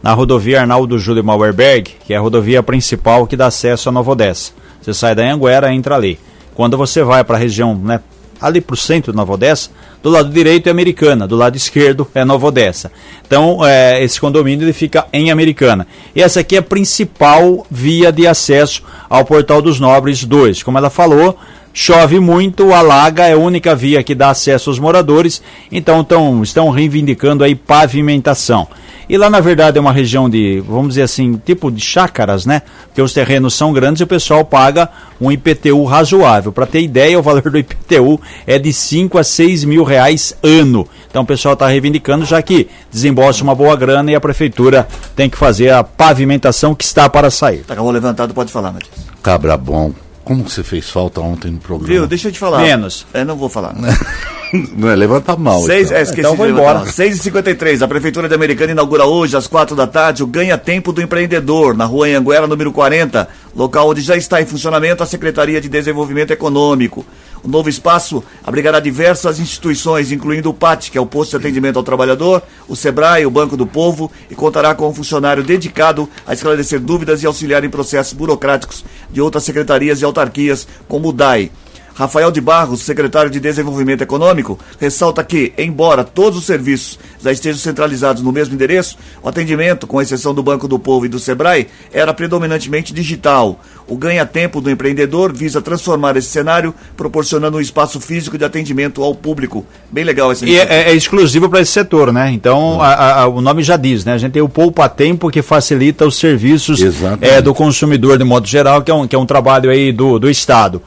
na 0.04 0.14
rodovia 0.14 0.62
Arnaldo 0.62 1.00
Júlio 1.00 1.24
Mauerberg, 1.24 1.96
que 2.06 2.14
é 2.14 2.18
a 2.18 2.22
rodovia 2.22 2.62
principal 2.62 3.26
que 3.26 3.38
dá 3.38 3.48
acesso 3.48 3.90
a 3.90 3.92
Nova 3.92 4.12
Odessa. 4.12 4.52
Você 4.82 4.94
sai 4.94 5.16
da 5.16 5.24
Anguera, 5.24 5.74
entra 5.74 5.96
ali. 5.96 6.20
Quando 6.54 6.78
você 6.78 7.04
vai 7.04 7.24
para 7.24 7.38
a 7.38 7.40
região 7.40 7.76
né, 7.76 8.00
ali 8.42 8.62
para 8.62 8.74
o 8.74 8.78
centro 8.78 9.12
de 9.12 9.18
Nova 9.18 9.34
Odessa, 9.34 9.70
do 10.02 10.10
lado 10.10 10.30
direito 10.30 10.68
é 10.68 10.70
Americana, 10.70 11.28
do 11.28 11.36
lado 11.36 11.56
esquerdo 11.56 12.08
é 12.14 12.24
Nova 12.24 12.48
Odessa. 12.48 12.92
Então, 13.26 13.66
é, 13.66 14.04
esse 14.04 14.20
condomínio 14.20 14.66
ele 14.66 14.74
fica 14.74 15.06
em 15.12 15.32
Americana. 15.32 15.88
E 16.16 16.22
essa 16.22 16.40
aqui 16.40 16.56
é 16.56 16.60
a 16.60 16.64
principal 16.64 17.66
via 17.70 18.12
de 18.12 18.28
acesso 18.28 18.84
ao 19.10 19.26
Portal 19.26 19.62
dos 19.62 19.80
Nobres 19.80 20.24
2. 20.24 20.64
Como 20.64 20.78
ela 20.78 20.90
falou, 20.90 21.38
chove 21.80 22.20
muito, 22.20 22.74
alaga, 22.74 23.28
é 23.28 23.34
a 23.34 23.38
única 23.38 23.76
via 23.76 24.02
que 24.02 24.16
dá 24.16 24.32
acesso 24.32 24.72
aos 24.72 24.80
moradores, 24.80 25.44
então 25.72 26.04
tão, 26.04 26.42
estão 26.42 26.72
reivindicando 26.72 27.44
aí 27.44 27.54
pavimentação. 27.54 28.68
E 29.08 29.16
lá, 29.16 29.30
na 29.30 29.40
verdade, 29.40 29.78
é 29.78 29.82
uma 29.82 29.92
região 29.92 30.28
de, 30.28 30.60
vamos 30.68 30.90
dizer 30.90 31.04
assim, 31.04 31.40
tipo 31.46 31.72
de 31.72 31.80
chácaras, 31.80 32.48
né? 32.48 32.64
Porque 32.88 33.02
os 33.02 33.14
terrenos 33.14 33.54
são 33.54 33.72
grandes 33.72 34.02
e 34.02 34.04
o 34.04 34.08
pessoal 34.08 34.44
paga 34.44 34.90
um 35.22 35.32
IPTU 35.32 35.86
razoável. 35.86 36.52
Para 36.52 36.66
ter 36.66 36.82
ideia, 36.82 37.18
o 37.18 37.22
valor 37.22 37.44
do 37.44 37.60
IPTU 37.60 38.20
é 38.48 38.58
de 38.58 38.74
5 38.74 39.20
a 39.20 39.24
6 39.24 39.64
mil 39.64 39.84
reais 39.84 40.34
ano. 40.42 40.86
Então 41.08 41.22
o 41.22 41.26
pessoal 41.28 41.54
está 41.54 41.68
reivindicando, 41.68 42.26
já 42.26 42.42
que 42.42 42.68
desembolsa 42.92 43.44
uma 43.44 43.54
boa 43.54 43.76
grana 43.76 44.12
e 44.12 44.16
a 44.16 44.20
prefeitura 44.20 44.88
tem 45.16 45.30
que 45.30 45.38
fazer 45.38 45.70
a 45.70 45.84
pavimentação 45.84 46.74
que 46.74 46.84
está 46.84 47.08
para 47.08 47.30
sair. 47.30 47.60
Tá 47.60 47.76
com 47.76 47.90
levantado, 47.92 48.34
pode 48.34 48.52
falar, 48.52 48.74
Matias. 48.74 48.96
Cabra 49.22 49.56
bom. 49.56 49.94
Como 50.28 50.44
você 50.44 50.62
fez 50.62 50.90
falta 50.90 51.22
ontem 51.22 51.50
no 51.50 51.58
programa? 51.58 51.88
Viu, 51.88 52.06
deixa 52.06 52.28
eu 52.28 52.34
te 52.34 52.38
falar. 52.38 52.60
Menos. 52.60 53.08
É, 53.14 53.24
não 53.24 53.38
vou 53.38 53.48
falar. 53.48 53.74
Não 54.78 54.90
é, 54.90 54.96
levanta 54.96 55.34
a 55.34 55.38
mão. 55.38 55.62
Seis, 55.64 55.88
então. 55.88 55.98
É, 55.98 56.02
esqueci 56.02 56.20
então 56.22 56.36
vou 56.36 56.48
embora. 56.48 56.86
6h53, 56.86 57.82
a 57.82 57.88
Prefeitura 57.88 58.30
de 58.30 58.36
Americana 58.36 58.72
inaugura 58.72 59.06
hoje, 59.06 59.36
às 59.36 59.46
4 59.46 59.76
da 59.76 59.88
tarde, 59.88 60.24
o 60.24 60.28
Ganha 60.28 60.58
Tempo 60.58 60.94
do 60.94 61.02
Empreendedor, 61.02 61.76
na 61.76 61.84
rua 61.86 62.08
Anguera, 62.08 62.48
número 62.48 62.72
40, 62.72 63.28
local 63.56 63.90
onde 63.90 64.02
já 64.02 64.16
está 64.16 64.42
em 64.42 64.46
funcionamento 64.46 65.04
a 65.04 65.06
Secretaria 65.06 65.60
de 65.60 65.68
Desenvolvimento 65.68 66.32
Econômico. 66.32 67.06
O 67.44 67.48
novo 67.48 67.70
espaço 67.70 68.24
abrigará 68.44 68.80
diversas 68.80 69.40
instituições, 69.40 70.12
incluindo 70.12 70.50
o 70.50 70.54
PAT, 70.54 70.90
que 70.90 70.98
é 70.98 71.02
o 71.02 71.06
Posto 71.06 71.32
de 71.32 71.38
Atendimento 71.38 71.78
ao 71.78 71.84
Trabalhador, 71.84 72.42
o 72.68 72.76
SEBRAE, 72.76 73.26
o 73.26 73.32
Banco 73.32 73.56
do 73.56 73.66
Povo, 73.66 74.12
e 74.30 74.36
contará 74.36 74.74
com 74.74 74.90
um 74.90 74.94
funcionário 74.94 75.44
dedicado 75.44 76.10
a 76.26 76.34
esclarecer 76.34 76.80
dúvidas 76.80 77.24
e 77.24 77.26
auxiliar 77.26 77.64
em 77.64 77.70
processos 77.70 78.14
burocráticos 78.14 78.84
de 79.10 79.22
outras 79.22 79.44
secretarias 79.44 80.02
e 80.02 80.06
autarquias, 80.06 80.68
como 80.88 81.10
o 81.10 81.14
DAI. 81.14 81.52
Rafael 81.98 82.30
de 82.30 82.40
Barros, 82.40 82.82
secretário 82.82 83.32
de 83.32 83.40
Desenvolvimento 83.40 84.04
Econômico, 84.04 84.60
ressalta 84.80 85.24
que, 85.24 85.52
embora 85.58 86.04
todos 86.04 86.38
os 86.38 86.46
serviços 86.46 87.00
já 87.20 87.32
estejam 87.32 87.60
centralizados 87.60 88.22
no 88.22 88.32
mesmo 88.32 88.54
endereço, 88.54 89.00
o 89.24 89.28
atendimento, 89.28 89.88
com 89.88 90.00
exceção 90.00 90.32
do 90.32 90.44
Banco 90.44 90.68
do 90.68 90.78
Povo 90.78 91.08
e 91.08 91.10
do 91.10 91.18
Sebrae, 91.18 91.68
era 91.92 92.14
predominantemente 92.14 92.94
digital. 92.94 93.60
O 93.88 93.98
ganha-tempo 93.98 94.62
do 94.62 94.70
empreendedor 94.70 95.34
visa 95.34 95.60
transformar 95.60 96.16
esse 96.18 96.28
cenário, 96.28 96.72
proporcionando 96.96 97.58
um 97.58 97.62
espaço 97.62 98.00
físico 98.00 98.38
de 98.38 98.46
atendimento 98.46 99.02
ao 99.02 99.16
público. 99.16 99.66
Bem 99.90 100.04
legal 100.04 100.32
esse 100.32 100.46
E 100.46 100.56
é, 100.56 100.92
é, 100.92 100.94
exclusivo 100.94 101.50
para 101.50 101.62
esse 101.62 101.72
setor, 101.72 102.14
né? 102.14 102.30
Então, 102.32 102.80
a, 102.80 103.22
a, 103.22 103.28
o 103.28 103.42
nome 103.42 103.64
já 103.64 103.76
diz, 103.76 104.06
né? 104.06 104.14
A 104.14 104.18
gente 104.20 104.34
tem 104.34 104.42
o 104.42 104.50
poupa-tempo 104.50 105.32
que 105.32 105.42
facilita 105.42 106.06
os 106.06 106.20
serviços 106.20 106.80
é, 107.22 107.42
do 107.42 107.56
consumidor 107.56 108.20
de 108.20 108.24
modo 108.24 108.46
geral, 108.46 108.84
que 108.84 108.92
é 108.92 108.94
um, 108.94 109.08
que 109.08 109.16
é 109.16 109.20
um 109.20 109.26
trabalho 109.26 109.72
aí 109.72 109.92
do, 109.92 110.20
do 110.20 110.30
Estado. 110.30 110.80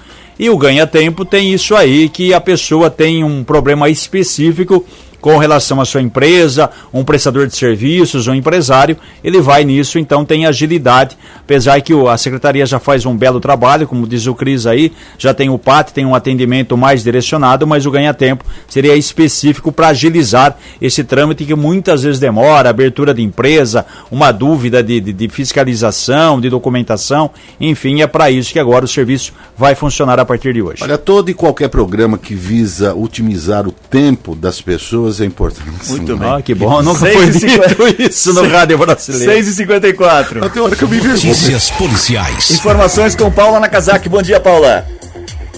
E 0.43 0.49
o 0.49 0.57
ganha-tempo 0.57 1.23
tem 1.23 1.53
isso 1.53 1.77
aí, 1.77 2.09
que 2.09 2.33
a 2.33 2.41
pessoa 2.41 2.89
tem 2.89 3.23
um 3.23 3.45
problema 3.45 3.91
específico 3.91 4.83
com 5.21 5.37
relação 5.39 5.81
à 5.81 5.85
sua 5.85 6.01
empresa, 6.01 6.71
um 6.93 7.05
prestador 7.05 7.47
de 7.47 7.57
serviços, 7.57 8.27
um 8.27 8.35
empresário, 8.35 8.97
ele 9.23 9.41
vai 9.41 9.65
nisso, 9.65 9.99
então 9.99 10.25
tem 10.25 10.47
agilidade, 10.47 11.17
apesar 11.39 11.81
que 11.81 11.93
a 12.09 12.17
secretaria 12.17 12.65
já 12.65 12.79
faz 12.79 13.05
um 13.05 13.17
belo 13.17 13.41
trabalho, 13.41 13.87
como 13.87 14.07
diz 14.07 14.27
o 14.27 14.35
Cris 14.35 14.67
aí, 14.67 14.93
já 15.19 15.35
tem 15.35 15.51
o 15.51 15.59
PAT, 15.59 15.91
tem 15.93 16.07
um 16.07 16.15
atendimento 16.15 16.77
mais 16.77 17.03
direcionado, 17.03 17.67
mas 17.67 17.87
o 17.87 17.91
ganha-tempo 17.91 18.45
seria 18.69 18.97
específico 18.97 19.73
para 19.73 19.89
agilizar 19.89 20.57
esse 20.81 21.05
trâmite 21.05 21.45
que 21.45 21.55
muitas 21.55 22.03
vezes 22.03 22.21
demora, 22.21 22.71
abertura 22.71 23.13
de 23.13 23.23
empresa, 23.23 23.85
uma 24.11 24.33
dúvida 24.33 24.83
de, 24.83 25.01
de, 25.01 25.13
de 25.13 25.29
fiscalização, 25.29 26.41
de 26.41 26.49
documentação, 26.49 27.31
enfim, 27.61 28.01
é 28.01 28.07
para 28.07 28.31
isso 28.31 28.53
que 28.53 28.59
agora 28.59 28.85
o 28.85 28.89
serviço 28.89 29.33
vai 29.57 29.75
funcionar 29.75 30.19
a 30.19 30.25
partir 30.25 30.53
de 30.55 30.63
hoje. 30.63 30.83
Olha, 30.83 30.97
todo 30.97 31.31
e 31.31 31.35
qualquer 31.35 31.69
programa 31.69 32.17
que 32.17 32.35
visa 32.35 32.95
otimizar 32.95 33.67
o 33.67 33.73
tempo 33.73 34.35
das 34.35 34.61
pessoas 34.61 35.10
é 35.19 35.25
importante. 35.25 35.89
Muito 35.89 36.17
bem. 36.17 36.31
Ah, 36.31 36.43
que 36.43 36.55
bom. 36.55 36.81
Nunca 36.83 37.07
foi 37.07 37.31
dito 37.31 38.03
isso 38.03 38.35
no 38.35 38.47
rádio 38.47 38.77
brasileiro. 38.77 39.33
6h54. 39.33 40.45
Até 40.45 40.61
hora 40.61 40.77
que 40.77 40.83
eu 40.83 40.89
me 40.89 40.99
Notícias 40.99 41.71
policiais. 41.71 42.51
Informações 42.51 43.17
com 43.17 43.31
Paula 43.33 43.59
Nakazaki. 43.59 44.11
Bom 44.11 44.21
dia, 44.21 44.39
Paula. 44.39 44.87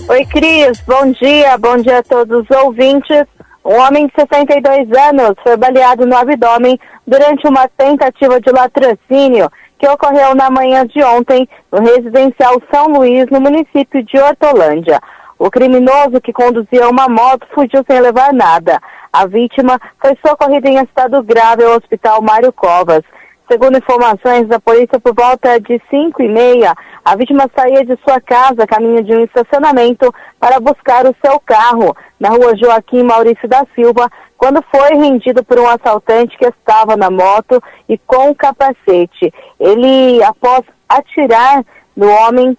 Oi, 0.09 0.25
Cris. 0.27 0.81
Bom 0.87 1.11
dia. 1.11 1.59
Bom 1.59 1.77
dia 1.79 1.99
a 1.99 2.03
todos 2.03 2.45
os 2.49 2.57
ouvintes. 2.57 3.27
Um 3.65 3.75
homem 3.81 4.07
de 4.07 4.13
62 4.19 4.89
anos 5.11 5.35
foi 5.43 5.57
baleado 5.57 6.07
no 6.07 6.17
abdômen 6.17 6.79
durante 7.07 7.47
uma 7.47 7.69
tentativa 7.77 8.41
de 8.41 8.51
latrocínio 8.51 9.51
que 9.79 9.89
ocorreu 9.89 10.35
na 10.35 10.49
manhã 10.49 10.87
de 10.87 11.03
ontem 11.03 11.49
no 11.73 11.81
residencial 11.81 12.63
São 12.73 12.87
Luís, 12.87 13.27
no 13.31 13.41
município 13.41 14.03
de 14.05 14.17
Hortolândia. 14.17 15.01
O 15.39 15.51
criminoso 15.51 16.21
que 16.23 16.33
conduzia 16.33 16.89
uma 16.89 17.09
moto 17.09 17.45
fugiu 17.53 17.85
sem 17.91 18.01
levar 18.01 18.33
nada. 18.33 18.81
A 19.13 19.27
vítima 19.27 19.79
foi 20.01 20.17
socorrida 20.27 20.71
em 20.71 20.79
estado 20.79 21.23
grave 21.23 21.63
ao 21.63 21.77
Hospital 21.77 22.23
Mário 22.23 22.51
Covas. 22.51 23.03
Segundo 23.47 23.77
informações 23.77 24.49
da 24.49 24.59
polícia, 24.59 24.99
por 24.99 25.15
volta 25.15 25.61
de 25.61 25.79
5 25.91 26.23
e 26.23 26.29
meia, 26.29 26.75
a 27.05 27.15
vítima 27.15 27.45
saía 27.55 27.85
de 27.85 27.95
sua 28.03 28.19
casa, 28.23 28.67
caminho 28.67 29.05
de 29.05 29.13
um 29.13 29.23
estacionamento, 29.23 30.11
para 30.41 30.59
buscar 30.59 31.05
o 31.05 31.15
seu 31.23 31.39
carro, 31.41 31.95
na 32.19 32.31
rua 32.31 32.57
Joaquim 32.57 33.03
Maurício 33.03 33.47
da 33.47 33.67
Silva, 33.75 34.11
quando 34.39 34.65
foi 34.75 34.95
rendido 34.95 35.45
por 35.45 35.59
um 35.59 35.69
assaltante 35.69 36.39
que 36.39 36.47
estava 36.47 36.97
na 36.97 37.11
moto 37.11 37.63
e 37.87 37.99
com 37.99 38.35
capacete. 38.35 39.31
Ele, 39.61 40.23
após 40.23 40.63
atirar 40.89 41.63
no 41.95 42.09
homem, 42.09 42.57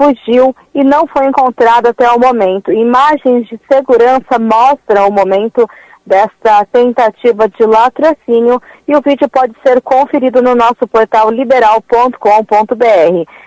fugiu 0.00 0.56
e 0.74 0.82
não 0.82 1.06
foi 1.06 1.26
encontrado 1.26 1.88
até 1.88 2.10
o 2.10 2.18
momento. 2.18 2.72
Imagens 2.72 3.46
de 3.48 3.60
segurança 3.70 4.38
mostram 4.38 5.08
o 5.08 5.12
momento 5.12 5.68
desta 6.06 6.64
tentativa 6.66 7.48
de 7.48 7.64
latrocínio 7.64 8.60
e 8.86 8.96
o 8.96 9.00
vídeo 9.00 9.28
pode 9.28 9.54
ser 9.64 9.80
conferido 9.80 10.42
no 10.42 10.54
nosso 10.54 10.86
portal 10.90 11.30
liberal.com.br. 11.30 12.16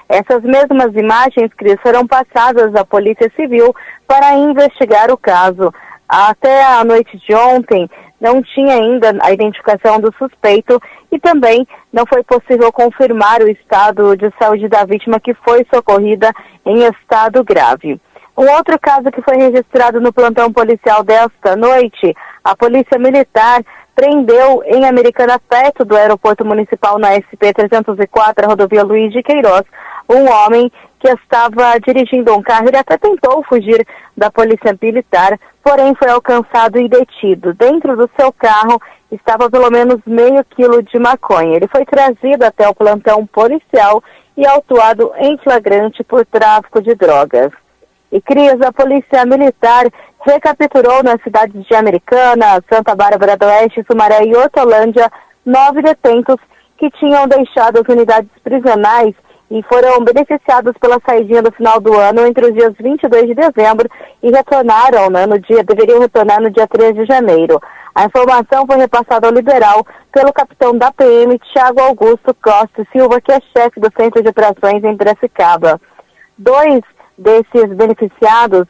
Essas 0.07 0.43
mesmas 0.43 0.95
imagens, 0.95 1.53
Cris, 1.57 1.77
foram 1.81 2.07
passadas 2.07 2.75
à 2.75 2.85
Polícia 2.85 3.31
Civil 3.35 3.73
para 4.07 4.35
investigar 4.35 5.11
o 5.11 5.17
caso. 5.17 5.73
Até 6.07 6.63
a 6.63 6.83
noite 6.83 7.17
de 7.17 7.33
ontem, 7.33 7.89
não 8.21 8.41
tinha 8.41 8.75
ainda 8.75 9.13
a 9.21 9.33
identificação 9.33 9.99
do 9.99 10.13
suspeito 10.17 10.79
e 11.11 11.19
também 11.19 11.67
não 11.91 12.05
foi 12.05 12.23
possível 12.23 12.71
confirmar 12.71 13.41
o 13.41 13.49
estado 13.49 14.15
de 14.15 14.31
saúde 14.39 14.69
da 14.69 14.85
vítima 14.85 15.19
que 15.19 15.33
foi 15.33 15.65
socorrida 15.73 16.31
em 16.65 16.83
estado 16.85 17.43
grave. 17.43 17.99
Um 18.37 18.49
outro 18.49 18.79
caso 18.79 19.11
que 19.11 19.21
foi 19.21 19.37
registrado 19.37 19.99
no 20.01 20.11
plantão 20.11 20.51
policial 20.51 21.03
desta 21.03 21.55
noite, 21.55 22.15
a 22.43 22.55
Polícia 22.55 22.99
Militar 22.99 23.63
prendeu 23.95 24.63
em 24.65 24.85
Americana, 24.85 25.39
perto 25.39 25.85
do 25.85 25.95
aeroporto 25.95 26.45
municipal 26.45 26.97
na 26.97 27.11
SP-304, 27.15 28.47
rodovia 28.47 28.83
Luiz 28.83 29.11
de 29.13 29.21
Queiroz, 29.21 29.63
um 30.09 30.29
homem 30.29 30.71
que 30.99 31.09
estava 31.09 31.79
dirigindo 31.79 32.33
um 32.33 32.41
carro. 32.41 32.67
Ele 32.67 32.77
até 32.77 32.97
tentou 32.97 33.43
fugir 33.43 33.85
da 34.17 34.31
Polícia 34.31 34.77
Militar, 34.81 35.39
porém 35.63 35.93
foi 35.95 36.09
alcançado 36.09 36.79
e 36.79 36.89
detido. 36.89 37.53
Dentro 37.53 37.95
do 37.95 38.09
seu 38.19 38.31
carro 38.33 38.81
estava 39.11 39.49
pelo 39.49 39.69
menos 39.69 39.99
meio 40.05 40.43
quilo 40.45 40.81
de 40.81 40.97
maconha. 40.97 41.55
Ele 41.55 41.67
foi 41.67 41.85
trazido 41.85 42.43
até 42.43 42.67
o 42.67 42.75
plantão 42.75 43.25
policial 43.27 44.03
e 44.35 44.45
autuado 44.47 45.11
em 45.17 45.37
flagrante 45.37 46.03
por 46.03 46.25
tráfico 46.25 46.81
de 46.81 46.95
drogas. 46.95 47.51
E 48.11 48.21
Cris, 48.21 48.61
a 48.61 48.71
Polícia 48.71 49.25
Militar 49.25 49.87
recapturou 50.25 51.03
nas 51.03 51.21
cidades 51.21 51.65
de 51.65 51.75
Americana, 51.75 52.63
Santa 52.71 52.95
Bárbara 52.95 53.37
do 53.37 53.45
Oeste, 53.45 53.83
Sumaré 53.89 54.23
e 54.25 54.35
Hortolândia 54.35 55.11
nove 55.45 55.81
detentos 55.81 56.37
que 56.77 56.89
tinham 56.91 57.27
deixado 57.27 57.79
as 57.79 57.87
unidades 57.87 58.31
prisionais 58.43 59.13
e 59.51 59.61
foram 59.63 60.03
beneficiados 60.03 60.73
pela 60.79 60.99
saída 61.05 61.41
do 61.41 61.51
final 61.51 61.79
do 61.79 61.93
ano 61.93 62.25
entre 62.25 62.47
os 62.47 62.53
dias 62.53 62.73
22 62.79 63.27
de 63.27 63.35
dezembro 63.35 63.87
e 64.21 64.31
retornaram 64.31 65.09
né, 65.09 65.25
no 65.25 65.37
dia, 65.37 65.63
deveriam 65.63 65.99
retornar 65.99 66.41
no 66.41 66.49
dia 66.49 66.67
3 66.67 66.95
de 66.95 67.05
janeiro. 67.05 67.61
A 67.93 68.05
informação 68.05 68.65
foi 68.65 68.77
repassada 68.77 69.27
ao 69.27 69.33
liberal 69.33 69.85
pelo 70.11 70.33
capitão 70.33 70.75
da 70.75 70.91
PM, 70.91 71.37
Tiago 71.51 71.81
Augusto 71.81 72.33
Costa 72.41 72.87
Silva, 72.91 73.21
que 73.21 73.31
é 73.31 73.39
chefe 73.55 73.79
do 73.79 73.91
Centro 73.95 74.23
de 74.23 74.29
Operações 74.29 74.83
em 74.83 74.97
Piracicaba. 74.97 75.79
Dois 76.35 76.81
desses 77.15 77.67
beneficiados 77.75 78.65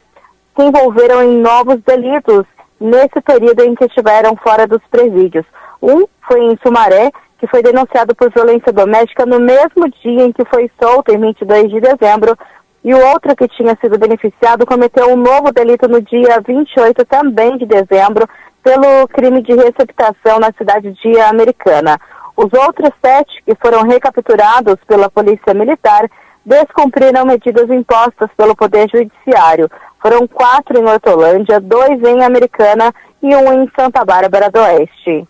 se 0.56 0.62
envolveram 0.62 1.22
em 1.22 1.40
novos 1.40 1.80
delitos 1.82 2.44
nesse 2.80 3.20
período 3.20 3.62
em 3.62 3.74
que 3.74 3.84
estiveram 3.84 4.36
fora 4.36 4.66
dos 4.66 4.80
presídios. 4.90 5.44
Um 5.82 6.06
foi 6.26 6.40
em 6.40 6.58
Sumaré, 6.62 7.10
que 7.38 7.46
foi 7.46 7.62
denunciado 7.62 8.14
por 8.14 8.30
violência 8.30 8.72
doméstica 8.72 9.26
no 9.26 9.40
mesmo 9.40 9.88
dia 10.02 10.24
em 10.24 10.32
que 10.32 10.44
foi 10.46 10.70
solto, 10.80 11.12
em 11.12 11.18
22 11.18 11.70
de 11.70 11.80
dezembro, 11.80 12.36
e 12.82 12.94
o 12.94 13.06
outro 13.08 13.34
que 13.34 13.48
tinha 13.48 13.76
sido 13.80 13.98
beneficiado 13.98 14.66
cometeu 14.66 15.08
um 15.08 15.16
novo 15.16 15.50
delito 15.52 15.88
no 15.88 16.02
dia 16.02 16.40
28 16.46 17.04
também 17.06 17.56
de 17.56 17.66
dezembro, 17.66 18.28
pelo 18.62 19.06
crime 19.08 19.42
de 19.42 19.54
receptação 19.54 20.38
na 20.38 20.50
cidade 20.56 20.92
de 20.92 21.20
Americana. 21.20 21.98
Os 22.36 22.52
outros 22.52 22.90
sete 23.04 23.42
que 23.44 23.54
foram 23.54 23.82
recapturados 23.82 24.76
pela 24.86 25.10
Polícia 25.10 25.54
Militar 25.54 26.08
descumpriram 26.44 27.24
medidas 27.24 27.68
impostas 27.70 28.28
pelo 28.36 28.54
Poder 28.54 28.88
Judiciário. 28.90 29.70
Foram 30.00 30.26
quatro 30.26 30.78
em 30.78 30.84
Hortolândia, 30.84 31.60
dois 31.60 32.02
em 32.02 32.22
Americana 32.22 32.94
e 33.22 33.34
um 33.34 33.62
em 33.62 33.70
Santa 33.74 34.04
Bárbara 34.04 34.50
do 34.50 34.60
Oeste. 34.60 35.26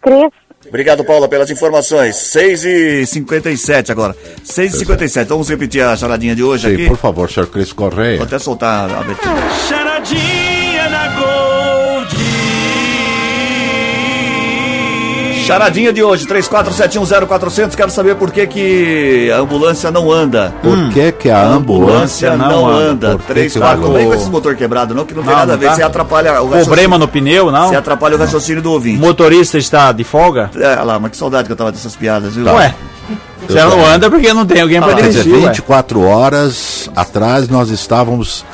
Cris. 0.00 0.30
Obrigado, 0.66 1.04
Paula, 1.04 1.28
pelas 1.28 1.50
informações. 1.50 2.16
6h57 2.16 3.90
agora. 3.90 4.14
6h57. 4.44 5.26
Vamos 5.26 5.48
repetir 5.48 5.82
a 5.82 5.96
charadinha 5.96 6.34
de 6.34 6.42
hoje 6.42 6.68
Sim, 6.68 6.74
aqui? 6.74 6.86
por 6.88 6.96
favor, 6.96 7.30
senhor 7.30 7.46
Cris 7.46 7.72
Correia. 7.72 8.16
Vou 8.16 8.26
até 8.26 8.38
soltar 8.38 8.90
a 8.90 9.00
abertura. 9.00 9.50
Charadinha 9.68 10.57
Charadinha 15.48 15.94
de 15.94 16.02
hoje, 16.02 16.26
34710400. 16.26 17.74
Quero 17.74 17.90
saber 17.90 18.16
por 18.16 18.30
que, 18.30 18.46
que 18.46 19.30
a 19.30 19.38
ambulância 19.38 19.90
não 19.90 20.12
anda. 20.12 20.52
Por 20.62 20.76
hum. 20.76 20.90
que, 20.92 21.10
que 21.12 21.30
a 21.30 21.42
ambulância, 21.42 22.34
ambulância 22.34 22.36
não, 22.36 22.68
anda? 22.68 23.08
anda. 23.12 23.18
3, 23.26 23.56
4, 23.56 23.80
não 23.80 23.92
vem 23.94 24.06
com 24.06 24.14
esses 24.14 24.28
motor 24.28 24.54
quebrado, 24.54 24.94
não, 24.94 25.06
que 25.06 25.14
não, 25.14 25.22
não 25.22 25.28
tem 25.28 25.38
nada 25.38 25.54
a 25.54 25.56
ver. 25.56 25.68
Tá. 25.68 25.76
Você 25.76 25.82
atrapalha 25.82 26.42
o 26.42 26.50
Problema 26.50 26.98
no 26.98 27.08
pneu, 27.08 27.50
não? 27.50 27.68
Você 27.68 27.76
atrapalha 27.76 28.16
o 28.16 28.18
raciocínio 28.18 28.60
do 28.60 28.72
ouvinte. 28.72 28.98
O 28.98 29.00
motorista 29.00 29.56
está 29.56 29.90
de 29.90 30.04
folga? 30.04 30.50
É, 30.54 30.74
lá, 30.82 30.98
mas 30.98 31.12
que 31.12 31.16
saudade 31.16 31.46
que 31.46 31.52
eu 31.52 31.56
tava 31.56 31.72
dessas 31.72 31.96
piadas, 31.96 32.34
viu? 32.34 32.44
Tá. 32.44 32.52
Ué. 32.52 32.74
Você 33.48 33.64
não 33.64 33.86
anda 33.86 34.10
porque 34.10 34.34
não 34.34 34.44
tem 34.44 34.60
alguém 34.60 34.82
para 34.82 34.92
dirigir. 34.92 35.24
Dizer, 35.24 35.48
24 35.48 35.98
ué. 35.98 36.06
horas 36.06 36.90
atrás 36.94 37.48
nós 37.48 37.70
estávamos 37.70 38.44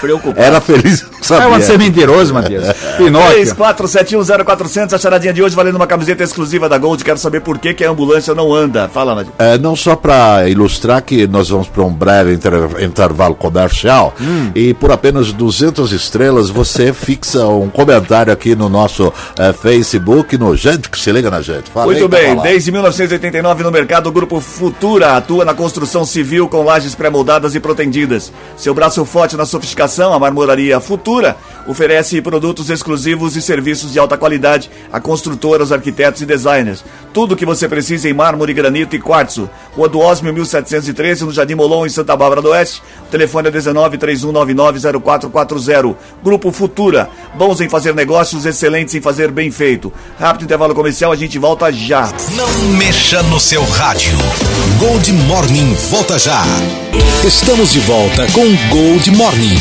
Preocupado. 0.00 0.40
Era 0.40 0.60
feliz, 0.60 1.02
não 1.02 1.22
sabia. 1.22 1.44
É 1.44 1.46
uma 1.46 1.60
ser 1.60 1.78
mentiroso, 1.78 2.34
Matias. 2.34 2.74
Pinóquio. 2.96 3.38
34710400, 3.38 4.92
a 4.92 4.98
charadinha 4.98 5.32
de 5.32 5.42
hoje 5.42 5.54
valendo 5.54 5.76
uma 5.76 5.86
camiseta 5.86 6.22
exclusiva 6.22 6.68
da 6.68 6.78
Gold. 6.78 7.04
Quero 7.04 7.18
saber 7.18 7.40
por 7.40 7.58
que, 7.58 7.74
que 7.74 7.84
a 7.84 7.90
ambulância 7.90 8.34
não 8.34 8.54
anda. 8.54 8.88
Fala, 8.88 9.14
Nadir. 9.14 9.32
É, 9.38 9.58
não 9.58 9.74
só 9.74 9.96
para 9.96 10.48
ilustrar 10.48 11.02
que 11.02 11.26
nós 11.26 11.48
vamos 11.48 11.68
para 11.68 11.82
um 11.82 11.92
breve 11.92 12.34
inter 12.34 12.52
intervalo 12.80 13.34
comercial 13.34 14.14
hum. 14.20 14.50
e 14.54 14.74
por 14.74 14.90
apenas 14.90 15.32
200 15.32 15.92
estrelas 15.92 16.50
você 16.50 16.92
fixa 16.94 17.46
um 17.46 17.68
comentário 17.68 18.32
aqui 18.32 18.54
no 18.54 18.68
nosso 18.68 19.12
é, 19.38 19.52
Facebook, 19.52 20.36
no 20.36 20.58
Gente 20.58 20.90
que 20.90 20.98
se 20.98 21.12
liga 21.12 21.30
na 21.30 21.40
gente. 21.40 21.70
Fala 21.70 21.86
Muito 21.86 22.02
aí, 22.02 22.08
bem, 22.08 22.36
desde 22.42 22.72
1989 22.72 23.62
no 23.62 23.70
mercado, 23.70 24.08
o 24.08 24.12
Grupo 24.12 24.40
Futura 24.40 25.16
atua 25.16 25.44
na 25.44 25.54
construção 25.54 26.04
civil 26.04 26.48
com 26.48 26.64
lajes 26.64 26.94
pré-moldadas 26.94 27.54
e 27.54 27.60
protendidas. 27.60 28.32
Seu 28.56 28.74
braço 28.74 29.04
forte 29.04 29.36
na 29.36 29.46
sofisticação, 29.46 29.77
a 29.84 30.18
Marmoraria 30.18 30.80
Futura 30.80 31.36
oferece 31.66 32.20
produtos 32.20 32.68
exclusivos 32.70 33.36
e 33.36 33.42
serviços 33.42 33.92
de 33.92 33.98
alta 33.98 34.16
qualidade 34.16 34.70
a 34.92 34.98
construtoras, 34.98 35.70
arquitetos 35.70 36.22
e 36.22 36.26
designers. 36.26 36.84
Tudo 37.12 37.34
o 37.34 37.36
que 37.36 37.46
você 37.46 37.68
precisa 37.68 38.08
em 38.08 38.12
mármore, 38.12 38.54
granito 38.54 38.96
e 38.96 38.98
quartzo. 38.98 39.48
Rua 39.76 39.88
do 39.88 40.00
Osmio 40.00 40.32
1713, 40.32 41.24
no 41.24 41.32
Jardim 41.32 41.54
Molon, 41.54 41.86
em 41.86 41.90
Santa 41.90 42.16
Bárbara 42.16 42.42
do 42.42 42.48
Oeste. 42.48 42.82
Telefone 43.10 43.48
é 43.48 43.50
19 43.50 43.98
31990440. 43.98 45.96
Grupo 46.24 46.50
Futura. 46.50 47.08
Bons 47.34 47.60
em 47.60 47.68
fazer 47.68 47.94
negócios, 47.94 48.46
excelentes 48.46 48.94
em 48.94 49.00
fazer 49.00 49.30
bem 49.30 49.50
feito. 49.50 49.92
Rápido 50.18 50.44
intervalo 50.44 50.74
comercial, 50.74 51.12
a 51.12 51.16
gente 51.16 51.38
volta 51.38 51.70
já. 51.70 52.10
Não 52.34 52.48
mexa 52.76 53.22
no 53.24 53.38
seu 53.38 53.62
rádio. 53.64 54.16
Gold 54.78 55.12
Morning 55.12 55.74
volta 55.90 56.18
já. 56.18 56.42
Estamos 57.24 57.72
de 57.72 57.80
volta 57.80 58.26
com 58.32 58.46
Gold 58.70 59.10
Morning. 59.10 59.58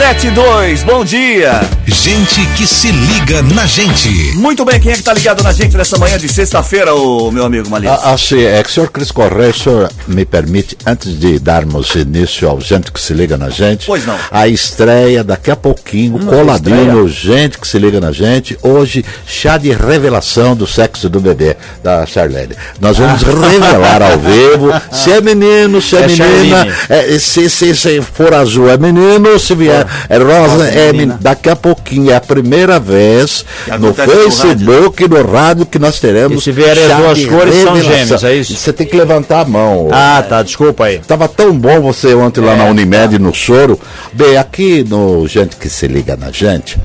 72, 0.00 0.82
bom 0.82 1.04
dia. 1.04 1.60
Gente 1.90 2.46
que 2.56 2.68
se 2.68 2.92
liga 2.92 3.42
na 3.42 3.66
gente. 3.66 4.08
Muito 4.36 4.64
bem, 4.64 4.78
quem 4.78 4.92
é 4.92 4.94
que 4.94 5.02
tá 5.02 5.12
ligado 5.12 5.42
na 5.42 5.52
gente 5.52 5.76
nessa 5.76 5.98
manhã 5.98 6.16
de 6.16 6.28
sexta-feira, 6.28 6.94
o 6.94 7.32
meu 7.32 7.44
amigo 7.44 7.68
Malício? 7.68 7.98
Ah, 8.02 8.12
assim, 8.12 8.40
é 8.40 8.62
que 8.62 8.70
o 8.70 8.72
senhor 8.72 8.90
Cris 8.90 9.10
Correia, 9.10 9.50
o 9.50 9.54
senhor 9.54 9.90
me 10.06 10.24
permite, 10.24 10.78
antes 10.86 11.18
de 11.18 11.40
darmos 11.40 11.94
início 11.96 12.48
ao 12.48 12.60
Gente 12.60 12.92
que 12.92 13.00
se 13.00 13.12
liga 13.12 13.36
na 13.36 13.50
gente, 13.50 13.86
pois 13.86 14.06
não. 14.06 14.16
a 14.30 14.46
estreia 14.46 15.24
daqui 15.24 15.50
a 15.50 15.56
pouquinho, 15.56 16.16
hum, 16.16 16.26
coladinho, 16.26 17.08
Gente 17.08 17.58
que 17.58 17.66
se 17.66 17.78
liga 17.78 18.00
na 18.00 18.12
gente, 18.12 18.56
hoje, 18.62 19.04
chá 19.26 19.58
de 19.58 19.72
revelação 19.72 20.54
do 20.54 20.68
sexo 20.68 21.08
do 21.08 21.18
bebê, 21.18 21.56
da 21.82 22.06
Charlene. 22.06 22.54
Nós 22.80 22.98
vamos 22.98 23.20
ah. 23.24 23.48
revelar 23.48 24.02
ao 24.02 24.18
vivo 24.18 24.72
se 24.92 25.10
é 25.10 25.20
menino, 25.20 25.82
se 25.82 25.96
é, 25.96 26.02
é 26.02 26.06
menina, 26.06 26.68
é, 26.88 27.18
se, 27.18 27.50
se, 27.50 27.74
se 27.74 28.00
for 28.00 28.32
azul 28.32 28.70
é 28.70 28.78
menino, 28.78 29.38
se 29.40 29.56
vier 29.56 29.84
é 30.08 30.18
Rosa 30.18 30.66
é, 30.68 30.92
daqui 31.20 31.50
a 31.50 31.56
pouquinho, 31.80 32.10
é 32.10 32.16
a 32.16 32.20
primeira 32.20 32.78
vez 32.78 33.44
no 33.78 33.92
Facebook, 33.92 35.08
no 35.08 35.16
rádio. 35.16 35.24
no 35.24 35.32
rádio, 35.32 35.66
que 35.66 35.78
nós 35.78 35.98
teremos. 35.98 36.40
E 36.40 36.44
se 36.44 36.52
vierem 36.52 36.84
as 36.84 36.96
duas 36.96 37.26
cores, 37.26 37.54
são 37.56 37.80
gêmeos, 37.80 38.24
é 38.24 38.34
isso? 38.34 38.54
Você 38.54 38.72
tem 38.72 38.86
que 38.86 38.96
levantar 38.96 39.40
a 39.40 39.44
mão. 39.44 39.88
Ah, 39.90 40.24
tá, 40.26 40.42
desculpa 40.42 40.84
aí. 40.84 40.98
Tava 40.98 41.26
tão 41.26 41.58
bom 41.58 41.80
você 41.80 42.14
ontem 42.14 42.40
lá 42.40 42.52
é, 42.52 42.56
na 42.56 42.64
Unimed, 42.66 43.16
tá. 43.16 43.22
no 43.22 43.34
Soro. 43.34 43.78
Bem, 44.12 44.36
aqui 44.36 44.84
no 44.88 45.26
Gente 45.26 45.56
que 45.56 45.68
se 45.68 45.86
liga 45.86 46.16
na 46.16 46.30
gente, 46.30 46.78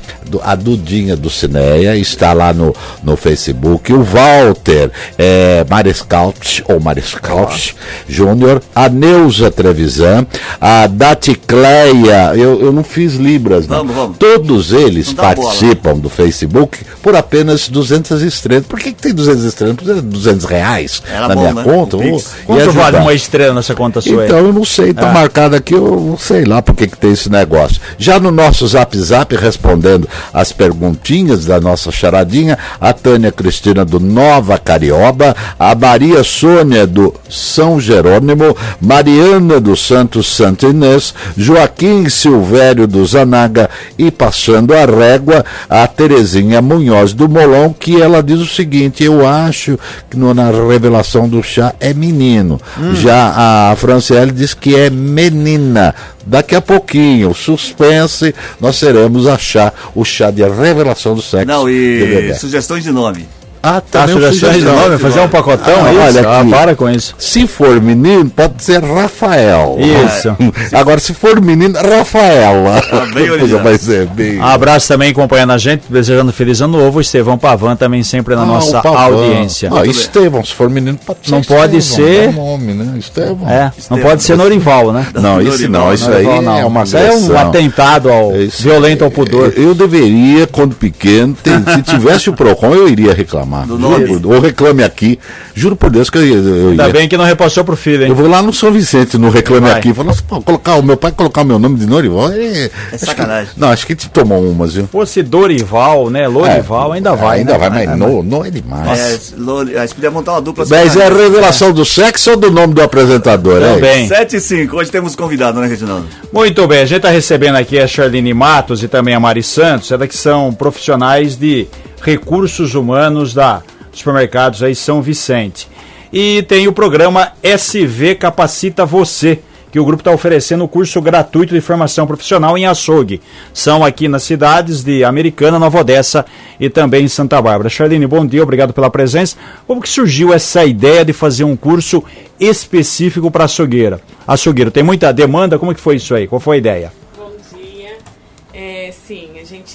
a 0.43 0.55
Dudinha 0.55 1.15
do 1.15 1.29
Cineia 1.29 1.95
está 1.95 2.33
lá 2.33 2.53
no, 2.53 2.75
no 3.03 3.15
Facebook, 3.15 3.93
o 3.93 4.03
Walter 4.03 4.91
é, 5.17 5.65
Mariscalt, 5.69 6.61
ou 6.67 6.79
Mariscalt 6.79 7.73
Júnior, 8.07 8.61
a 8.73 8.89
Neuza 8.89 9.51
Trevisan, 9.51 10.25
a 10.59 10.87
Daticleia, 10.87 12.33
eu, 12.35 12.61
eu 12.61 12.71
não 12.71 12.83
fiz 12.83 13.15
Libras, 13.15 13.67
não. 13.67 13.77
Vamos, 13.77 13.95
vamos. 13.95 14.17
Todos 14.17 14.71
eles 14.71 14.84
participam 15.13 15.97
do 15.97 16.09
Facebook 16.09 16.79
por 17.01 17.15
apenas 17.15 17.69
200 17.69 18.21
estrelas. 18.21 18.65
Por 18.65 18.79
que, 18.79 18.91
que 18.91 19.01
tem 19.01 19.13
200 19.13 19.43
estrelas? 19.43 19.75
Por 19.75 20.01
200 20.01 20.45
reais 20.45 21.01
Era 21.09 21.27
na 21.27 21.35
bom, 21.35 21.41
minha 21.41 21.53
né? 21.53 21.63
conta. 21.63 21.97
Quanto 22.45 22.71
vale 22.71 22.97
uma 22.97 23.13
estrela 23.13 23.53
nessa 23.53 23.73
conta 23.73 24.01
sua? 24.01 24.25
Então, 24.25 24.39
eu 24.39 24.53
não 24.53 24.65
sei, 24.65 24.91
está 24.91 25.09
ah. 25.09 25.13
marcado 25.13 25.55
aqui, 25.55 25.73
eu 25.73 25.99
não 26.09 26.17
sei 26.17 26.45
lá 26.45 26.61
por 26.61 26.75
que, 26.75 26.87
que 26.87 26.97
tem 26.97 27.11
esse 27.11 27.29
negócio. 27.29 27.81
Já 27.97 28.19
no 28.19 28.31
nosso 28.31 28.67
Zap 28.67 28.97
Zap, 28.97 29.35
respondendo 29.35 30.07
as 30.33 30.51
perguntinhas 30.51 31.45
da 31.45 31.59
nossa 31.59 31.91
charadinha, 31.91 32.57
a 32.79 32.93
Tânia 32.93 33.31
Cristina 33.31 33.85
do 33.85 33.99
Nova 33.99 34.57
Carioba, 34.57 35.35
a 35.59 35.75
Maria 35.75 36.23
Sônia 36.23 36.87
do 36.87 37.13
São 37.29 37.79
Jerônimo, 37.79 38.55
Mariana 38.81 39.59
do 39.59 39.75
Santos 39.75 40.27
Santo 40.27 40.67
Inês, 40.67 41.13
Joaquim 41.37 42.09
Silvério 42.09 42.87
do 42.87 43.05
Zanaga 43.05 43.69
e 43.97 44.09
passando 44.09 44.64
a 44.73 44.85
régua 44.85 45.45
a 45.69 45.87
Terezinha 45.87 46.61
Munhoz 46.61 47.13
do 47.13 47.27
Molon, 47.27 47.73
que 47.73 48.01
ela 48.01 48.21
diz 48.21 48.39
o 48.39 48.45
seguinte: 48.45 49.03
eu 49.03 49.27
acho 49.27 49.77
que 50.09 50.17
no, 50.17 50.33
na 50.33 50.49
revelação 50.51 51.27
do 51.27 51.41
chá 51.43 51.73
é 51.79 51.93
menino. 51.93 52.59
Hum. 52.77 52.95
Já 52.95 53.71
a 53.71 53.75
Franciele 53.75 54.31
diz 54.31 54.53
que 54.53 54.75
é 54.75 54.89
menina. 54.89 55.93
Daqui 56.25 56.55
a 56.55 56.61
pouquinho, 56.61 57.35
suspense, 57.35 58.33
nós 58.59 58.79
teremos 58.79 59.27
achar 59.27 59.71
o 59.93 60.03
chá 60.03 60.31
de 60.31 60.41
revelação 60.43 61.13
do 61.13 61.21
sexo. 61.21 61.45
Não, 61.45 61.69
e 61.69 62.33
sugestões 62.33 62.83
de 62.83 62.91
nome. 62.91 63.27
Ah, 63.67 63.81
tá. 63.81 64.03
Ah, 64.03 64.07
sugestões 64.07 64.57
de 64.57 64.61
nome, 64.61 64.99
fazer 64.99 65.21
um 65.21 65.27
pacotão, 65.27 65.73
ah, 65.83 65.91
é 65.91 65.97
olha 65.97 66.21
ah, 66.21 66.45
para 66.47 66.75
com 66.75 66.87
isso. 66.87 67.15
Se 67.17 67.47
for 67.47 67.81
menino, 67.81 68.29
pode 68.29 68.63
ser 68.63 68.83
Rafael. 68.83 69.75
Isso. 69.79 70.37
Agora, 70.71 70.99
se 70.99 71.15
for 71.15 71.41
menino, 71.41 71.73
Rafaela. 71.73 72.79
Ah, 72.91 73.07
bem 73.11 73.25
vai 73.63 73.75
ser 73.79 74.05
bem. 74.05 74.37
Um 74.37 74.45
abraço 74.45 74.87
também 74.87 75.09
acompanhando 75.09 75.51
a 75.53 75.57
gente, 75.57 75.85
desejando 75.89 76.31
feliz 76.31 76.61
ano 76.61 76.77
novo. 76.77 77.01
Estevão 77.01 77.39
Pavan 77.39 77.75
também 77.75 78.03
sempre 78.03 78.35
na 78.35 78.43
ah, 78.43 78.45
nossa 78.45 78.87
audiência. 78.87 79.71
Ah, 79.73 79.83
Estevão, 79.83 80.45
se 80.45 80.53
for 80.53 80.69
menino, 80.69 80.99
pode 81.03 81.19
ser 81.23 81.31
Não 81.31 81.41
pode 81.41 81.81
ser. 81.81 82.33
Nome, 82.33 82.73
né? 82.75 82.99
Estevão. 82.99 83.49
É, 83.49 83.71
não 83.89 83.97
pode 83.97 84.21
ser 84.21 84.37
Norival, 84.37 84.91
né? 84.91 85.07
Não, 85.15 85.41
isso 85.41 85.67
não, 85.67 85.91
isso 85.91 86.11
aí 86.11 86.23
não. 86.23 86.55
é 86.55 86.65
uma 86.65 86.83
Isso 86.83 86.97
é 86.97 87.11
um 87.11 87.35
atentado 87.35 88.11
ao 88.11 88.31
violento 88.59 89.03
ao 89.03 89.09
pudor. 89.09 89.53
Eu 89.57 89.73
deveria, 89.73 90.45
quando 90.45 90.75
pequeno, 90.75 91.35
se 91.73 91.81
tivesse 91.81 92.29
o 92.29 92.33
PROCON, 92.33 92.75
eu 92.75 92.87
iria 92.87 93.11
reclamar 93.11 93.54
reclamar. 93.55 93.67
Do 93.67 93.77
nome? 93.77 94.21
Ou 94.25 94.39
reclame 94.39 94.83
aqui. 94.83 95.19
Juro 95.53 95.75
por 95.75 95.89
Deus 95.89 96.09
que 96.09 96.17
eu, 96.17 96.25
eu 96.25 96.69
Ainda 96.71 96.87
ia. 96.87 96.93
bem 96.93 97.07
que 97.07 97.17
não 97.17 97.23
repassou 97.23 97.63
pro 97.63 97.75
filho, 97.75 98.03
hein? 98.03 98.09
Eu 98.09 98.15
vou 98.15 98.27
lá 98.27 98.41
no 98.41 98.51
São 98.51 98.71
Vicente, 98.71 99.17
no 99.17 99.29
Reclame 99.29 99.67
Vai. 99.67 99.79
Aqui. 99.79 99.93
Falo, 99.93 100.13
colocar, 100.43 100.75
o 100.75 100.83
meu 100.83 100.97
pai 100.97 101.11
colocar 101.11 101.41
o 101.41 101.45
meu 101.45 101.57
nome 101.57 101.77
de 101.77 101.85
Norival. 101.85 102.31
É, 102.31 102.69
é 102.91 102.97
sacanagem. 102.97 103.53
Que, 103.53 103.59
não, 103.59 103.69
acho 103.69 103.85
que 103.85 103.93
a 103.93 103.95
gente 103.95 104.09
tomou 104.09 104.43
umas, 104.43 104.73
viu? 104.73 104.87
Fosse 104.87 105.23
Dorival, 105.23 106.09
né? 106.09 106.27
Lorival, 106.27 106.93
é, 106.93 106.97
ainda 106.97 107.15
vai. 107.15 107.39
Ainda 107.39 107.53
né? 107.53 107.57
vai, 107.57 107.69
mas 107.69 107.89
é, 107.89 107.95
no, 107.95 108.23
no 108.23 108.45
é 108.45 108.51
demais. 108.51 109.33
É, 109.33 109.39
Lori, 109.39 109.77
aí 109.77 109.87
podia 109.87 110.11
montar 110.11 110.33
uma 110.33 110.41
dupla. 110.41 110.65
Mas 110.67 110.95
é 110.95 111.05
a 111.05 111.09
revelação 111.09 111.71
do 111.71 111.85
sexo 111.85 112.31
ou 112.31 112.37
do 112.37 112.51
nome 112.51 112.73
do 112.73 112.81
apresentador? 112.81 113.61
Também. 113.61 114.05
É 114.05 114.07
7 114.07 114.35
e 114.35 114.41
5. 114.41 114.75
Hoje 114.75 114.91
temos 114.91 115.15
convidado, 115.15 115.59
né, 115.59 115.67
Reginaldo? 115.67 116.05
Muito 116.33 116.67
bem. 116.67 116.79
A 116.79 116.85
gente 116.85 116.97
está 116.97 117.09
recebendo 117.09 117.55
aqui 117.55 117.79
a 117.79 117.87
Charlene 117.87 118.33
Matos 118.33 118.83
e 118.83 118.87
também 118.87 119.13
a 119.13 119.19
Mari 119.19 119.43
Santos. 119.43 119.91
Elas 119.91 120.07
que 120.07 120.17
são 120.17 120.53
profissionais 120.53 121.35
de 121.35 121.67
recursos 122.01 122.75
humanos 122.75 123.33
da 123.33 123.61
supermercados 123.91 124.61
aí 124.61 124.75
São 124.75 125.01
Vicente. 125.01 125.67
E 126.11 126.43
tem 126.43 126.67
o 126.67 126.73
programa 126.73 127.31
SV 127.41 128.15
Capacita 128.15 128.85
Você, 128.85 129.39
que 129.71 129.79
o 129.79 129.83
grupo 129.83 130.01
está 130.01 130.11
oferecendo 130.11 130.63
o 130.63 130.67
curso 130.67 131.01
gratuito 131.01 131.53
de 131.53 131.59
formação 131.59 132.07
profissional 132.07 132.57
em 132.57 132.65
açougue. 132.65 133.19
São 133.53 133.83
aqui 133.83 134.07
nas 134.07 134.23
cidades 134.23 134.81
de 134.81 135.03
Americana, 135.03 135.59
Nova 135.59 135.81
Odessa 135.81 136.25
e 136.57 136.69
também 136.69 137.03
em 137.03 137.09
Santa 137.09 137.41
Bárbara. 137.41 137.69
Charlene, 137.69 138.07
bom 138.07 138.25
dia, 138.25 138.43
obrigado 138.43 138.71
pela 138.73 138.89
presença. 138.89 139.35
Como 139.67 139.81
que 139.81 139.89
surgiu 139.89 140.33
essa 140.33 140.63
ideia 140.63 141.03
de 141.03 141.11
fazer 141.11 141.43
um 141.43 141.57
curso 141.57 142.01
específico 142.39 143.29
para 143.29 143.43
açougueira? 143.43 143.99
Açougueiro, 144.25 144.71
tem 144.71 144.83
muita 144.83 145.11
demanda? 145.11 145.59
Como 145.59 145.75
que 145.75 145.81
foi 145.81 145.97
isso 145.97 146.15
aí? 146.15 146.27
Qual 146.27 146.39
foi 146.39 146.55
a 146.55 146.59
ideia? 146.59 147.04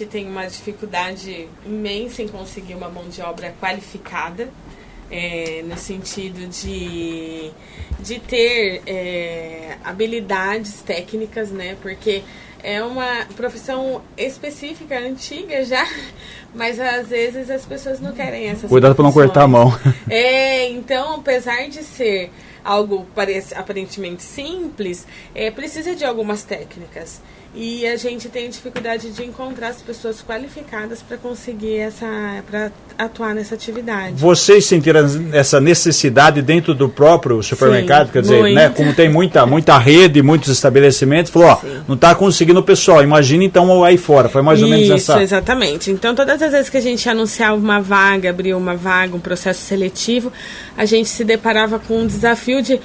Gente 0.00 0.10
tem 0.10 0.26
uma 0.26 0.46
dificuldade 0.46 1.46
imensa 1.66 2.22
em 2.22 2.28
conseguir 2.28 2.74
uma 2.74 2.88
mão 2.88 3.06
de 3.10 3.20
obra 3.20 3.54
qualificada, 3.60 4.48
é, 5.10 5.62
no 5.62 5.76
sentido 5.76 6.48
de, 6.48 7.50
de 7.98 8.18
ter 8.18 8.80
é, 8.86 9.76
habilidades 9.84 10.80
técnicas, 10.80 11.50
né? 11.50 11.76
Porque 11.82 12.22
é 12.62 12.82
uma 12.82 13.26
profissão 13.36 14.00
específica, 14.16 14.98
antiga 14.98 15.62
já, 15.66 15.86
mas 16.54 16.80
às 16.80 17.08
vezes 17.08 17.50
as 17.50 17.66
pessoas 17.66 18.00
não 18.00 18.12
querem 18.12 18.48
essas 18.48 18.70
Cuidado 18.70 18.94
para 18.94 19.04
não 19.04 19.12
cortar 19.12 19.42
a 19.42 19.48
mão. 19.48 19.70
É, 20.08 20.66
então, 20.70 21.16
apesar 21.16 21.68
de 21.68 21.84
ser 21.84 22.30
algo 22.64 23.06
parece 23.14 23.54
aparentemente 23.54 24.22
simples, 24.22 25.06
é, 25.34 25.50
precisa 25.50 25.94
de 25.94 26.06
algumas 26.06 26.42
técnicas. 26.42 27.20
E 27.52 27.84
a 27.84 27.96
gente 27.96 28.28
tem 28.28 28.48
dificuldade 28.48 29.10
de 29.10 29.24
encontrar 29.24 29.68
as 29.68 29.82
pessoas 29.82 30.22
qualificadas 30.22 31.02
para 31.02 31.16
conseguir 31.16 31.78
essa, 31.78 32.06
para 32.48 32.70
atuar 32.96 33.34
nessa 33.34 33.56
atividade. 33.56 34.14
Vocês 34.14 34.66
sentiram 34.66 35.00
essa 35.32 35.60
necessidade 35.60 36.42
dentro 36.42 36.74
do 36.74 36.88
próprio 36.88 37.42
supermercado, 37.42 38.06
Sim, 38.06 38.12
quer 38.12 38.22
dizer, 38.22 38.38
muito. 38.38 38.54
né, 38.54 38.68
como 38.68 38.94
tem 38.94 39.08
muita, 39.08 39.44
muita 39.46 39.76
rede, 39.78 40.22
muitos 40.22 40.48
estabelecimentos, 40.48 41.32
falou, 41.32 41.48
ó, 41.48 41.58
não 41.88 41.96
está 41.96 42.14
conseguindo 42.14 42.60
o 42.60 42.62
pessoal, 42.62 43.02
imagina 43.02 43.42
então 43.42 43.82
aí 43.82 43.98
fora, 43.98 44.28
foi 44.28 44.42
mais 44.42 44.62
ou 44.62 44.68
menos 44.68 44.88
essa... 44.88 45.14
Isso, 45.14 45.22
exatamente. 45.22 45.90
Então 45.90 46.14
todas 46.14 46.40
as 46.40 46.52
vezes 46.52 46.70
que 46.70 46.76
a 46.76 46.82
gente 46.82 47.08
anunciava 47.08 47.56
uma 47.56 47.80
vaga, 47.80 48.30
abriu 48.30 48.56
uma 48.56 48.76
vaga, 48.76 49.16
um 49.16 49.20
processo 49.20 49.62
seletivo, 49.62 50.32
a 50.76 50.84
gente 50.84 51.08
se 51.08 51.24
deparava 51.24 51.80
com 51.80 51.98
um 51.98 52.06
desafio 52.06 52.62
de 52.62 52.80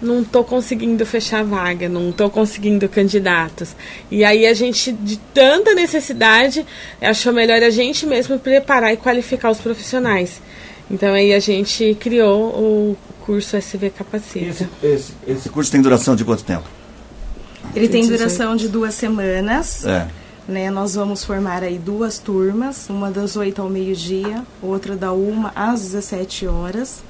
não 0.00 0.22
estou 0.22 0.44
conseguindo 0.44 1.04
fechar 1.06 1.44
vaga, 1.44 1.88
não 1.88 2.10
estou 2.10 2.28
conseguindo 2.30 2.88
candidatos. 2.88 3.74
E 4.10 4.24
aí 4.24 4.46
a 4.46 4.54
gente, 4.54 4.92
de 4.92 5.16
tanta 5.32 5.74
necessidade, 5.74 6.64
achou 7.00 7.32
melhor 7.32 7.62
a 7.62 7.70
gente 7.70 8.06
mesmo 8.06 8.38
preparar 8.38 8.92
e 8.92 8.96
qualificar 8.96 9.50
os 9.50 9.58
profissionais. 9.58 10.40
Então 10.90 11.12
aí 11.14 11.32
a 11.34 11.40
gente 11.40 11.96
criou 12.00 12.48
o 12.50 12.96
curso 13.24 13.56
SV 13.56 13.90
Capacita. 13.90 14.46
Esse, 14.46 14.68
esse, 14.82 15.12
esse 15.26 15.48
curso 15.48 15.70
tem 15.70 15.82
duração 15.82 16.14
de 16.14 16.24
quanto 16.24 16.44
tempo? 16.44 16.68
Ele 17.74 17.88
tem 17.88 18.06
duração 18.06 18.54
de 18.56 18.68
duas 18.68 18.94
semanas. 18.94 19.84
É. 19.84 20.06
Né, 20.48 20.70
nós 20.70 20.94
vamos 20.94 21.24
formar 21.24 21.64
aí 21.64 21.76
duas 21.76 22.20
turmas, 22.20 22.88
uma 22.88 23.10
das 23.10 23.34
8 23.34 23.60
ao 23.60 23.68
meio-dia, 23.68 24.44
outra 24.62 24.94
da 24.94 25.12
1 25.12 25.50
às 25.56 25.82
17 25.82 26.46
horas. 26.46 27.02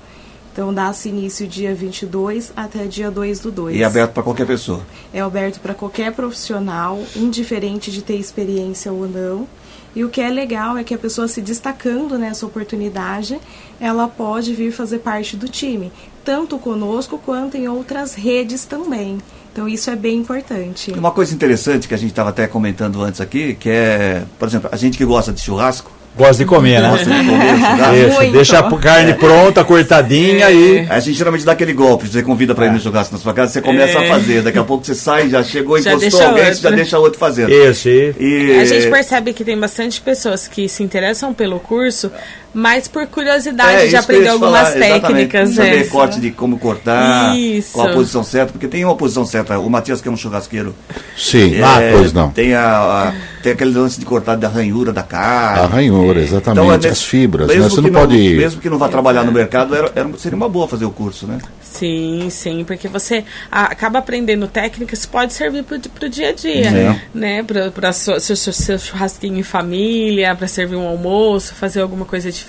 Então 0.56 0.72
dá-se 0.72 1.10
início 1.10 1.46
dia 1.46 1.74
22 1.74 2.50
até 2.56 2.86
dia 2.86 3.10
2 3.10 3.40
do 3.40 3.50
2. 3.50 3.76
E 3.76 3.82
é 3.82 3.84
aberto 3.84 4.12
para 4.12 4.22
qualquer 4.22 4.46
pessoa? 4.46 4.80
É 5.12 5.20
aberto 5.20 5.60
para 5.60 5.74
qualquer 5.74 6.14
profissional, 6.14 6.98
indiferente 7.14 7.90
de 7.90 8.00
ter 8.00 8.16
experiência 8.16 8.90
ou 8.90 9.06
não. 9.06 9.46
E 9.94 10.02
o 10.02 10.08
que 10.08 10.18
é 10.18 10.30
legal 10.30 10.78
é 10.78 10.82
que 10.82 10.94
a 10.94 10.98
pessoa 10.98 11.28
se 11.28 11.42
destacando 11.42 12.18
nessa 12.18 12.46
oportunidade, 12.46 13.38
ela 13.78 14.08
pode 14.08 14.54
vir 14.54 14.72
fazer 14.72 15.00
parte 15.00 15.36
do 15.36 15.46
time, 15.46 15.92
tanto 16.24 16.56
conosco 16.56 17.18
quanto 17.18 17.58
em 17.58 17.68
outras 17.68 18.14
redes 18.14 18.64
também. 18.64 19.18
Então 19.52 19.68
isso 19.68 19.90
é 19.90 19.96
bem 19.96 20.20
importante. 20.20 20.90
Uma 20.92 21.12
coisa 21.12 21.34
interessante 21.34 21.86
que 21.86 21.92
a 21.92 21.98
gente 21.98 22.12
estava 22.12 22.30
até 22.30 22.46
comentando 22.46 23.02
antes 23.02 23.20
aqui, 23.20 23.54
que 23.56 23.68
é, 23.68 24.24
por 24.38 24.48
exemplo, 24.48 24.70
a 24.72 24.76
gente 24.76 24.96
que 24.96 25.04
gosta 25.04 25.34
de 25.34 25.40
churrasco, 25.42 25.90
Gosta 26.16 26.42
de 26.42 26.46
comer, 26.46 26.80
né? 26.80 26.90
Gosta 26.90 27.04
de 27.04 27.10
comer, 27.10 28.06
Deixa, 28.06 28.32
deixa 28.32 28.58
a 28.60 28.78
carne 28.78 29.14
pronta, 29.14 29.62
cortadinha 29.62 30.46
é. 30.46 30.54
e. 30.54 30.86
A 30.88 30.98
gente 30.98 31.16
geralmente 31.18 31.44
dá 31.44 31.52
aquele 31.52 31.74
golpe, 31.74 32.08
você 32.08 32.22
convida 32.22 32.54
para 32.54 32.66
ir 32.66 32.72
no 32.72 32.80
churrasco 32.80 33.14
na 33.14 33.20
sua 33.20 33.34
casa, 33.34 33.52
você 33.52 33.60
começa 33.60 33.98
é. 33.98 34.06
a 34.06 34.14
fazer, 34.14 34.42
daqui 34.42 34.58
a 34.58 34.64
pouco 34.64 34.84
você 34.84 34.94
sai, 34.94 35.28
já 35.28 35.44
chegou, 35.44 35.80
já 35.80 35.92
encostou 35.92 36.22
alguém, 36.22 36.46
você 36.46 36.62
já 36.62 36.70
deixa 36.70 36.98
outro 36.98 37.18
fazendo. 37.18 37.52
Isso, 37.52 37.88
e... 37.88 38.14
e... 38.18 38.60
A 38.60 38.64
gente 38.64 38.88
percebe 38.88 39.32
que 39.34 39.44
tem 39.44 39.58
bastante 39.58 40.00
pessoas 40.00 40.48
que 40.48 40.68
se 40.68 40.82
interessam 40.82 41.34
pelo 41.34 41.60
curso, 41.60 42.10
mas 42.56 42.88
por 42.88 43.06
curiosidade 43.08 43.84
é, 43.84 43.86
de 43.88 43.96
aprender 43.96 44.28
algumas 44.28 44.68
falar, 44.70 44.80
técnicas. 44.80 45.50
Saber 45.50 45.80
essa. 45.82 45.90
corte 45.90 46.18
de 46.18 46.30
como 46.30 46.58
cortar, 46.58 47.36
isso. 47.36 47.74
qual 47.74 47.88
a 47.88 47.92
posição 47.92 48.24
certa, 48.24 48.50
porque 48.50 48.66
tem 48.66 48.82
uma 48.82 48.96
posição 48.96 49.26
certa. 49.26 49.58
O 49.58 49.68
Matias, 49.68 50.00
que 50.00 50.08
é 50.08 50.10
um 50.10 50.16
churrasqueiro. 50.16 50.74
Sim, 51.14 51.56
é, 51.56 51.62
ah, 51.62 51.78
pois 51.92 52.14
não. 52.14 52.30
Tem, 52.30 52.54
a, 52.54 53.10
a, 53.10 53.14
tem 53.42 53.52
aquele 53.52 53.78
lance 53.78 54.00
de 54.00 54.06
cortar 54.06 54.36
da 54.36 54.48
ranhura 54.48 54.90
da 54.90 55.02
carne. 55.02 55.64
A 55.64 55.66
ranhura, 55.66 56.18
exatamente. 56.18 56.64
Então, 56.64 56.88
é 56.88 56.92
as 56.92 57.02
fibras. 57.02 57.48
Né? 57.48 57.56
Você 57.56 57.76
não, 57.82 57.90
não 57.90 58.00
pode. 58.00 58.16
Mesmo 58.16 58.58
que 58.58 58.70
não 58.70 58.78
vá 58.78 58.88
trabalhar 58.88 59.22
no 59.22 59.32
mercado, 59.32 59.74
era, 59.74 59.92
era, 59.94 60.08
seria 60.16 60.36
uma 60.36 60.48
boa 60.48 60.66
fazer 60.66 60.86
o 60.86 60.90
curso, 60.90 61.26
né? 61.26 61.38
Sim, 61.60 62.28
sim, 62.30 62.64
porque 62.64 62.88
você 62.88 63.22
acaba 63.50 63.98
aprendendo 63.98 64.48
técnicas 64.48 65.04
que 65.04 65.12
pode 65.12 65.34
servir 65.34 65.62
para 65.62 66.06
o 66.06 66.08
dia 66.08 66.30
a 66.30 66.32
dia, 66.32 66.70
sim. 66.70 67.00
né? 67.14 67.44
Para 67.74 67.92
seu, 67.92 68.18
seu, 68.18 68.36
seu 68.36 68.78
churrasquinho 68.78 69.38
em 69.38 69.42
família, 69.42 70.34
para 70.34 70.48
servir 70.48 70.76
um 70.76 70.88
almoço, 70.88 71.54
fazer 71.54 71.82
alguma 71.82 72.06
coisa 72.06 72.32
diferente, 72.32 72.45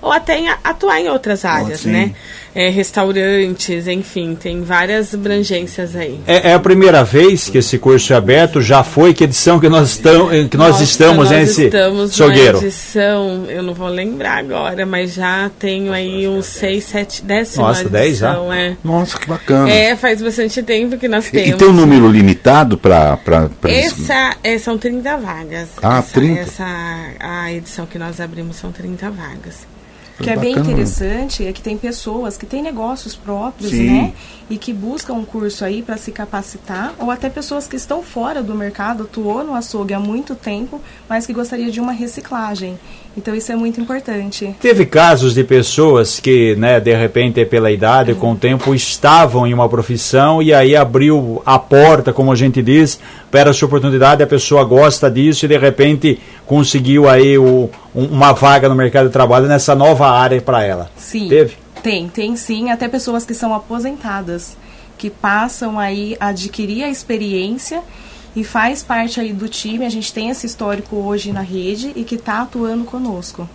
ou 0.00 0.12
até 0.12 0.38
em, 0.38 0.48
atuar 0.48 1.00
em 1.00 1.08
outras 1.08 1.44
áreas, 1.44 1.84
oh, 1.84 1.88
né? 1.88 2.12
É, 2.54 2.70
restaurantes, 2.70 3.86
enfim, 3.86 4.34
tem 4.34 4.62
várias 4.62 5.14
abrangências 5.14 5.94
aí. 5.94 6.18
É, 6.26 6.50
é, 6.50 6.54
a 6.54 6.58
primeira 6.58 7.04
vez 7.04 7.48
que 7.48 7.58
esse 7.58 7.78
curso 7.78 8.12
é 8.12 8.16
aberto, 8.16 8.60
já 8.60 8.82
foi? 8.82 9.14
Que 9.14 9.24
edição 9.24 9.60
que 9.60 9.68
nós, 9.68 9.96
tam, 9.98 10.28
que 10.48 10.56
nós 10.56 10.72
Nossa, 10.72 10.82
estamos 10.82 11.28
nós 11.28 11.30
nesse 11.30 11.66
estamos 11.66 12.12
Sogueiro? 12.12 12.58
edição, 12.58 13.44
eu 13.48 13.62
não 13.62 13.74
vou 13.74 13.88
lembrar 13.88 14.38
agora, 14.38 14.84
mas 14.84 15.14
já 15.14 15.50
tenho 15.58 15.92
aí 15.92 16.26
uns 16.26 16.46
6, 16.46 16.84
7, 16.84 17.22
décima 17.22 17.68
Nossa, 17.68 17.88
10 17.88 18.18
já? 18.18 18.34
É. 18.54 18.76
Nossa, 18.82 19.18
que 19.18 19.28
bacana. 19.28 19.70
É, 19.70 19.94
faz 19.94 20.20
bastante 20.20 20.62
tempo 20.62 20.96
que 20.96 21.06
nós 21.06 21.30
temos. 21.30 21.48
E, 21.48 21.50
e 21.50 21.54
tem 21.54 21.68
um 21.68 21.72
número 21.72 22.08
limitado 22.08 22.76
para... 22.76 23.18
Essa 23.64 24.36
é, 24.42 24.58
são 24.58 24.78
30 24.78 25.16
vagas. 25.18 25.68
Ah, 25.82 25.98
essa, 25.98 26.14
30? 26.14 26.40
Essa, 26.40 26.66
a 27.20 27.52
edição 27.52 27.86
que 27.86 27.98
nós 27.98 28.20
abrimos 28.20 28.56
são 28.56 28.72
30 28.72 29.07
vagas. 29.10 29.66
O 30.18 30.22
que 30.22 30.30
é 30.30 30.36
bem 30.36 30.58
interessante 30.58 31.46
é 31.46 31.52
que 31.52 31.62
tem 31.62 31.78
pessoas 31.78 32.36
que 32.36 32.44
têm 32.44 32.60
negócios 32.60 33.14
próprios, 33.14 33.70
Sim. 33.70 33.86
né? 33.86 34.12
E 34.50 34.58
que 34.58 34.72
buscam 34.72 35.12
um 35.12 35.24
curso 35.24 35.64
aí 35.64 35.80
para 35.80 35.96
se 35.96 36.10
capacitar, 36.10 36.92
ou 36.98 37.10
até 37.10 37.30
pessoas 37.30 37.68
que 37.68 37.76
estão 37.76 38.02
fora 38.02 38.42
do 38.42 38.54
mercado, 38.54 39.04
atuou 39.04 39.44
no 39.44 39.54
açougue 39.54 39.94
há 39.94 40.00
muito 40.00 40.34
tempo, 40.34 40.80
mas 41.08 41.24
que 41.24 41.32
gostaria 41.32 41.70
de 41.70 41.78
uma 41.78 41.92
reciclagem. 41.92 42.76
Então 43.16 43.34
isso 43.34 43.52
é 43.52 43.56
muito 43.56 43.80
importante. 43.80 44.56
Teve 44.60 44.86
casos 44.86 45.34
de 45.34 45.44
pessoas 45.44 46.18
que, 46.18 46.56
né, 46.56 46.80
de 46.80 46.94
repente, 46.94 47.44
pela 47.44 47.70
idade, 47.70 48.14
com 48.14 48.32
o 48.32 48.36
tempo, 48.36 48.74
estavam 48.74 49.46
em 49.46 49.54
uma 49.54 49.68
profissão 49.68 50.42
e 50.42 50.52
aí 50.52 50.74
abriu 50.74 51.42
a 51.44 51.58
porta, 51.58 52.12
como 52.12 52.32
a 52.32 52.36
gente 52.36 52.62
diz, 52.62 52.98
para 53.30 53.50
essa 53.50 53.66
oportunidade, 53.66 54.22
a 54.22 54.26
pessoa 54.26 54.64
gosta 54.64 55.10
disso 55.10 55.44
e 55.44 55.48
de 55.48 55.58
repente 55.58 56.18
conseguiu 56.48 57.06
aí 57.06 57.36
o, 57.36 57.70
um, 57.94 58.04
uma 58.06 58.32
vaga 58.32 58.70
no 58.70 58.74
mercado 58.74 59.08
de 59.08 59.12
trabalho 59.12 59.46
nessa 59.46 59.74
nova 59.74 60.08
área 60.08 60.40
para 60.40 60.64
ela. 60.64 60.90
Sim. 60.96 61.28
Teve? 61.28 61.56
Tem, 61.82 62.08
tem 62.08 62.34
sim, 62.36 62.70
até 62.70 62.88
pessoas 62.88 63.24
que 63.24 63.34
são 63.34 63.54
aposentadas, 63.54 64.56
que 64.96 65.10
passam 65.10 65.78
aí 65.78 66.16
a 66.18 66.28
adquirir 66.28 66.82
a 66.82 66.88
experiência 66.88 67.82
e 68.34 68.42
faz 68.42 68.82
parte 68.82 69.20
aí 69.20 69.32
do 69.32 69.46
time. 69.46 69.84
A 69.84 69.90
gente 69.90 70.12
tem 70.12 70.30
esse 70.30 70.46
histórico 70.46 70.96
hoje 70.96 71.32
na 71.32 71.42
rede 71.42 71.92
e 71.94 72.02
que 72.02 72.14
está 72.14 72.40
atuando 72.40 72.84
conosco. 72.84 73.48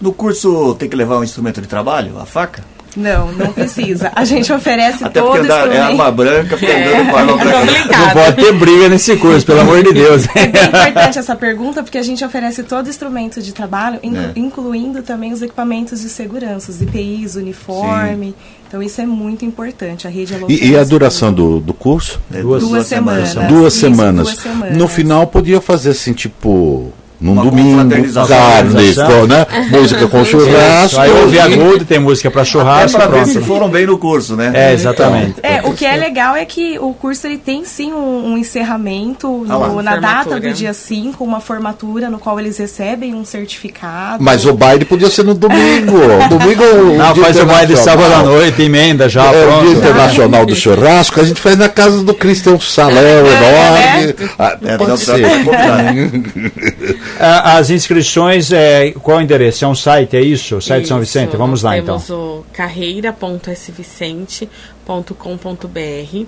No 0.00 0.12
curso 0.12 0.74
tem 0.74 0.88
que 0.88 0.94
levar 0.94 1.18
um 1.18 1.24
instrumento 1.24 1.62
de 1.62 1.66
trabalho, 1.66 2.18
a 2.20 2.26
faca? 2.26 2.62
Não, 2.96 3.32
não 3.32 3.52
precisa. 3.52 4.12
A 4.14 4.24
gente 4.24 4.52
oferece 4.52 5.04
Até 5.04 5.20
todo 5.20 5.32
porque 5.32 5.46
andar, 5.46 5.70
é 5.70 5.78
arma 5.80 6.10
branca, 6.10 6.56
fica 6.56 6.72
é, 6.72 6.96
andando 6.96 7.10
com 7.10 7.16
arma 7.16 7.36
branca. 7.36 7.98
Não 7.98 8.10
pode 8.10 8.36
ter 8.36 8.52
briga 8.52 8.88
nesse 8.88 9.16
curso, 9.16 9.44
pelo 9.44 9.60
amor 9.60 9.82
de 9.82 9.92
Deus. 9.92 10.26
É 10.34 10.46
bem 10.46 10.62
importante 10.70 11.18
essa 11.18 11.34
pergunta, 11.34 11.82
porque 11.82 11.98
a 11.98 12.02
gente 12.02 12.24
oferece 12.24 12.62
todo 12.62 12.88
instrumento 12.88 13.42
de 13.42 13.52
trabalho, 13.52 13.98
inclu 14.02 14.20
é. 14.20 14.32
incluindo 14.36 15.02
também 15.02 15.32
os 15.32 15.42
equipamentos 15.42 16.00
de 16.00 16.08
segurança, 16.08 16.70
os 16.70 16.80
IPIs, 16.80 17.34
uniforme. 17.36 18.28
Sim. 18.28 18.34
Então 18.68 18.82
isso 18.82 19.00
é 19.00 19.06
muito 19.06 19.44
importante. 19.44 20.06
A 20.06 20.10
rede 20.10 20.34
é 20.34 20.40
e, 20.48 20.70
e 20.70 20.76
a 20.76 20.84
duração 20.84 21.32
do, 21.32 21.60
do 21.60 21.72
curso? 21.72 22.20
É 22.32 22.40
duas, 22.40 22.62
duas, 22.62 22.86
semanas. 22.86 23.28
semanas. 23.30 23.52
Duas, 23.52 23.72
semanas. 23.72 24.26
duas 24.26 24.38
semanas. 24.38 24.76
No 24.76 24.88
final 24.88 25.26
podia 25.26 25.60
fazer 25.60 25.90
assim, 25.90 26.12
tipo 26.12 26.92
num 27.24 27.34
domingo, 27.36 27.88
carne, 28.28 28.74
né? 29.26 29.46
música 29.72 30.06
com 30.06 30.22
churrasco. 30.22 31.00
Aí 31.00 31.10
ouvi 31.10 31.40
a 31.40 31.48
Gold, 31.48 31.84
tem 31.86 31.98
música 31.98 32.30
para 32.30 32.44
churrasco. 32.44 32.98
Para 32.98 33.08
ver 33.08 33.26
se 33.26 33.40
foram 33.40 33.70
bem 33.70 33.86
no 33.86 33.96
curso, 33.96 34.36
né? 34.36 34.52
É, 34.52 34.74
exatamente. 34.74 35.36
É, 35.42 35.53
o 35.64 35.74
que 35.74 35.84
é 35.84 35.96
legal 35.96 36.36
é 36.36 36.44
que 36.44 36.78
o 36.78 36.92
curso 36.94 37.26
ele 37.26 37.38
tem 37.38 37.64
sim 37.64 37.92
um, 37.92 38.32
um 38.32 38.38
encerramento 38.38 39.46
ah 39.48 39.58
no, 39.58 39.82
na 39.82 39.96
data 39.96 40.38
do 40.40 40.52
dia 40.52 40.72
5, 40.72 41.22
uma 41.22 41.40
formatura 41.40 42.08
no 42.10 42.18
qual 42.18 42.38
eles 42.38 42.58
recebem 42.58 43.14
um 43.14 43.24
certificado. 43.24 44.22
Mas 44.22 44.44
o 44.44 44.54
baile 44.54 44.84
podia 44.84 45.10
ser 45.10 45.24
no 45.24 45.34
domingo. 45.34 45.98
domingo 46.28 46.64
Não, 46.96 47.14
faz 47.16 47.38
o 47.38 47.46
baile 47.46 47.76
sábado 47.76 48.12
à 48.12 48.22
noite, 48.22 48.62
emenda 48.62 49.08
já. 49.08 49.24
É 49.24 49.44
pronto. 49.44 49.58
o 49.58 49.68
Dia 49.68 49.78
Internacional 49.78 50.46
do 50.46 50.54
Churrasco, 50.54 51.20
a 51.20 51.24
gente 51.24 51.40
faz 51.40 51.56
na 51.56 51.68
casa 51.68 52.02
do 52.02 52.14
Cristian 52.14 52.58
Salão 52.60 52.98
é, 52.98 53.20
enorme. 53.20 54.14
É, 54.64 54.76
pode 54.78 55.00
ser. 55.00 55.24
As 57.18 57.70
inscrições, 57.70 58.52
é, 58.52 58.92
qual 59.02 59.18
é 59.18 59.20
o 59.20 59.24
endereço? 59.24 59.64
É 59.64 59.68
um 59.68 59.74
site, 59.74 60.16
é 60.16 60.20
isso? 60.20 60.56
O 60.56 60.62
site 60.62 60.82
isso, 60.82 60.88
São 60.88 61.00
Vicente? 61.00 61.36
Vamos 61.36 61.62
lá 61.62 61.78
então. 61.78 61.98
Temos 61.98 62.10
o 62.10 62.44
carreira.svicente.com.br. 64.84 66.26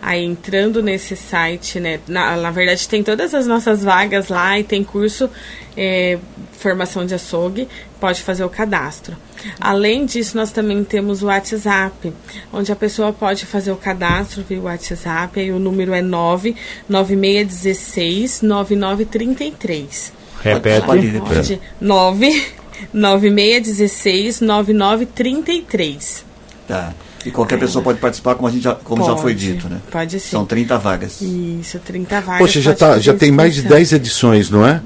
Aí 0.00 0.24
entrando 0.24 0.80
nesse 0.82 1.14
site, 1.16 1.78
né? 1.78 2.00
Na, 2.08 2.34
na, 2.36 2.50
verdade 2.50 2.88
tem 2.88 3.02
todas 3.02 3.34
as 3.34 3.46
nossas 3.46 3.84
vagas 3.84 4.28
lá 4.28 4.58
e 4.58 4.64
tem 4.64 4.82
curso 4.82 5.28
é, 5.76 6.18
formação 6.52 7.04
de 7.06 7.14
açougue, 7.14 7.68
pode 8.00 8.22
fazer 8.22 8.44
o 8.44 8.48
cadastro. 8.48 9.14
Além 9.60 10.06
disso, 10.06 10.36
nós 10.36 10.50
também 10.50 10.82
temos 10.82 11.22
o 11.22 11.26
WhatsApp, 11.26 12.12
onde 12.52 12.72
a 12.72 12.76
pessoa 12.76 13.12
pode 13.12 13.46
fazer 13.46 13.70
o 13.70 13.76
cadastro 13.76 14.42
via 14.42 14.60
WhatsApp, 14.60 15.38
aí 15.38 15.52
o 15.52 15.60
número 15.60 15.94
é 15.94 16.02
99616 16.02 18.42
9933. 18.42 20.12
Repete. 20.42 20.86
Pode, 20.86 21.20
pode. 21.20 21.60
9 21.80 22.58
9616 22.92 24.40
9933. 24.40 26.24
Tá. 26.66 26.92
E 27.24 27.30
qualquer 27.30 27.56
é. 27.56 27.58
pessoa 27.58 27.82
pode 27.82 27.98
participar, 27.98 28.34
como, 28.34 28.48
a 28.48 28.50
gente 28.50 28.62
já, 28.62 28.74
como 28.74 29.02
pode, 29.02 29.16
já 29.16 29.20
foi 29.20 29.34
dito, 29.34 29.68
né? 29.68 29.78
Pode 29.90 30.20
sim. 30.20 30.30
São 30.30 30.44
30 30.44 30.78
vagas. 30.78 31.20
Isso, 31.20 31.78
30 31.80 32.20
vagas. 32.20 32.38
Poxa, 32.38 32.60
já, 32.60 32.74
tá, 32.74 32.98
já 32.98 33.14
tem 33.14 33.32
mais 33.32 33.54
de 33.54 33.62
10 33.62 33.92
edições, 33.92 34.50
não 34.50 34.66
é? 34.66 34.80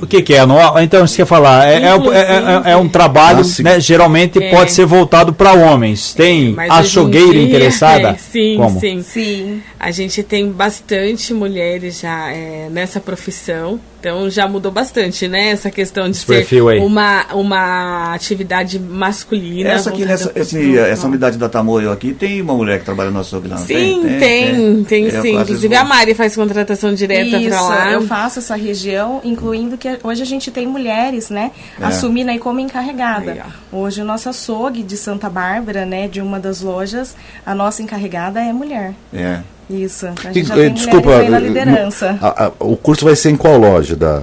O 0.00 0.06
que, 0.06 0.22
que 0.22 0.34
é? 0.34 0.44
No, 0.44 0.56
então, 0.80 1.06
você 1.06 1.16
quer 1.16 1.26
falar? 1.26 1.68
É, 1.68 1.76
é, 1.76 1.88
é, 1.88 2.72
é 2.72 2.76
um 2.76 2.88
trabalho, 2.88 3.42
ah, 3.42 3.62
né, 3.62 3.80
geralmente 3.80 4.40
pode 4.50 4.72
ser 4.72 4.84
voltado 4.84 5.32
para 5.32 5.52
homens. 5.52 6.12
Tem 6.12 6.54
açougueira 6.68 7.38
interessada? 7.38 8.16
sim, 8.18 8.56
Como? 8.56 8.80
sim. 8.80 9.02
Sim. 9.02 9.62
A 9.84 9.90
gente 9.90 10.22
tem 10.22 10.50
bastante 10.50 11.34
mulheres 11.34 12.00
já 12.00 12.28
nessa 12.70 12.98
profissão. 12.98 13.78
Então 14.00 14.30
já 14.30 14.48
mudou 14.48 14.72
bastante, 14.72 15.28
né? 15.28 15.50
Essa 15.50 15.70
questão 15.70 16.10
de 16.10 16.16
ser 16.16 16.62
uma, 16.80 17.26
uma 17.34 18.14
atividade 18.14 18.78
masculina. 18.78 19.70
Essa 19.70 19.90
aqui, 19.90 20.06
nessa, 20.06 20.32
esse, 20.34 20.78
essa 20.78 21.06
unidade 21.06 21.36
da 21.36 21.50
Tamoio 21.50 21.90
aqui, 21.90 22.14
tem 22.14 22.40
uma 22.40 22.54
mulher 22.54 22.78
que 22.78 22.84
trabalha 22.84 23.10
no 23.10 23.20
açougue 23.20 23.48
lá, 23.48 23.58
Sim, 23.58 23.66
tem, 23.66 24.02
tem, 24.02 24.18
tem, 24.18 24.84
tem, 24.84 25.10
tem 25.10 25.22
sim. 25.22 25.36
Inclusive 25.38 25.74
a 25.74 25.84
Mari 25.84 26.14
faz 26.14 26.34
contratação 26.34 26.94
direta 26.94 27.38
para 27.38 27.60
lá. 27.60 27.92
eu 27.92 28.06
faço 28.06 28.38
essa 28.38 28.54
região, 28.56 29.20
incluindo 29.22 29.76
que 29.76 29.98
hoje 30.02 30.22
a 30.22 30.26
gente 30.26 30.50
tem 30.50 30.66
mulheres, 30.66 31.28
né? 31.28 31.50
É. 31.78 31.84
Assumindo 31.84 32.30
aí 32.30 32.38
como 32.38 32.60
encarregada. 32.60 33.32
Aí, 33.32 33.42
hoje 33.70 34.00
o 34.00 34.04
nosso 34.04 34.30
açougue 34.30 34.82
de 34.82 34.96
Santa 34.96 35.28
Bárbara, 35.28 35.84
né? 35.84 36.08
De 36.08 36.22
uma 36.22 36.40
das 36.40 36.60
lojas, 36.62 37.14
a 37.44 37.54
nossa 37.54 37.82
encarregada 37.82 38.40
é 38.40 38.50
mulher. 38.50 38.94
É. 39.14 39.40
Isso. 39.68 40.06
A 40.06 40.32
gente 40.32 40.40
e, 40.40 40.44
já 40.44 40.54
tem 40.54 40.72
desculpa, 40.72 41.22
na 41.22 41.38
liderança. 41.38 42.18
A, 42.20 42.46
a, 42.46 42.52
o 42.60 42.76
curso 42.76 43.04
vai 43.04 43.16
ser 43.16 43.30
em 43.30 43.36
qual 43.36 43.56
loja 43.56 43.96
da? 43.96 44.22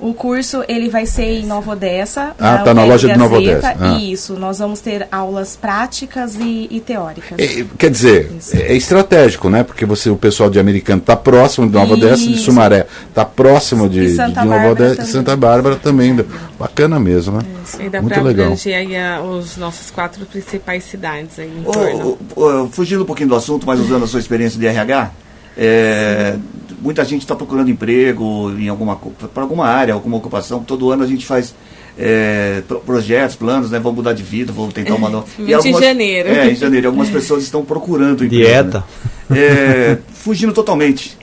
O 0.00 0.14
curso 0.14 0.64
ele 0.66 0.88
vai 0.88 1.04
ser 1.04 1.40
em 1.40 1.46
Nova 1.46 1.72
Odessa. 1.72 2.34
Ah, 2.38 2.58
tá 2.58 2.72
na 2.72 2.84
loja 2.84 3.06
de 3.06 3.18
Nova 3.18 3.36
Odessa. 3.36 3.74
Ah. 3.78 3.98
Isso, 3.98 4.34
nós 4.34 4.58
vamos 4.58 4.80
ter 4.80 5.06
aulas 5.12 5.56
práticas 5.56 6.36
e, 6.36 6.68
e 6.70 6.80
teóricas. 6.80 7.38
É, 7.38 7.64
quer 7.76 7.90
dizer, 7.90 8.32
é, 8.54 8.72
é, 8.72 8.76
estratégico, 8.76 9.50
né? 9.50 9.62
Porque 9.62 9.84
você, 9.84 10.08
o 10.08 10.16
pessoal 10.16 10.48
de 10.48 10.58
Americano 10.58 11.00
está 11.00 11.14
próximo 11.14 11.66
de 11.66 11.74
Nova 11.74 11.94
Isso. 11.94 12.06
Odessa, 12.06 12.26
de 12.26 12.38
Sumaré 12.38 12.86
está 13.08 13.24
próximo 13.24 13.88
de, 13.88 14.12
de, 14.12 14.16
Nova 14.16 14.70
Odessa 14.70 15.02
e 15.02 15.06
Santa 15.06 15.36
Bárbara 15.36 15.76
também. 15.76 16.18
Bacana 16.58 16.98
mesmo, 16.98 17.38
né? 17.38 17.44
Isso. 17.64 17.82
E 17.82 17.88
dá 17.88 18.00
Muito 18.00 18.20
legal. 18.20 18.54
aí 18.66 18.96
a, 18.96 19.20
os 19.20 19.56
nossas 19.56 19.90
quatro 19.90 20.24
principais 20.24 20.84
cidades 20.84 21.38
aí 21.38 21.50
em 21.58 21.62
torno. 21.62 22.18
Oh, 22.34 22.42
oh, 22.42 22.68
fugindo 22.68 23.02
um 23.02 23.06
pouquinho 23.06 23.28
do 23.28 23.34
assunto, 23.34 23.66
mas 23.66 23.78
usando 23.80 24.04
a 24.04 24.06
sua 24.06 24.20
experiência 24.20 24.58
de 24.58 24.66
RH, 24.66 25.10
é, 25.56 26.36
muita 26.80 27.04
gente 27.04 27.22
está 27.22 27.34
procurando 27.36 27.70
emprego 27.70 28.52
em 28.58 28.68
alguma 28.68 28.96
para 28.96 29.42
alguma 29.42 29.66
área, 29.66 29.94
alguma 29.94 30.16
ocupação. 30.16 30.62
Todo 30.62 30.90
ano 30.90 31.02
a 31.02 31.06
gente 31.06 31.26
faz 31.26 31.54
é, 31.98 32.62
projetos, 32.84 33.36
planos, 33.36 33.70
né? 33.70 33.78
Vou 33.78 33.92
mudar 33.92 34.12
de 34.12 34.22
vida, 34.22 34.52
vou 34.52 34.70
tentar 34.72 34.94
uma 34.94 35.08
nova. 35.10 35.26
e 35.38 35.52
algumas, 35.52 35.82
em 35.82 35.84
janeiro. 35.84 36.28
É, 36.28 36.50
em 36.50 36.54
janeiro. 36.54 36.86
Algumas 36.88 37.08
pessoas 37.10 37.42
estão 37.42 37.64
procurando 37.64 38.24
emprego. 38.24 38.44
Dieta. 38.44 38.84
Né? 39.28 39.38
É, 39.38 39.98
fugindo 40.12 40.52
totalmente. 40.52 41.18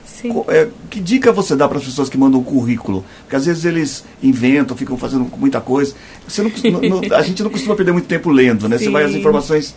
É, 0.48 0.66
que 0.90 1.00
dica 1.00 1.30
você 1.30 1.54
dá 1.54 1.68
para 1.68 1.78
as 1.78 1.84
pessoas 1.84 2.08
que 2.08 2.18
mandam 2.18 2.40
um 2.40 2.44
currículo? 2.44 3.04
Porque 3.20 3.36
às 3.36 3.46
vezes 3.46 3.64
eles 3.64 4.04
inventam, 4.20 4.76
ficam 4.76 4.96
fazendo 4.96 5.30
muita 5.36 5.60
coisa. 5.60 5.94
Você 6.26 6.42
não, 6.42 6.50
não, 6.50 7.16
a 7.16 7.22
gente 7.22 7.40
não 7.42 7.50
costuma 7.50 7.76
perder 7.76 7.92
muito 7.92 8.08
tempo 8.08 8.28
lendo, 8.28 8.68
né? 8.68 8.78
Sim. 8.78 8.84
Você 8.84 8.90
vai 8.90 9.04
as 9.04 9.14
informações 9.14 9.76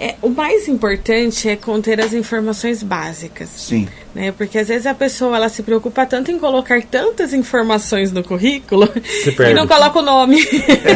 é, 0.00 0.14
o 0.22 0.28
mais 0.28 0.68
importante 0.68 1.48
é 1.48 1.56
conter 1.56 2.00
as 2.00 2.12
informações 2.12 2.84
básicas. 2.84 3.48
Sim. 3.48 3.88
Né? 4.18 4.32
Porque 4.32 4.58
às 4.58 4.66
vezes 4.66 4.84
a 4.84 4.94
pessoa 4.94 5.36
ela 5.36 5.48
se 5.48 5.62
preocupa 5.62 6.04
tanto 6.04 6.32
em 6.32 6.40
colocar 6.40 6.82
tantas 6.82 7.32
informações 7.32 8.10
no 8.10 8.24
currículo 8.24 8.88
e 9.48 9.54
não 9.54 9.64
coloca 9.64 10.00
o 10.00 10.02
nome. 10.02 10.44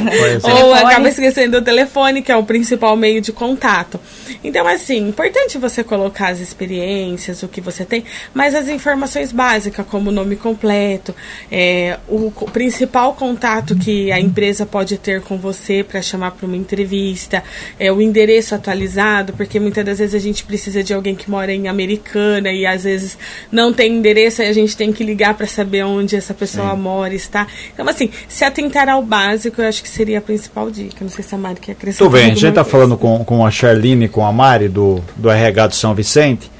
Ou 0.42 0.74
acaba 0.74 1.08
esquecendo 1.08 1.58
o 1.58 1.62
telefone, 1.62 2.20
que 2.20 2.32
é 2.32 2.36
o 2.36 2.42
principal 2.42 2.96
meio 2.96 3.20
de 3.20 3.30
contato. 3.30 4.00
Então, 4.42 4.66
assim, 4.66 5.08
importante 5.08 5.56
você 5.56 5.84
colocar 5.84 6.30
as 6.30 6.40
experiências, 6.40 7.44
o 7.44 7.48
que 7.48 7.60
você 7.60 7.84
tem, 7.84 8.02
mas 8.34 8.56
as 8.56 8.68
informações 8.68 9.30
básicas, 9.30 9.86
como 9.86 10.10
o 10.10 10.12
nome 10.12 10.34
completo, 10.34 11.14
é, 11.48 12.00
o, 12.08 12.26
o 12.26 12.50
principal 12.50 13.14
contato 13.14 13.76
que 13.76 14.10
a 14.10 14.18
empresa 14.18 14.66
pode 14.66 14.98
ter 14.98 15.20
com 15.20 15.38
você 15.38 15.84
para 15.84 16.02
chamar 16.02 16.32
para 16.32 16.44
uma 16.44 16.56
entrevista, 16.56 17.44
é 17.78 17.92
o 17.92 18.02
endereço 18.02 18.52
atualizado 18.52 19.32
porque 19.34 19.60
muitas 19.60 19.84
das 19.84 19.98
vezes 19.98 20.14
a 20.14 20.18
gente 20.18 20.44
precisa 20.44 20.82
de 20.82 20.92
alguém 20.92 21.14
que 21.14 21.30
mora 21.30 21.52
em 21.52 21.68
Americana 21.68 22.50
e 22.50 22.66
às 22.66 22.82
vezes 22.82 23.11
não 23.50 23.72
tem 23.72 23.92
endereço 23.92 24.42
e 24.42 24.46
a 24.46 24.52
gente 24.52 24.76
tem 24.76 24.92
que 24.92 25.04
ligar 25.04 25.34
para 25.34 25.46
saber 25.46 25.84
onde 25.84 26.16
essa 26.16 26.34
pessoa 26.34 26.70
Sim. 26.70 26.80
mora, 26.80 27.14
está. 27.14 27.46
Então, 27.72 27.88
assim, 27.88 28.10
se 28.28 28.44
atentar 28.44 28.88
ao 28.88 29.02
básico, 29.02 29.60
eu 29.60 29.68
acho 29.68 29.82
que 29.82 29.88
seria 29.88 30.18
a 30.18 30.22
principal 30.22 30.70
dica. 30.70 30.96
Não 31.00 31.08
sei 31.08 31.24
se 31.24 31.34
a 31.34 31.38
Mari 31.38 31.60
quer 31.60 31.72
acrescentar. 31.72 32.06
Tudo 32.06 32.14
bem, 32.14 32.26
a 32.26 32.34
gente 32.34 32.46
está 32.46 32.64
falando 32.64 32.96
com, 32.96 33.24
com 33.24 33.44
a 33.44 33.50
Charline 33.50 34.06
e 34.06 34.08
com 34.08 34.24
a 34.24 34.32
Mari 34.32 34.68
do, 34.68 35.02
do 35.16 35.30
RH 35.30 35.66
do 35.68 35.74
São 35.74 35.94
Vicente. 35.94 36.50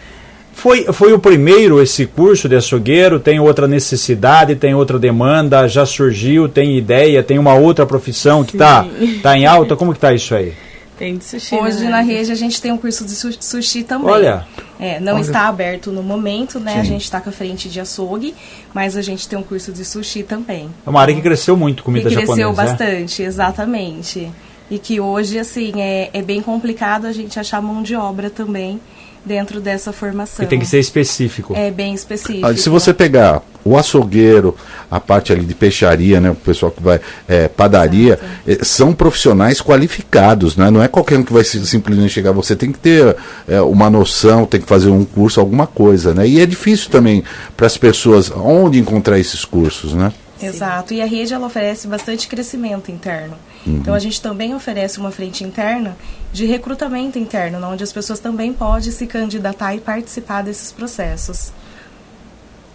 Foi, 0.53 0.85
foi 0.93 1.13
o 1.13 1.19
primeiro 1.19 1.83
esse 1.83 2.07
curso 2.07 2.49
de 2.49 2.55
açougueiro? 2.55 3.19
Tem 3.19 3.41
outra 3.41 3.67
necessidade, 3.67 4.55
tem 4.55 4.75
outra 4.75 4.99
demanda, 4.99 5.67
já 5.67 5.85
surgiu, 5.85 6.49
tem 6.49 6.77
ideia, 6.77 7.23
tem 7.23 7.39
uma 7.39 7.55
outra 7.55 7.87
profissão 7.87 8.45
que 8.45 8.55
está 8.55 8.87
tá 9.23 9.37
em 9.37 9.47
alta? 9.47 9.75
Como 9.75 9.93
que 9.93 9.99
está 9.99 10.13
isso 10.13 10.35
aí? 10.35 10.53
Tem 10.99 11.17
de 11.17 11.25
sushi. 11.25 11.55
Hoje 11.55 11.85
né? 11.85 11.91
na 11.91 12.01
rede 12.01 12.31
a 12.31 12.35
gente 12.35 12.61
tem 12.61 12.71
um 12.71 12.77
curso 12.77 13.05
de 13.05 13.15
sushi 13.15 13.83
também. 13.83 14.11
Olha. 14.11 14.47
É, 14.79 15.01
não 15.01 15.15
olha. 15.15 15.23
está 15.23 15.49
aberto 15.49 15.91
no 15.91 16.03
momento, 16.03 16.61
né? 16.61 16.75
Sim. 16.75 16.81
A 16.81 16.85
gente 16.85 17.03
está 17.03 17.21
com 17.21 17.31
a 17.31 17.33
frente 17.33 17.69
de 17.69 17.81
açougue, 17.81 18.35
mas 18.75 18.97
a 18.97 19.03
gente 19.03 19.29
tem 19.29 19.39
um 19.39 19.43
curso 19.43 19.73
de 19.73 19.85
sushi 19.85 20.23
também. 20.23 20.69
É 20.87 20.91
uma 20.91 21.01
área 21.01 21.15
que 21.15 21.23
cresceu 21.23 21.57
muito, 21.57 21.83
comida 21.83 22.09
que 22.09 22.15
japonesa. 22.15 22.35
Cresceu 22.35 22.53
bastante, 22.53 23.23
é? 23.23 23.27
exatamente. 23.27 24.31
E 24.71 24.79
que 24.79 25.01
hoje, 25.01 25.39
assim, 25.39 25.81
é, 25.81 26.11
é 26.13 26.23
bem 26.23 26.41
complicado 26.41 27.07
a 27.07 27.13
gente 27.13 27.39
achar 27.39 27.61
mão 27.61 27.83
de 27.83 27.95
obra 27.95 28.31
também 28.31 28.81
dentro 29.25 29.61
dessa 29.61 29.93
formação. 29.93 30.45
E 30.45 30.49
tem 30.49 30.59
que 30.59 30.67
ser 30.67 30.79
específico. 30.79 31.55
É 31.57 31.71
bem 31.71 31.95
específico. 31.95 32.47
Ah, 32.47 32.57
se 32.57 32.69
você 32.69 32.93
pegar 32.93 33.43
o 33.65 33.77
açougueiro, 33.77 34.57
a 34.91 34.99
parte 34.99 35.33
ali 35.33 35.45
de 35.45 35.55
peixaria, 35.55 36.21
né, 36.21 36.31
o 36.31 36.35
pessoal 36.35 36.73
que 36.73 36.83
vai 36.83 37.01
é, 37.29 37.47
padaria, 37.47 38.19
é, 38.47 38.59
são 38.63 38.93
profissionais 38.93 39.61
qualificados, 39.61 40.57
né? 40.57 40.71
Não 40.71 40.83
é 40.83 40.89
qualquer 40.89 41.19
um 41.19 41.23
que 41.23 41.33
vai 41.33 41.45
simplesmente 41.45 42.11
chegar. 42.11 42.33
Você 42.33 42.57
tem 42.57 42.73
que 42.73 42.79
ter 42.79 43.17
é, 43.47 43.61
uma 43.61 43.89
noção, 43.89 44.45
tem 44.45 44.61
que 44.61 44.67
fazer 44.67 44.91
um 44.91 45.05
curso, 45.05 45.39
alguma 45.39 45.67
coisa, 45.67 46.13
né? 46.13 46.27
E 46.27 46.41
é 46.41 46.47
difícil 46.47 46.91
também 46.91 47.23
para 47.57 47.67
as 47.67 47.77
pessoas 47.77 48.31
onde 48.31 48.79
encontrar 48.79 49.19
esses 49.19 49.45
cursos, 49.45 49.95
né? 49.95 50.13
Exato. 50.47 50.95
E 50.95 51.01
a 51.01 51.07
rede 51.07 51.35
ela 51.35 51.47
oferece 51.47 51.87
bastante 51.87 52.29
crescimento 52.29 52.91
interno. 52.91 53.37
Uhum. 53.67 53.77
Então 53.77 53.95
a 53.95 53.99
gente 53.99 54.21
também 54.21 54.55
oferece 54.55 54.99
uma 54.99 55.11
frente 55.11 55.45
interna 55.45 55.97
de 56.33 56.47
recrutamento 56.47 57.19
interno, 57.19 57.65
onde 57.67 57.85
as 57.85 57.93
pessoas 57.93 58.19
também 58.19 58.53
podem 58.53 58.91
se 58.91 59.07
candidatar 59.07 59.75
e 59.75 59.81
participar 59.81 60.43
desses 60.43 60.73
processos. 60.73 61.53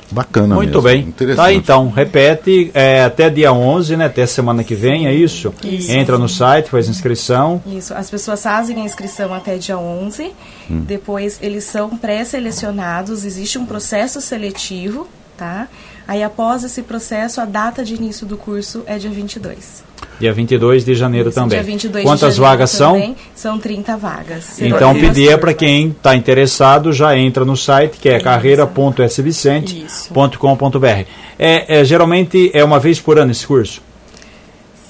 Bacana 0.09 0.55
Muito 0.55 0.82
mesmo. 0.82 1.13
bem. 1.13 1.36
Tá, 1.36 1.51
então, 1.51 1.89
repete 1.89 2.72
é, 2.74 3.03
até 3.03 3.30
dia 3.30 3.51
11, 3.51 3.97
né? 3.97 4.05
Até 4.05 4.26
semana 4.26 4.63
que 4.63 4.74
vem, 4.74 5.05
é 5.05 5.13
isso? 5.13 5.53
isso? 5.63 5.91
Entra 5.91 6.18
no 6.18 6.30
site, 6.30 6.70
faz 6.70 6.88
inscrição. 6.88 7.61
Isso, 7.65 7.93
as 7.93 8.09
pessoas 8.09 8.41
fazem 8.41 8.82
a 8.82 8.86
inscrição 8.86 9.34
até 9.34 9.57
dia 9.57 9.78
11. 9.78 10.32
Hum. 10.72 10.82
Depois, 10.82 11.39
eles 11.41 11.65
são 11.65 11.97
pré-selecionados, 11.97 13.26
existe 13.26 13.57
um 13.57 13.65
processo 13.65 14.22
seletivo, 14.22 15.07
tá? 15.38 15.67
Aí, 16.07 16.23
após 16.23 16.63
esse 16.63 16.81
processo, 16.81 17.39
a 17.39 17.45
data 17.45 17.83
de 17.83 17.93
início 17.93 18.25
do 18.25 18.38
curso 18.38 18.83
é 18.88 18.97
dia 18.97 19.11
22. 19.11 19.85
Dia 20.19 20.33
22 20.33 20.83
de 20.83 20.95
janeiro 20.95 21.29
Isso, 21.29 21.39
também. 21.39 21.59
Dia 21.59 21.63
22 21.63 22.03
Quantas 22.03 22.33
de 22.35 22.41
vagas 22.41 22.71
são? 22.71 23.15
São 23.35 23.59
30 23.59 23.95
vagas. 23.97 24.59
Então, 24.59 24.95
pedir 24.95 25.38
para 25.38 25.53
quem 25.53 25.89
está 25.89 26.15
interessado, 26.15 26.91
já 26.91 27.15
entra 27.15 27.45
no 27.45 27.55
site, 27.55 27.97
que 27.97 28.09
é 28.09 28.19
carreira.svicente.com.br. 28.19 30.88
É, 31.39 31.79
é, 31.79 31.85
geralmente 31.85 32.49
é 32.53 32.63
uma 32.63 32.79
vez 32.79 32.99
por 32.99 33.19
ano 33.19 33.31
esse 33.31 33.45
curso? 33.45 33.79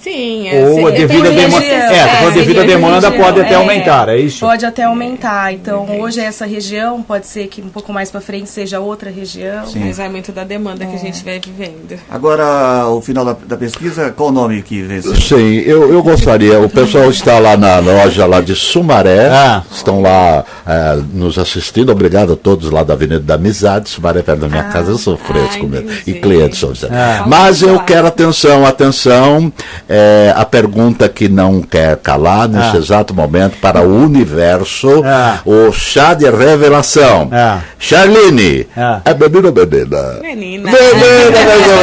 Sim, 0.07 0.47
é, 0.47 0.65
Ou 0.69 0.89
devido 0.89 1.27
a 1.27 1.31
demanda, 1.31 1.65
é, 1.65 2.27
é, 2.27 2.31
devido 2.31 2.61
à 2.61 2.63
demanda 2.63 3.11
pode 3.11 3.41
até 3.41 3.53
é, 3.53 3.55
aumentar, 3.55 4.07
é 4.07 4.17
isso? 4.17 4.39
Pode 4.39 4.65
até 4.65 4.83
aumentar. 4.83 5.53
Então, 5.53 5.99
hoje 5.99 6.21
é 6.21 6.23
essa 6.23 6.45
região, 6.45 7.03
pode 7.03 7.27
ser 7.27 7.47
que 7.47 7.61
um 7.61 7.67
pouco 7.67 7.91
mais 7.91 8.09
para 8.09 8.21
frente 8.21 8.49
seja 8.49 8.79
outra 8.79 9.09
região. 9.09 9.67
Sim. 9.67 9.81
Mas 9.85 9.99
é 9.99 10.07
muito 10.07 10.31
da 10.31 10.45
demanda 10.45 10.85
que 10.85 10.95
a 10.95 10.99
gente 10.99 11.25
vai 11.25 11.41
vivendo. 11.41 11.99
Agora, 12.09 12.87
o 12.87 13.01
final 13.01 13.25
da, 13.25 13.35
da 13.45 13.57
pesquisa, 13.57 14.13
qual 14.15 14.29
o 14.29 14.31
nome 14.31 14.61
que 14.61 14.81
vem? 14.81 15.01
Sim, 15.01 15.57
eu, 15.65 15.91
eu 15.91 16.01
gostaria, 16.01 16.57
o 16.57 16.69
pessoal 16.69 17.09
está 17.09 17.37
lá 17.37 17.57
na 17.57 17.79
loja 17.79 18.25
lá 18.25 18.39
de 18.39 18.55
Sumaré, 18.55 19.27
ah. 19.29 19.63
estão 19.69 20.01
lá 20.01 20.45
é, 20.65 21.01
nos 21.13 21.37
assistindo, 21.37 21.91
obrigado 21.91 22.31
a 22.31 22.37
todos 22.37 22.71
lá 22.71 22.81
da 22.81 22.93
Avenida 22.93 23.19
da 23.19 23.33
Amizade, 23.33 23.89
Sumaré 23.89 24.21
perto 24.21 24.39
da 24.39 24.47
minha 24.47 24.61
ah. 24.61 24.71
casa, 24.71 24.89
eu 24.89 24.97
sou 24.97 25.17
fresco 25.17 25.63
ai, 25.63 25.67
mesmo, 25.67 25.89
e 26.07 26.13
clientes. 26.13 26.63
Ah. 26.85 27.25
Mas 27.27 27.61
eu 27.61 27.77
quero 27.81 28.07
atenção, 28.07 28.65
atenção, 28.65 29.51
é, 29.89 29.96
é, 29.97 30.31
a 30.35 30.45
pergunta 30.45 31.09
que 31.09 31.27
não 31.27 31.59
quer 31.59 31.97
calar 31.97 32.47
nesse 32.47 32.77
ah. 32.77 32.79
exato 32.79 33.15
momento 33.15 33.57
para 33.59 33.81
o 33.81 34.03
universo, 34.03 35.01
ah. 35.03 35.39
o 35.43 35.71
chá 35.71 36.13
de 36.13 36.29
revelação. 36.29 37.29
Ah. 37.31 37.61
Charline, 37.79 38.67
ah. 38.77 39.01
é 39.03 39.13
bebida 39.15 39.47
ou 39.47 39.53
bebida? 39.53 40.19
Menina. 40.21 40.69
Bebida, 40.69 41.31
bebida, 41.31 41.77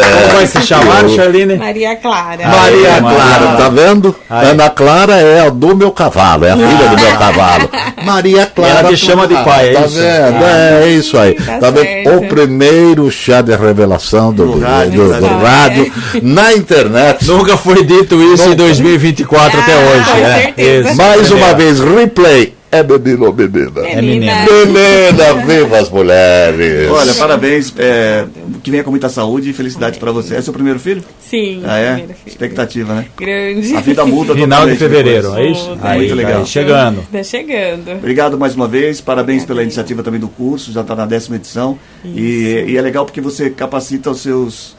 Como 0.20 0.34
vai 0.34 0.46
se 0.46 0.62
chamar, 0.62 1.08
Charline? 1.08 1.56
Maria 1.56 1.94
Clara. 1.96 2.48
Maria 2.48 3.00
Clara, 3.00 3.56
tá 3.56 3.68
vendo? 3.68 4.16
Aí. 4.28 4.50
Ana 4.50 4.70
Clara 4.70 5.14
é 5.14 5.46
a 5.46 5.50
do 5.50 5.76
meu 5.76 5.92
cavalo, 5.92 6.44
é 6.44 6.50
a 6.50 6.56
filha 6.56 6.88
do 6.88 7.00
meu 7.00 7.16
cavalo. 7.16 7.70
Maria 8.04 8.46
Clara. 8.46 8.80
Ela 8.80 8.88
te 8.88 8.96
chama 8.96 9.28
de 9.28 9.34
pai, 9.34 9.70
é 9.70 9.72
tá 9.74 9.80
isso? 9.86 9.94
Vendo? 9.94 10.44
É, 10.44 10.82
é 10.82 10.88
isso 10.88 11.16
aí. 11.18 11.34
Tá, 11.34 11.58
tá 11.58 11.70
vendo? 11.70 12.16
O 12.16 12.28
primeiro 12.28 13.08
chá 13.10 13.40
de 13.42 13.54
revelação 13.54 14.32
do, 14.32 14.46
do, 14.46 14.52
do, 14.52 14.58
do, 14.58 15.20
do 15.20 15.38
rádio 15.38 15.92
na 16.22 16.52
internet. 16.54 17.26
Nunca 17.28 17.56
foi 17.56 17.84
dito 17.84 18.20
isso 18.22 18.44
Nunca. 18.44 18.54
em 18.54 18.56
2024 18.56 19.58
ah, 19.58 19.62
até 19.62 19.76
hoje. 19.76 20.04
Com 20.04 20.16
é. 20.18 20.42
certeza. 20.42 20.94
Mais 20.94 21.30
uma 21.30 21.54
vez, 21.54 21.80
replay. 21.80 22.60
É 22.72 22.84
bebida 22.84 23.24
ou 23.24 23.32
bebida? 23.32 23.80
É 23.80 24.00
menina. 24.00 24.46
Menina, 24.46 25.44
viva 25.44 25.78
as 25.78 25.90
mulheres. 25.90 26.88
Olha, 26.88 27.12
parabéns. 27.14 27.74
É, 27.76 28.26
que 28.62 28.70
venha 28.70 28.84
com 28.84 28.90
muita 28.90 29.08
saúde 29.08 29.50
e 29.50 29.52
felicidade 29.52 29.98
para 29.98 30.12
você. 30.12 30.36
É 30.36 30.40
seu 30.40 30.52
primeiro 30.52 30.78
filho? 30.78 31.02
Sim. 31.18 31.62
Ah, 31.66 31.80
é? 31.80 32.04
Expectativa, 32.24 32.94
né? 32.94 33.06
Grande. 33.18 33.74
A 33.74 33.80
vida 33.80 34.06
muda 34.06 34.36
Final 34.36 34.68
de 34.68 34.76
fevereiro, 34.76 35.34
é 35.34 35.50
isso? 35.50 35.78
Aí, 35.82 35.98
muito 35.98 36.14
legal. 36.14 36.40
Tá 36.40 36.46
chegando. 36.46 37.02
Tá 37.10 37.22
chegando. 37.24 37.90
Obrigado 37.90 38.38
mais 38.38 38.54
uma 38.54 38.68
vez. 38.68 39.00
Parabéns 39.00 39.44
pela 39.44 39.64
iniciativa 39.64 40.04
também 40.04 40.20
do 40.20 40.28
curso. 40.28 40.70
Já 40.70 40.82
está 40.82 40.94
na 40.94 41.06
décima 41.06 41.36
edição. 41.36 41.76
E, 42.04 42.66
e 42.68 42.76
é 42.76 42.80
legal 42.80 43.04
porque 43.04 43.20
você 43.20 43.50
capacita 43.50 44.12
os 44.12 44.20
seus 44.20 44.76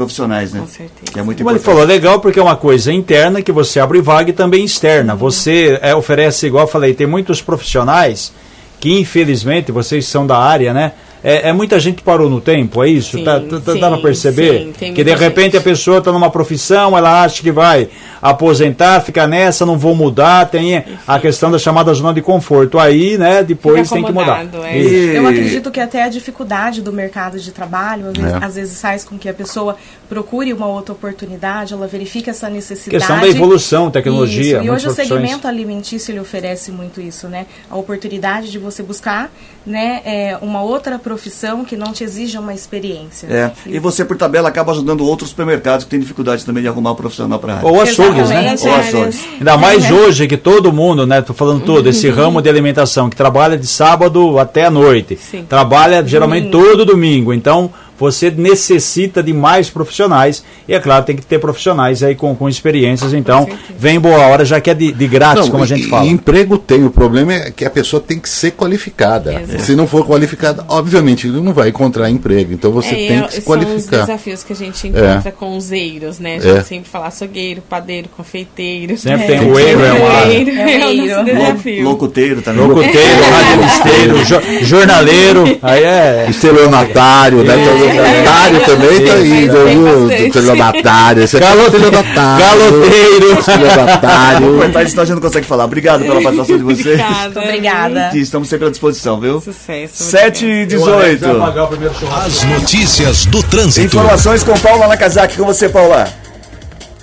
profissionais, 0.00 0.52
né? 0.52 0.60
Com 0.60 0.66
certeza. 0.66 1.12
Que 1.12 1.18
é 1.18 1.22
muito 1.22 1.38
Como 1.38 1.50
importante. 1.50 1.56
ele 1.56 1.64
falou, 1.64 1.84
legal 1.84 2.20
porque 2.20 2.38
é 2.38 2.42
uma 2.42 2.56
coisa 2.56 2.92
interna 2.92 3.42
que 3.42 3.52
você 3.52 3.78
abre 3.78 4.00
vaga 4.00 4.30
e 4.30 4.32
também 4.32 4.64
externa. 4.64 5.14
Você 5.14 5.78
é, 5.82 5.94
oferece, 5.94 6.46
igual 6.46 6.64
eu 6.64 6.68
falei, 6.68 6.94
tem 6.94 7.06
muitos 7.06 7.42
profissionais 7.42 8.32
que 8.80 8.98
infelizmente, 8.98 9.70
vocês 9.70 10.06
são 10.06 10.26
da 10.26 10.38
área, 10.38 10.72
né? 10.72 10.92
É, 11.22 11.48
é, 11.48 11.52
muita 11.52 11.78
gente 11.78 12.02
parou 12.02 12.30
no 12.30 12.40
tempo, 12.40 12.82
é 12.82 12.88
isso? 12.88 13.18
Sim, 13.18 13.24
tá, 13.24 13.38
tá, 13.38 13.72
sim, 13.72 13.78
dá 13.80 13.90
para 13.90 13.98
perceber? 13.98 14.72
Sim, 14.78 14.94
que 14.94 15.04
de 15.04 15.14
repente 15.14 15.52
gente. 15.52 15.56
a 15.58 15.60
pessoa 15.60 15.98
está 15.98 16.10
numa 16.10 16.30
profissão, 16.30 16.96
ela 16.96 17.22
acha 17.22 17.42
que 17.42 17.52
vai 17.52 17.88
aposentar, 18.22 19.00
ficar 19.00 19.26
nessa, 19.26 19.64
não 19.64 19.78
vou 19.78 19.94
mudar, 19.94 20.48
tem 20.48 20.76
Enfim. 20.76 20.98
a 21.06 21.18
questão 21.18 21.50
da 21.50 21.58
chamada 21.58 21.92
zona 21.92 22.12
de 22.14 22.22
conforto. 22.22 22.78
Aí, 22.78 23.18
né, 23.18 23.42
depois 23.42 23.88
tem 23.88 24.04
que 24.04 24.12
mudar. 24.12 24.46
É. 24.64 24.78
Eu 25.16 25.26
acredito 25.26 25.70
que 25.70 25.80
até 25.80 26.02
a 26.02 26.08
dificuldade 26.08 26.82
do 26.82 26.92
mercado 26.92 27.38
de 27.38 27.50
trabalho, 27.52 28.06
às 28.08 28.14
vezes, 28.16 28.32
É. 28.32 28.44
às 28.44 28.54
vezes 28.54 28.80
faz 28.80 29.04
com 29.04 29.18
que 29.18 29.28
a 29.28 29.34
pessoa 29.34 29.76
procure 30.08 30.52
uma 30.52 30.66
outra 30.66 30.92
oportunidade, 30.92 31.72
ela 31.72 31.86
verifica 31.86 32.30
essa 32.30 32.48
necessidade. 32.48 32.98
Questão 32.98 33.20
da 33.20 33.28
evolução, 33.28 33.90
tecnologia. 33.90 34.56
Isso. 34.56 34.64
E 34.64 34.70
hoje 34.70 34.88
o 34.88 34.90
segmento 34.90 35.46
alimentício 35.46 36.12
ele 36.12 36.20
oferece 36.20 36.70
muito 36.70 37.00
isso, 37.00 37.28
né? 37.28 37.46
A 37.70 37.76
oportunidade 37.76 38.50
de 38.50 38.58
você 38.58 38.82
buscar, 38.82 39.30
né, 39.64 40.00
é, 40.04 40.38
uma 40.40 40.62
outra 40.62 40.98
profissão 41.10 41.64
que 41.64 41.76
não 41.76 41.92
te 41.92 42.04
exija 42.04 42.38
uma 42.38 42.54
experiência. 42.54 43.26
É, 43.26 43.50
e 43.66 43.80
você 43.80 44.04
por 44.04 44.16
tabela 44.16 44.48
acaba 44.48 44.70
ajudando 44.70 45.04
outros 45.04 45.30
supermercados 45.30 45.84
que 45.84 45.90
têm 45.90 45.98
dificuldade 45.98 46.46
também 46.46 46.62
de 46.62 46.68
arrumar 46.68 46.92
um 46.92 46.94
profissional 46.94 47.36
para 47.40 47.54
a 47.54 47.56
área. 47.56 47.68
Ou 47.68 47.80
açougues, 47.80 48.28
né? 48.28 48.54
Exatamente, 48.54 48.68
Ou 48.68 48.72
é, 48.72 48.78
açougues. 48.78 49.24
Ainda 49.38 49.56
mais 49.56 49.90
hoje 49.90 50.28
que 50.28 50.36
todo 50.36 50.72
mundo, 50.72 51.08
né? 51.08 51.20
Tô 51.20 51.34
falando 51.34 51.64
todo, 51.64 51.88
esse 51.88 52.08
ramo 52.08 52.40
de 52.40 52.48
alimentação 52.48 53.10
que 53.10 53.16
trabalha 53.16 53.58
de 53.58 53.66
sábado 53.66 54.38
até 54.38 54.66
a 54.66 54.70
noite. 54.70 55.18
Sim. 55.20 55.44
Trabalha 55.48 56.06
geralmente 56.06 56.48
todo 56.50 56.84
domingo. 56.84 57.34
Então, 57.34 57.72
você 58.00 58.30
necessita 58.30 59.22
de 59.22 59.32
mais 59.32 59.68
profissionais. 59.70 60.42
E 60.66 60.74
é 60.74 60.80
claro, 60.80 61.04
tem 61.04 61.14
que 61.16 61.22
ter 61.26 61.38
profissionais 61.38 62.02
aí 62.02 62.14
com, 62.14 62.34
com 62.34 62.48
experiências. 62.48 63.12
Então, 63.12 63.48
vem 63.78 64.00
boa 64.00 64.18
hora, 64.26 64.44
já 64.44 64.60
que 64.60 64.70
é 64.70 64.74
de, 64.74 64.90
de 64.92 65.06
grátis, 65.06 65.44
Não, 65.44 65.50
como 65.52 65.62
a 65.64 65.66
gente 65.66 65.86
e- 65.86 65.88
fala. 65.90 66.06
emprego 66.06 66.56
tem, 66.56 66.84
o 66.84 66.90
problema 66.90 67.34
é 67.34 67.50
que 67.50 67.64
a 67.64 67.70
pessoa 67.70 68.00
tem 68.00 68.18
que 68.18 68.28
ser 68.28 68.52
qualificada. 68.52 69.34
Exato. 69.42 69.62
Se 69.62 69.76
não 69.76 69.86
for 69.86 70.06
qualificada, 70.06 70.64
obviamente 70.68 71.26
ele 71.26 71.40
não 71.40 71.52
vai 71.52 71.68
encontrar 71.68 72.08
emprego. 72.10 72.52
Então 72.54 72.70
você 72.72 72.88
É, 72.88 72.92
tem 73.08 73.18
é, 73.18 73.22
que 73.22 73.34
se 73.34 73.40
São 73.40 73.40
os 73.40 73.44
qualificar. 73.44 74.00
desafios 74.00 74.42
que 74.42 74.52
a 74.52 74.56
gente 74.56 74.88
encontra 74.88 75.30
com 75.32 75.56
os 75.56 75.70
eiros, 75.70 76.18
né? 76.18 76.36
A 76.36 76.40
gente 76.40 76.56
É. 76.58 76.62
sempre 76.62 76.88
fala 76.90 77.08
açougueiro, 77.08 77.60
padeiro, 77.68 78.08
confeiteiro. 78.16 78.96
Sempre 78.96 79.26
tem 79.26 79.36
É. 79.36 79.42
o 79.42 79.58
eiro, 79.60 79.80
é 79.82 80.32
Eiro, 80.32 80.50
É 80.50 80.54
o 80.54 80.68
é 80.68 80.86
o 80.86 80.90
eiro. 80.90 81.06
nosso 81.16 81.24
desafio. 81.24 81.84
Locuteiro 81.84 82.42
também. 82.42 82.66
locuteiro, 82.66 83.20
radialisteiro, 83.30 84.24
jo- 84.24 84.64
jornaleiro. 84.64 85.58
Aí 85.62 85.82
é. 85.84 86.26
Estelionatário, 86.30 87.42
né? 87.44 87.54
Estelionatário 87.90 88.60
também 88.66 89.04
tá 89.04 89.12
aí, 89.14 89.48
viu? 89.48 89.84
bastante. 89.84 90.26
Estelionatário. 90.26 91.22
Esse 91.22 91.36
aqui 91.36 91.44
é 91.46 91.48
Galo- 91.48 91.62
estelionatário. 91.64 92.46
Galoteiro. 92.46 93.38
Estelionatário. 93.40 94.56
Coitado, 94.58 94.88
senão 94.90 95.02
a 95.02 95.06
gente 95.06 95.14
não 95.14 95.22
consegue 95.22 95.46
falar. 95.46 95.64
Obrigado 95.64 96.00
pela 96.04 96.20
participação 96.22 96.56
de 96.58 96.62
vocês. 96.64 97.00
Obrigada. 97.00 97.40
Obrigada. 97.40 98.10
Estamos 98.14 98.48
sempre 98.48 98.66
à 98.66 98.70
disposição, 98.70 99.20
viu? 99.20 99.40
Sucesso. 99.40 100.02
7 100.04 100.46
e 100.46 100.66
18. 100.66 101.38
pagar 101.38 101.64
o 101.64 101.68
primeiro 101.68 101.94
churrasco. 101.94 102.26
As 102.26 102.44
notícias 102.44 103.26
do 103.26 103.42
trânsito. 103.42 103.86
Informações 103.86 104.42
com 104.42 104.52
Paula 104.58 104.86
Nakazaki. 104.88 105.36
Com 105.36 105.44
você, 105.44 105.68
Paula. 105.68 106.08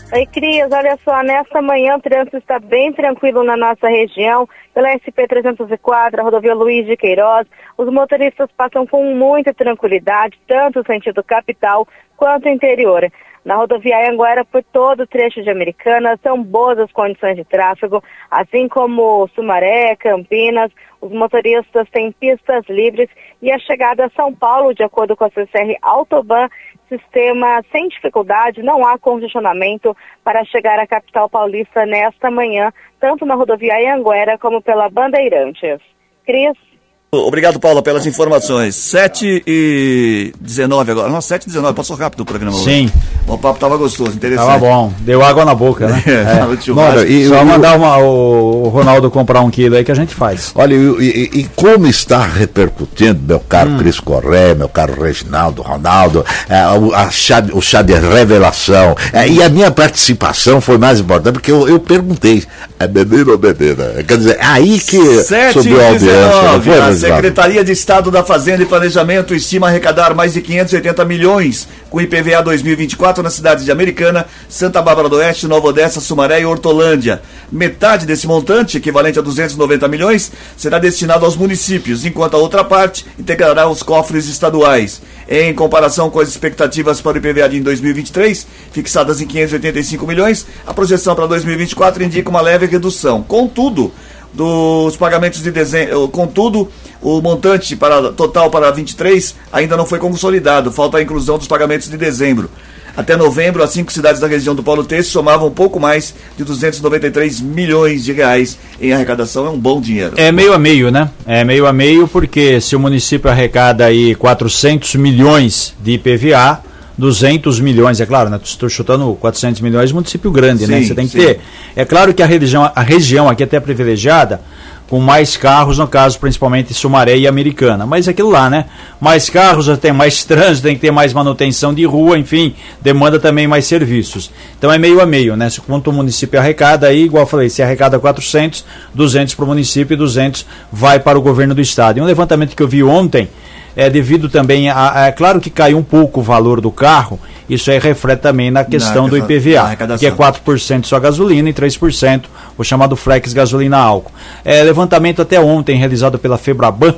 Oi, 0.09 0.25
Cris, 0.27 0.71
olha 0.71 0.97
só, 1.03 1.21
nesta 1.21 1.61
manhã 1.61 1.97
o 1.97 2.01
trânsito 2.01 2.37
está 2.37 2.57
bem 2.59 2.93
tranquilo 2.93 3.43
na 3.43 3.57
nossa 3.57 3.89
região, 3.89 4.47
pela 4.73 4.93
SP-304, 4.93 6.19
a 6.19 6.23
rodovia 6.23 6.55
Luiz 6.55 6.85
de 6.85 6.95
Queiroz. 6.95 7.45
Os 7.77 7.91
motoristas 7.91 8.49
passam 8.55 8.87
com 8.87 9.03
muita 9.13 9.53
tranquilidade, 9.53 10.39
tanto 10.47 10.81
sentido 10.85 11.21
capital 11.21 11.85
quanto 12.15 12.47
interior. 12.47 13.11
Na 13.47 13.55
rodovia 13.55 14.11
Anguera, 14.11 14.43
por 14.43 14.61
todo 14.61 15.03
o 15.03 15.07
trecho 15.07 15.41
de 15.41 15.49
Americana, 15.49 16.19
são 16.21 16.43
boas 16.43 16.77
as 16.79 16.91
condições 16.91 17.37
de 17.37 17.45
tráfego, 17.45 18.03
assim 18.29 18.67
como 18.67 19.25
Sumaré, 19.33 19.95
Campinas, 19.95 20.69
os 20.99 21.13
motoristas 21.13 21.89
têm 21.89 22.11
pistas 22.11 22.65
livres 22.67 23.09
e 23.41 23.49
a 23.49 23.57
chegada 23.57 24.03
a 24.03 24.09
São 24.09 24.35
Paulo, 24.35 24.75
de 24.75 24.83
acordo 24.83 25.15
com 25.15 25.23
a 25.23 25.29
CCR 25.29 25.77
Autoban, 25.81 26.49
sistema 26.89 27.63
sem 27.71 27.87
dificuldade, 27.87 28.61
não 28.61 28.85
há 28.85 28.99
congestionamento 28.99 29.95
para 30.25 30.43
chegar 30.43 30.77
à 30.77 30.85
capital 30.85 31.29
paulista 31.29 31.85
nesta 31.85 32.29
manhã, 32.29 32.73
tanto 32.99 33.25
na 33.25 33.35
rodovia 33.35 33.95
Anguera 33.95 34.37
como 34.37 34.61
pela 34.61 34.89
Bandeirantes. 34.89 35.79
Cris? 36.25 36.66
Obrigado, 37.09 37.57
Paula, 37.57 37.81
pelas 37.81 38.05
informações. 38.05 38.75
7 38.75 39.41
e 39.47 40.33
19 40.41 40.91
agora. 40.91 41.07
Nossa, 41.07 41.29
7 41.29 41.43
e 41.43 41.47
19. 41.47 41.73
Passou 41.73 41.95
rápido 41.95 42.19
o 42.19 42.25
programa 42.25 42.53
hoje. 42.57 42.65
Sim. 42.65 42.91
O 43.25 43.37
papo 43.37 43.57
tava 43.57 43.77
gostoso, 43.77 44.11
interessante. 44.11 44.45
Tava 44.45 44.59
bom. 44.59 44.91
Deu 44.99 45.23
água 45.23 45.45
na 45.45 45.55
boca, 45.55 45.87
né? 45.87 46.03
É, 46.05 46.61
churrasco. 46.61 46.73
Nora, 46.73 47.07
e, 47.07 47.25
Só 47.29 47.41
e- 47.41 47.45
mandar 47.45 47.77
uma- 47.77 47.97
o, 47.97 48.67
Ronaldo 48.67 49.09
comprar 49.09 49.39
um 49.39 49.49
quilo 49.49 49.77
aí 49.77 49.85
que 49.85 49.91
a 49.91 49.95
gente 49.95 50.13
faz. 50.13 50.51
Olha, 50.53 50.73
e, 50.75 50.79
e- 50.99 51.39
e 51.39 51.49
como 51.55 51.87
está 51.87 52.25
repercutindo, 52.25 53.21
meu 53.25 53.39
caro 53.39 53.77
Cris 53.77 54.01
Correia, 54.01 54.53
meu 54.53 54.67
caro 54.67 55.01
Reginaldo, 55.01 55.61
Ronaldo, 55.61 56.25
é, 56.49 56.67
o, 56.77 56.93
a 56.93 57.09
chá, 57.09 57.41
o 57.53 57.61
chá 57.61 57.81
de 57.81 57.93
revelação. 57.93 58.95
É, 59.13 59.25
e 59.29 59.41
a 59.41 59.47
minha 59.47 59.71
participação 59.71 60.59
foi 60.59 60.77
mais 60.77 60.99
importante, 60.99 61.33
porque 61.35 61.51
eu, 61.51 61.69
eu 61.69 61.79
perguntei, 61.79 62.43
é 62.79 62.85
bebida 62.87 63.31
ou 63.31 63.37
bebida? 63.37 64.03
Quer 64.05 64.17
dizer, 64.17 64.37
aí 64.41 64.77
que 64.77 65.23
7 65.23 65.53
subiu 65.53 65.81
a 65.81 65.87
audiência, 65.87 66.21
não 66.43 66.59
19. 66.59 66.69
foi? 66.69 66.97
Secretaria 67.15 67.63
de 67.63 67.71
Estado 67.71 68.11
da 68.11 68.23
Fazenda 68.23 68.63
e 68.63 68.65
Planejamento 68.65 69.33
estima 69.33 69.67
arrecadar 69.67 70.13
mais 70.13 70.33
de 70.33 70.41
580 70.41 71.05
milhões 71.05 71.67
com 71.89 72.01
IPVA 72.01 72.41
2024 72.43 73.23
nas 73.23 73.33
cidades 73.33 73.63
de 73.63 73.71
Americana, 73.71 74.25
Santa 74.49 74.81
Bárbara 74.81 75.07
do 75.07 75.15
Oeste, 75.15 75.47
Nova 75.47 75.67
Odessa, 75.67 76.01
Sumaré 76.01 76.41
e 76.41 76.45
Hortolândia. 76.45 77.21
Metade 77.51 78.05
desse 78.05 78.27
montante, 78.27 78.77
equivalente 78.77 79.17
a 79.17 79.21
290 79.21 79.87
milhões, 79.87 80.31
será 80.57 80.79
destinado 80.79 81.25
aos 81.25 81.37
municípios, 81.37 82.05
enquanto 82.05 82.35
a 82.35 82.39
outra 82.39 82.63
parte 82.63 83.05
integrará 83.17 83.67
os 83.69 83.81
cofres 83.81 84.27
estaduais. 84.27 85.01
Em 85.29 85.53
comparação 85.53 86.09
com 86.09 86.19
as 86.19 86.29
expectativas 86.29 87.01
para 87.01 87.13
o 87.13 87.17
IPVA 87.17 87.55
em 87.55 87.61
2023, 87.61 88.47
fixadas 88.71 89.21
em 89.21 89.27
585 89.27 90.05
milhões, 90.05 90.45
a 90.65 90.73
projeção 90.73 91.15
para 91.15 91.27
2024 91.27 92.03
indica 92.03 92.29
uma 92.29 92.41
leve 92.41 92.65
redução. 92.65 93.23
Contudo, 93.23 93.91
dos 94.33 94.95
pagamentos 94.97 95.41
de 95.41 95.51
dezembro. 95.51 96.07
Contudo, 96.09 96.69
o 97.01 97.21
montante 97.21 97.75
para, 97.75 98.11
total 98.11 98.49
para 98.49 98.71
23 98.71 99.35
ainda 99.51 99.77
não 99.77 99.85
foi 99.85 99.99
consolidado, 99.99 100.71
falta 100.71 100.97
a 100.97 101.01
inclusão 101.01 101.37
dos 101.37 101.47
pagamentos 101.47 101.89
de 101.89 101.97
dezembro. 101.97 102.49
Até 102.97 103.15
novembro, 103.15 103.61
as 103.61 103.69
cinco 103.69 103.93
cidades 103.93 104.19
da 104.19 104.25
região 104.25 104.55
do 104.55 104.63
Paulo 104.63 104.83
Teixeira 104.83 105.11
somavam 105.11 105.51
pouco 105.51 105.79
mais 105.79 106.15
de 106.35 106.43
293 106.43 107.39
milhões 107.41 108.03
de 108.03 108.11
reais 108.11 108.57
em 108.81 108.91
arrecadação. 108.91 109.45
É 109.45 109.49
um 109.51 109.59
bom 109.59 109.79
dinheiro. 109.79 110.13
É 110.17 110.31
meio 110.31 110.51
a 110.51 110.57
meio, 110.57 110.89
né? 110.89 111.11
É 111.23 111.43
meio 111.43 111.67
a 111.67 111.73
meio 111.73 112.07
porque 112.07 112.59
se 112.59 112.75
o 112.75 112.79
município 112.79 113.29
arrecada 113.29 113.85
aí 113.85 114.15
400 114.15 114.95
milhões 114.95 115.75
de 115.79 115.91
IPVA, 115.91 116.63
200 116.97 117.59
milhões, 117.59 118.01
é 118.01 118.05
claro, 118.05 118.29
né? 118.29 118.39
Estou 118.43 118.67
chutando 118.67 119.13
400 119.15 119.61
milhões, 119.61 119.91
município 119.91 120.31
grande, 120.31 120.65
né? 120.65 120.75
sim, 120.75 120.81
né? 120.81 120.87
Você 120.87 120.95
tem 120.95 121.07
que 121.07 121.11
sim. 121.11 121.25
ter. 121.25 121.39
É 121.75 121.85
claro 121.85 122.13
que 122.13 122.23
a 122.23 122.25
região, 122.25 122.71
a 122.73 122.81
região 122.81 123.29
aqui 123.29 123.43
é 123.43 123.45
até 123.45 123.59
privilegiada, 123.59 124.41
com 124.89 124.99
mais 124.99 125.35
carros, 125.35 125.77
no 125.77 125.87
caso 125.87 126.17
principalmente 126.19 126.73
Sumaré 126.73 127.17
e 127.17 127.27
Americana. 127.27 127.85
Mas 127.85 128.07
é 128.07 128.11
aquilo 128.11 128.29
lá, 128.29 128.49
né? 128.49 128.65
Mais 128.99 129.29
carros, 129.29 129.67
tem 129.77 129.91
mais 129.91 130.23
trânsito, 130.23 130.63
tem 130.67 130.75
que 130.75 130.81
ter 130.81 130.91
mais 130.91 131.13
manutenção 131.13 131.73
de 131.73 131.85
rua, 131.85 132.17
enfim, 132.17 132.55
demanda 132.81 133.19
também 133.19 133.47
mais 133.47 133.65
serviços. 133.65 134.31
Então 134.57 134.71
é 134.71 134.77
meio 134.77 135.01
a 135.01 135.05
meio, 135.05 135.35
né? 135.35 135.49
Quanto 135.67 135.89
o 135.89 135.93
município 135.93 136.39
arrecada, 136.39 136.87
aí, 136.87 137.03
igual 137.03 137.23
eu 137.23 137.27
falei, 137.27 137.49
se 137.49 137.61
arrecada 137.61 137.99
400, 137.99 138.65
200 138.93 139.35
para 139.35 139.45
o 139.45 139.47
município 139.47 139.93
e 139.93 139.97
200 139.97 140.45
vai 140.71 140.99
para 140.99 141.19
o 141.19 141.21
governo 141.21 141.53
do 141.53 141.61
estado. 141.61 141.99
E 141.99 142.01
um 142.01 142.05
levantamento 142.05 142.55
que 142.55 142.63
eu 142.63 142.67
vi 142.67 142.81
ontem, 142.81 143.29
é 143.77 143.91
devido 143.91 144.27
também 144.27 144.71
a, 144.71 145.05
é 145.05 145.11
claro 145.11 145.39
que 145.39 145.51
caiu 145.51 145.77
um 145.77 145.83
pouco 145.83 146.19
o 146.19 146.23
valor 146.23 146.59
do 146.59 146.71
carro, 146.71 147.19
isso 147.47 147.69
aí 147.69 147.77
reflete 147.77 148.21
também 148.21 148.49
na 148.49 148.65
questão 148.65 149.03
na, 149.03 149.09
do 149.09 149.17
IPVA, 149.17 149.77
que 149.99 150.07
é 150.07 150.11
4% 150.11 150.85
só 150.85 150.99
gasolina 150.99 151.47
e 151.47 151.53
3% 151.53 152.23
o 152.57 152.63
chamado 152.63 152.95
flex 152.95 153.33
gasolina 153.33 153.77
álcool. 153.77 154.11
É, 154.43 154.63
levantamento 154.63 155.21
até 155.21 155.39
ontem 155.39 155.77
realizado 155.77 156.17
pela 156.17 156.39
Febraban, 156.39 156.95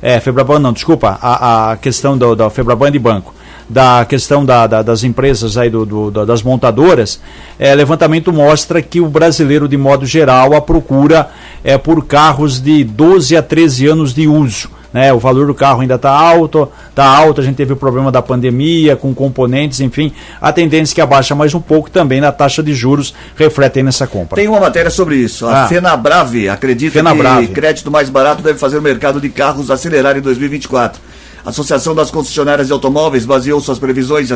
é, 0.00 0.18
Febraban 0.20 0.58
não, 0.58 0.72
desculpa, 0.72 1.18
a, 1.20 1.72
a 1.72 1.76
questão 1.76 2.16
do, 2.16 2.34
da 2.34 2.48
Febraban 2.48 2.90
de 2.90 2.98
banco, 2.98 3.34
da 3.68 4.06
questão 4.06 4.42
da, 4.42 4.66
da, 4.66 4.80
das 4.80 5.04
empresas 5.04 5.58
aí 5.58 5.68
do, 5.68 5.84
do 5.84 6.24
das 6.24 6.42
montadoras, 6.42 7.20
é, 7.58 7.74
levantamento 7.74 8.32
mostra 8.32 8.80
que 8.80 9.02
o 9.02 9.06
brasileiro 9.06 9.68
de 9.68 9.76
modo 9.76 10.06
geral 10.06 10.54
a 10.54 10.62
procura 10.62 11.28
é 11.62 11.76
por 11.76 12.06
carros 12.06 12.58
de 12.58 12.82
12 12.84 13.36
a 13.36 13.42
13 13.42 13.86
anos 13.86 14.14
de 14.14 14.26
uso 14.26 14.81
né? 14.92 15.12
O 15.12 15.18
valor 15.18 15.46
do 15.46 15.54
carro 15.54 15.80
ainda 15.80 15.94
está 15.94 16.10
alto, 16.10 16.68
está 16.90 17.04
alto, 17.04 17.40
a 17.40 17.44
gente 17.44 17.56
teve 17.56 17.72
o 17.72 17.76
problema 17.76 18.12
da 18.12 18.20
pandemia 18.20 18.96
com 18.96 19.14
componentes, 19.14 19.80
enfim, 19.80 20.12
a 20.40 20.52
tendência 20.52 20.92
é 20.92 20.96
que 20.96 21.00
abaixa 21.00 21.34
mais 21.34 21.54
um 21.54 21.60
pouco 21.60 21.90
também 21.90 22.20
na 22.20 22.32
taxa 22.32 22.62
de 22.62 22.74
juros 22.74 23.14
refletem 23.36 23.82
nessa 23.82 24.06
compra. 24.06 24.36
Tem 24.36 24.48
uma 24.48 24.60
matéria 24.60 24.90
sobre 24.90 25.16
isso. 25.16 25.46
A 25.46 25.64
ah. 25.64 25.68
Fenabrave 25.68 26.48
acredita 26.48 26.92
Fenabrave. 26.92 27.46
que 27.46 27.52
crédito 27.52 27.90
mais 27.90 28.10
barato 28.10 28.42
deve 28.42 28.58
fazer 28.58 28.78
o 28.78 28.82
mercado 28.82 29.20
de 29.20 29.28
carros 29.28 29.70
acelerar 29.70 30.16
em 30.16 30.20
2024. 30.20 31.00
A 31.44 31.50
Associação 31.50 31.92
das 31.92 32.08
Concessionárias 32.08 32.68
de 32.68 32.72
Automóveis 32.72 33.26
baseou 33.26 33.60
suas 33.60 33.78
previsões 33.78 34.28
de 34.28 34.34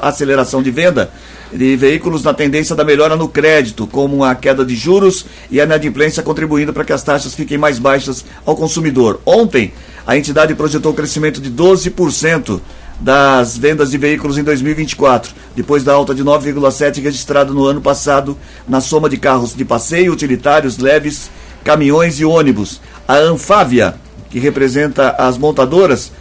aceleração 0.00 0.62
de 0.62 0.70
venda 0.70 1.10
de 1.52 1.74
veículos 1.74 2.22
na 2.22 2.32
tendência 2.32 2.76
da 2.76 2.84
melhora 2.84 3.16
no 3.16 3.28
crédito, 3.28 3.88
como 3.88 4.22
a 4.22 4.36
queda 4.36 4.64
de 4.64 4.76
juros 4.76 5.26
e 5.50 5.60
a 5.60 5.64
inadimplência 5.64 6.22
contribuindo 6.22 6.72
para 6.72 6.84
que 6.84 6.92
as 6.92 7.02
taxas 7.02 7.34
fiquem 7.34 7.58
mais 7.58 7.80
baixas 7.80 8.24
ao 8.46 8.54
consumidor. 8.54 9.20
Ontem, 9.26 9.72
a 10.06 10.16
entidade 10.16 10.54
projetou 10.54 10.92
um 10.92 10.94
crescimento 10.94 11.40
de 11.40 11.50
12% 11.50 12.60
das 13.00 13.58
vendas 13.58 13.90
de 13.90 13.98
veículos 13.98 14.38
em 14.38 14.44
2024, 14.44 15.34
depois 15.56 15.82
da 15.82 15.92
alta 15.92 16.14
de 16.14 16.22
9,7% 16.22 17.02
registrada 17.02 17.52
no 17.52 17.64
ano 17.64 17.80
passado 17.80 18.38
na 18.68 18.80
soma 18.80 19.08
de 19.08 19.16
carros 19.16 19.56
de 19.56 19.64
passeio, 19.64 20.12
utilitários, 20.12 20.78
leves, 20.78 21.30
caminhões 21.64 22.20
e 22.20 22.24
ônibus. 22.24 22.80
A 23.08 23.16
Anfávia, 23.16 23.96
que 24.30 24.38
representa 24.38 25.10
as 25.18 25.36
montadoras, 25.36 26.12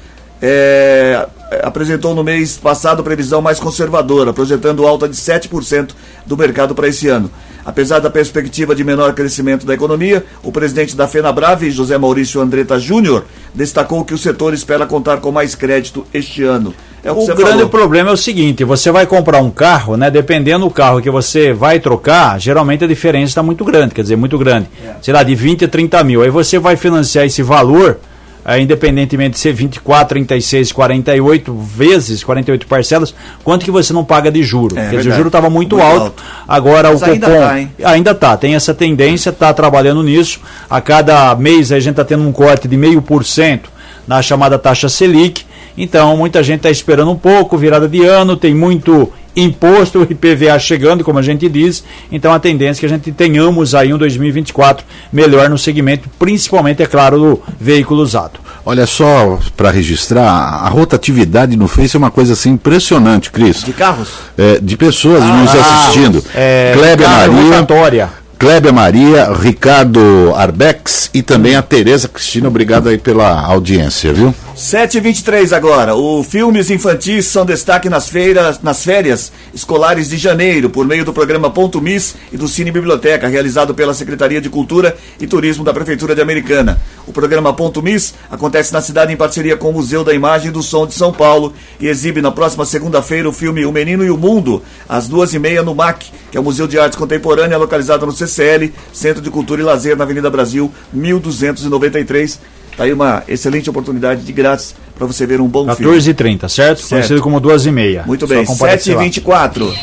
é, 0.45 1.25
apresentou 1.63 2.13
no 2.13 2.21
mês 2.21 2.57
passado 2.57 3.01
previsão 3.01 3.41
mais 3.41 3.61
conservadora, 3.61 4.33
projetando 4.33 4.85
alta 4.85 5.07
de 5.07 5.15
7% 5.15 5.91
do 6.25 6.35
mercado 6.35 6.75
para 6.75 6.89
esse 6.89 7.07
ano. 7.07 7.31
Apesar 7.65 7.99
da 7.99 8.09
perspectiva 8.09 8.75
de 8.75 8.83
menor 8.83 9.13
crescimento 9.13 9.65
da 9.65 9.73
economia, 9.73 10.25
o 10.43 10.51
presidente 10.51 10.97
da 10.97 11.07
FenaBrave, 11.07 11.71
José 11.71 11.97
Maurício 11.97 12.41
Andretta 12.41 12.77
Júnior, 12.77 13.23
destacou 13.55 14.03
que 14.03 14.13
o 14.13 14.17
setor 14.17 14.53
espera 14.53 14.85
contar 14.85 15.21
com 15.21 15.31
mais 15.31 15.55
crédito 15.55 16.05
este 16.13 16.43
ano. 16.43 16.73
É 17.01 17.09
o, 17.09 17.19
o 17.19 17.25
grande 17.25 17.43
falou. 17.43 17.69
problema 17.69 18.09
é 18.09 18.13
o 18.13 18.17
seguinte: 18.17 18.65
você 18.65 18.91
vai 18.91 19.05
comprar 19.05 19.41
um 19.41 19.49
carro, 19.49 19.95
né? 19.95 20.11
Dependendo 20.11 20.65
do 20.65 20.71
carro 20.71 21.01
que 21.01 21.09
você 21.09 21.53
vai 21.53 21.79
trocar, 21.79 22.37
geralmente 22.37 22.83
a 22.83 22.87
diferença 22.87 23.29
está 23.29 23.43
muito 23.43 23.63
grande, 23.63 23.95
quer 23.95 24.01
dizer, 24.01 24.17
muito 24.17 24.37
grande. 24.37 24.67
É. 24.85 24.95
Sei 25.01 25.13
lá, 25.13 25.23
de 25.23 25.33
20 25.33 25.63
a 25.63 25.67
30 25.69 26.03
mil. 26.03 26.21
Aí 26.21 26.29
você 26.29 26.59
vai 26.59 26.75
financiar 26.75 27.25
esse 27.25 27.41
valor 27.41 27.97
é, 28.45 28.59
independentemente 28.59 29.31
de 29.31 29.39
ser 29.39 29.53
24, 29.53 30.09
36, 30.09 30.71
48 30.71 31.53
vezes, 31.53 32.23
48 32.23 32.67
parcelas, 32.67 33.15
quanto 33.43 33.63
que 33.63 33.71
você 33.71 33.93
não 33.93 34.03
paga 34.03 34.31
de 34.31 34.43
juro? 34.43 34.77
É, 34.77 34.89
Quer 34.89 34.97
dizer, 34.97 35.11
o 35.11 35.15
juro 35.15 35.27
estava 35.27 35.49
muito, 35.49 35.77
muito, 35.77 35.87
alto. 35.87 36.03
alto. 36.03 36.23
Agora 36.47 36.91
Mas 36.91 37.01
o 37.01 37.05
ainda 37.05 37.27
Copom 37.27 37.39
tá, 37.39 37.89
ainda 37.89 38.11
está, 38.11 38.37
tem 38.37 38.55
essa 38.55 38.73
tendência, 38.73 39.29
está 39.29 39.53
trabalhando 39.53 40.03
nisso. 40.03 40.39
A 40.69 40.81
cada 40.81 41.33
mês 41.35 41.71
a 41.71 41.79
gente 41.79 41.91
está 41.91 42.03
tendo 42.03 42.27
um 42.27 42.31
corte 42.31 42.67
de 42.67 42.75
meio 42.75 43.01
por 43.01 43.23
cento 43.23 43.71
na 44.07 44.21
chamada 44.21 44.59
taxa 44.59 44.89
Selic. 44.89 45.45
Então, 45.77 46.15
muita 46.17 46.43
gente 46.43 46.57
está 46.57 46.69
esperando 46.69 47.11
um 47.11 47.17
pouco, 47.17 47.57
virada 47.57 47.87
de 47.87 48.03
ano, 48.05 48.35
tem 48.37 48.53
muito 48.53 49.11
imposto 49.35 50.03
IPVA 50.03 50.57
chegando, 50.59 51.03
como 51.03 51.19
a 51.19 51.21
gente 51.21 51.47
diz, 51.49 51.83
então 52.11 52.33
a 52.33 52.39
tendência 52.39 52.79
é 52.79 52.81
que 52.81 52.85
a 52.85 52.89
gente 52.89 53.11
tenhamos 53.11 53.73
aí 53.73 53.93
um 53.93 53.97
2024 53.97 54.85
melhor 55.11 55.49
no 55.49 55.57
segmento, 55.57 56.09
principalmente, 56.19 56.83
é 56.83 56.85
claro, 56.85 57.19
do 57.19 57.41
veículo 57.59 58.01
usado. 58.01 58.39
Olha 58.65 58.85
só, 58.85 59.39
para 59.57 59.71
registrar, 59.71 60.25
a 60.25 60.69
rotatividade 60.69 61.57
no 61.57 61.67
Face 61.67 61.95
é 61.95 61.99
uma 61.99 62.11
coisa 62.11 62.33
assim 62.33 62.51
impressionante, 62.51 63.29
Cris. 63.29 63.63
De 63.63 63.73
carros? 63.73 64.09
É, 64.37 64.59
de 64.61 64.77
pessoas 64.77 65.21
ah, 65.21 65.37
nos 65.37 65.53
assistindo. 65.53 66.23
É, 66.33 66.71
Kleber 66.73 67.09
Maria. 67.09 67.43
Rotatória. 67.43 68.09
Kleber 68.39 68.73
Maria, 68.73 69.31
Ricardo 69.33 70.33
Arbex 70.35 71.09
e 71.13 71.21
também 71.21 71.55
a 71.55 71.61
Tereza 71.61 72.09
Cristina. 72.09 72.47
Obrigado 72.47 72.89
aí 72.89 72.97
pela 72.97 73.39
audiência, 73.41 74.11
viu? 74.11 74.33
7h23 74.55 75.51
agora. 75.51 75.95
O 75.95 76.21
filmes 76.23 76.69
infantis 76.69 77.25
são 77.25 77.43
destaque 77.43 77.89
nas 77.89 78.07
feiras, 78.07 78.61
nas 78.61 78.83
férias 78.83 79.31
escolares 79.51 80.09
de 80.09 80.17
janeiro, 80.17 80.69
por 80.69 80.85
meio 80.85 81.03
do 81.03 81.11
programa 81.11 81.49
Ponto 81.49 81.81
Miss 81.81 82.15
e 82.31 82.37
do 82.37 82.47
Cine 82.47 82.71
Biblioteca, 82.71 83.27
realizado 83.27 83.73
pela 83.73 83.95
Secretaria 83.95 84.39
de 84.39 84.51
Cultura 84.51 84.95
e 85.19 85.25
Turismo 85.25 85.63
da 85.63 85.73
Prefeitura 85.73 86.13
de 86.13 86.21
Americana. 86.21 86.79
O 87.07 87.11
programa 87.11 87.51
Ponto 87.51 87.81
Miss 87.81 88.13
acontece 88.29 88.71
na 88.71 88.79
cidade 88.79 89.11
em 89.11 89.17
parceria 89.17 89.57
com 89.57 89.71
o 89.71 89.73
Museu 89.73 90.03
da 90.03 90.13
Imagem 90.13 90.49
e 90.49 90.51
do 90.51 90.61
Som 90.61 90.85
de 90.85 90.93
São 90.93 91.11
Paulo 91.11 91.53
e 91.79 91.87
exibe 91.87 92.21
na 92.21 92.31
próxima 92.31 92.63
segunda-feira 92.63 93.27
o 93.27 93.33
filme 93.33 93.65
O 93.65 93.71
Menino 93.71 94.05
e 94.05 94.11
o 94.11 94.17
Mundo, 94.17 94.61
às 94.87 95.07
duas 95.07 95.33
e 95.33 95.39
meia 95.39 95.63
no 95.63 95.73
MAC, 95.73 96.11
que 96.29 96.37
é 96.37 96.39
o 96.39 96.43
Museu 96.43 96.67
de 96.67 96.77
Arte 96.77 96.95
Contemporânea, 96.95 97.57
localizado 97.57 98.05
no 98.05 98.11
CCL, 98.11 98.71
Centro 98.93 99.21
de 99.21 99.31
Cultura 99.31 99.61
e 99.61 99.65
Lazer, 99.65 99.97
na 99.97 100.03
Avenida 100.03 100.29
Brasil, 100.29 100.71
1293 100.93 102.52
Tá 102.75 102.85
aí 102.85 102.93
uma 102.93 103.23
excelente 103.27 103.69
oportunidade 103.69 104.21
de 104.23 104.33
grátis 104.33 104.75
para 104.95 105.05
você 105.05 105.25
ver 105.25 105.41
um 105.41 105.47
bom 105.47 105.65
14 105.65 106.11
filme. 106.11 106.37
14h30, 106.37 106.49
certo? 106.49 106.79
certo? 106.79 106.89
Conhecido 106.89 107.21
como 107.21 107.39
2 107.39 107.65
e 107.67 107.71
meia. 107.71 108.03
Muito 108.05 108.27
bem, 108.27 108.43
7h24. 108.43 109.73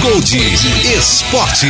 Gold 0.00 0.38
Esporte. 0.96 1.66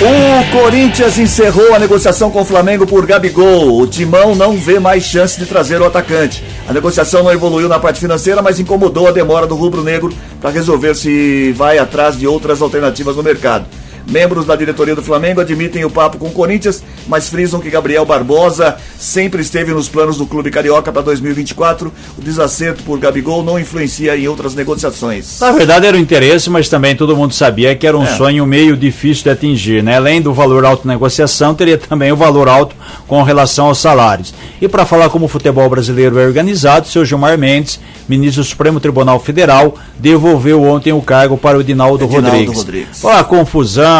O 0.00 0.62
Corinthians 0.62 1.18
encerrou 1.18 1.74
a 1.74 1.78
negociação 1.78 2.30
com 2.30 2.40
o 2.40 2.44
Flamengo 2.44 2.86
por 2.86 3.04
Gabigol. 3.04 3.80
O 3.80 3.86
Timão 3.86 4.34
não 4.34 4.56
vê 4.56 4.78
mais 4.78 5.04
chance 5.04 5.38
de 5.38 5.44
trazer 5.44 5.80
o 5.80 5.84
atacante. 5.84 6.42
A 6.68 6.72
negociação 6.72 7.24
não 7.24 7.32
evoluiu 7.32 7.68
na 7.68 7.78
parte 7.78 8.00
financeira, 8.00 8.40
mas 8.40 8.60
incomodou 8.60 9.08
a 9.08 9.10
demora 9.10 9.46
do 9.46 9.56
rubro-negro 9.56 10.12
para 10.40 10.50
resolver 10.50 10.94
se 10.94 11.52
vai 11.52 11.78
atrás 11.78 12.16
de 12.16 12.26
outras 12.26 12.62
alternativas 12.62 13.16
no 13.16 13.22
mercado. 13.22 13.66
Membros 14.10 14.44
da 14.44 14.56
diretoria 14.56 14.96
do 14.96 15.02
Flamengo 15.02 15.40
admitem 15.40 15.84
o 15.84 15.90
papo 15.90 16.18
com 16.18 16.26
o 16.26 16.32
Corinthians, 16.32 16.82
mas 17.06 17.28
frisam 17.28 17.60
que 17.60 17.70
Gabriel 17.70 18.04
Barbosa 18.04 18.76
sempre 18.98 19.40
esteve 19.40 19.72
nos 19.72 19.88
planos 19.88 20.18
do 20.18 20.26
clube 20.26 20.50
carioca 20.50 20.90
para 20.90 21.02
2024. 21.02 21.92
O 22.18 22.20
desacerto 22.20 22.82
por 22.82 22.98
Gabigol 22.98 23.44
não 23.44 23.56
influencia 23.56 24.16
em 24.16 24.26
outras 24.26 24.52
negociações. 24.52 25.38
Na 25.38 25.52
verdade 25.52 25.86
era 25.86 25.96
o 25.96 26.00
interesse, 26.00 26.50
mas 26.50 26.68
também 26.68 26.96
todo 26.96 27.16
mundo 27.16 27.32
sabia 27.32 27.76
que 27.76 27.86
era 27.86 27.96
um 27.96 28.02
é. 28.02 28.16
sonho 28.16 28.44
meio 28.44 28.76
difícil 28.76 29.22
de 29.22 29.30
atingir, 29.30 29.80
né? 29.80 29.96
Além 29.96 30.20
do 30.20 30.34
valor 30.34 30.64
alto 30.64 30.88
da 30.88 30.92
negociação, 30.92 31.54
teria 31.54 31.78
também 31.78 32.10
o 32.10 32.16
valor 32.16 32.48
alto 32.48 32.74
com 33.06 33.22
relação 33.22 33.66
aos 33.66 33.78
salários. 33.78 34.34
E 34.60 34.66
para 34.66 34.84
falar 34.84 35.08
como 35.08 35.26
o 35.26 35.28
futebol 35.28 35.70
brasileiro 35.70 36.18
é 36.18 36.26
organizado, 36.26 36.88
seu 36.88 37.04
Gilmar 37.04 37.38
Mendes, 37.38 37.78
ministro 38.08 38.42
do 38.42 38.48
Supremo 38.48 38.80
Tribunal 38.80 39.20
Federal, 39.20 39.76
devolveu 40.00 40.64
ontem 40.64 40.92
o 40.92 41.00
cargo 41.00 41.38
para 41.38 41.56
o 41.56 41.60
Edinaldo, 41.60 42.04
Edinaldo 42.04 42.28
Rodrigues. 42.28 42.56
Rodrigues. 42.58 43.04
Olha 43.04 43.20
a 43.20 43.24
confusão 43.24 43.99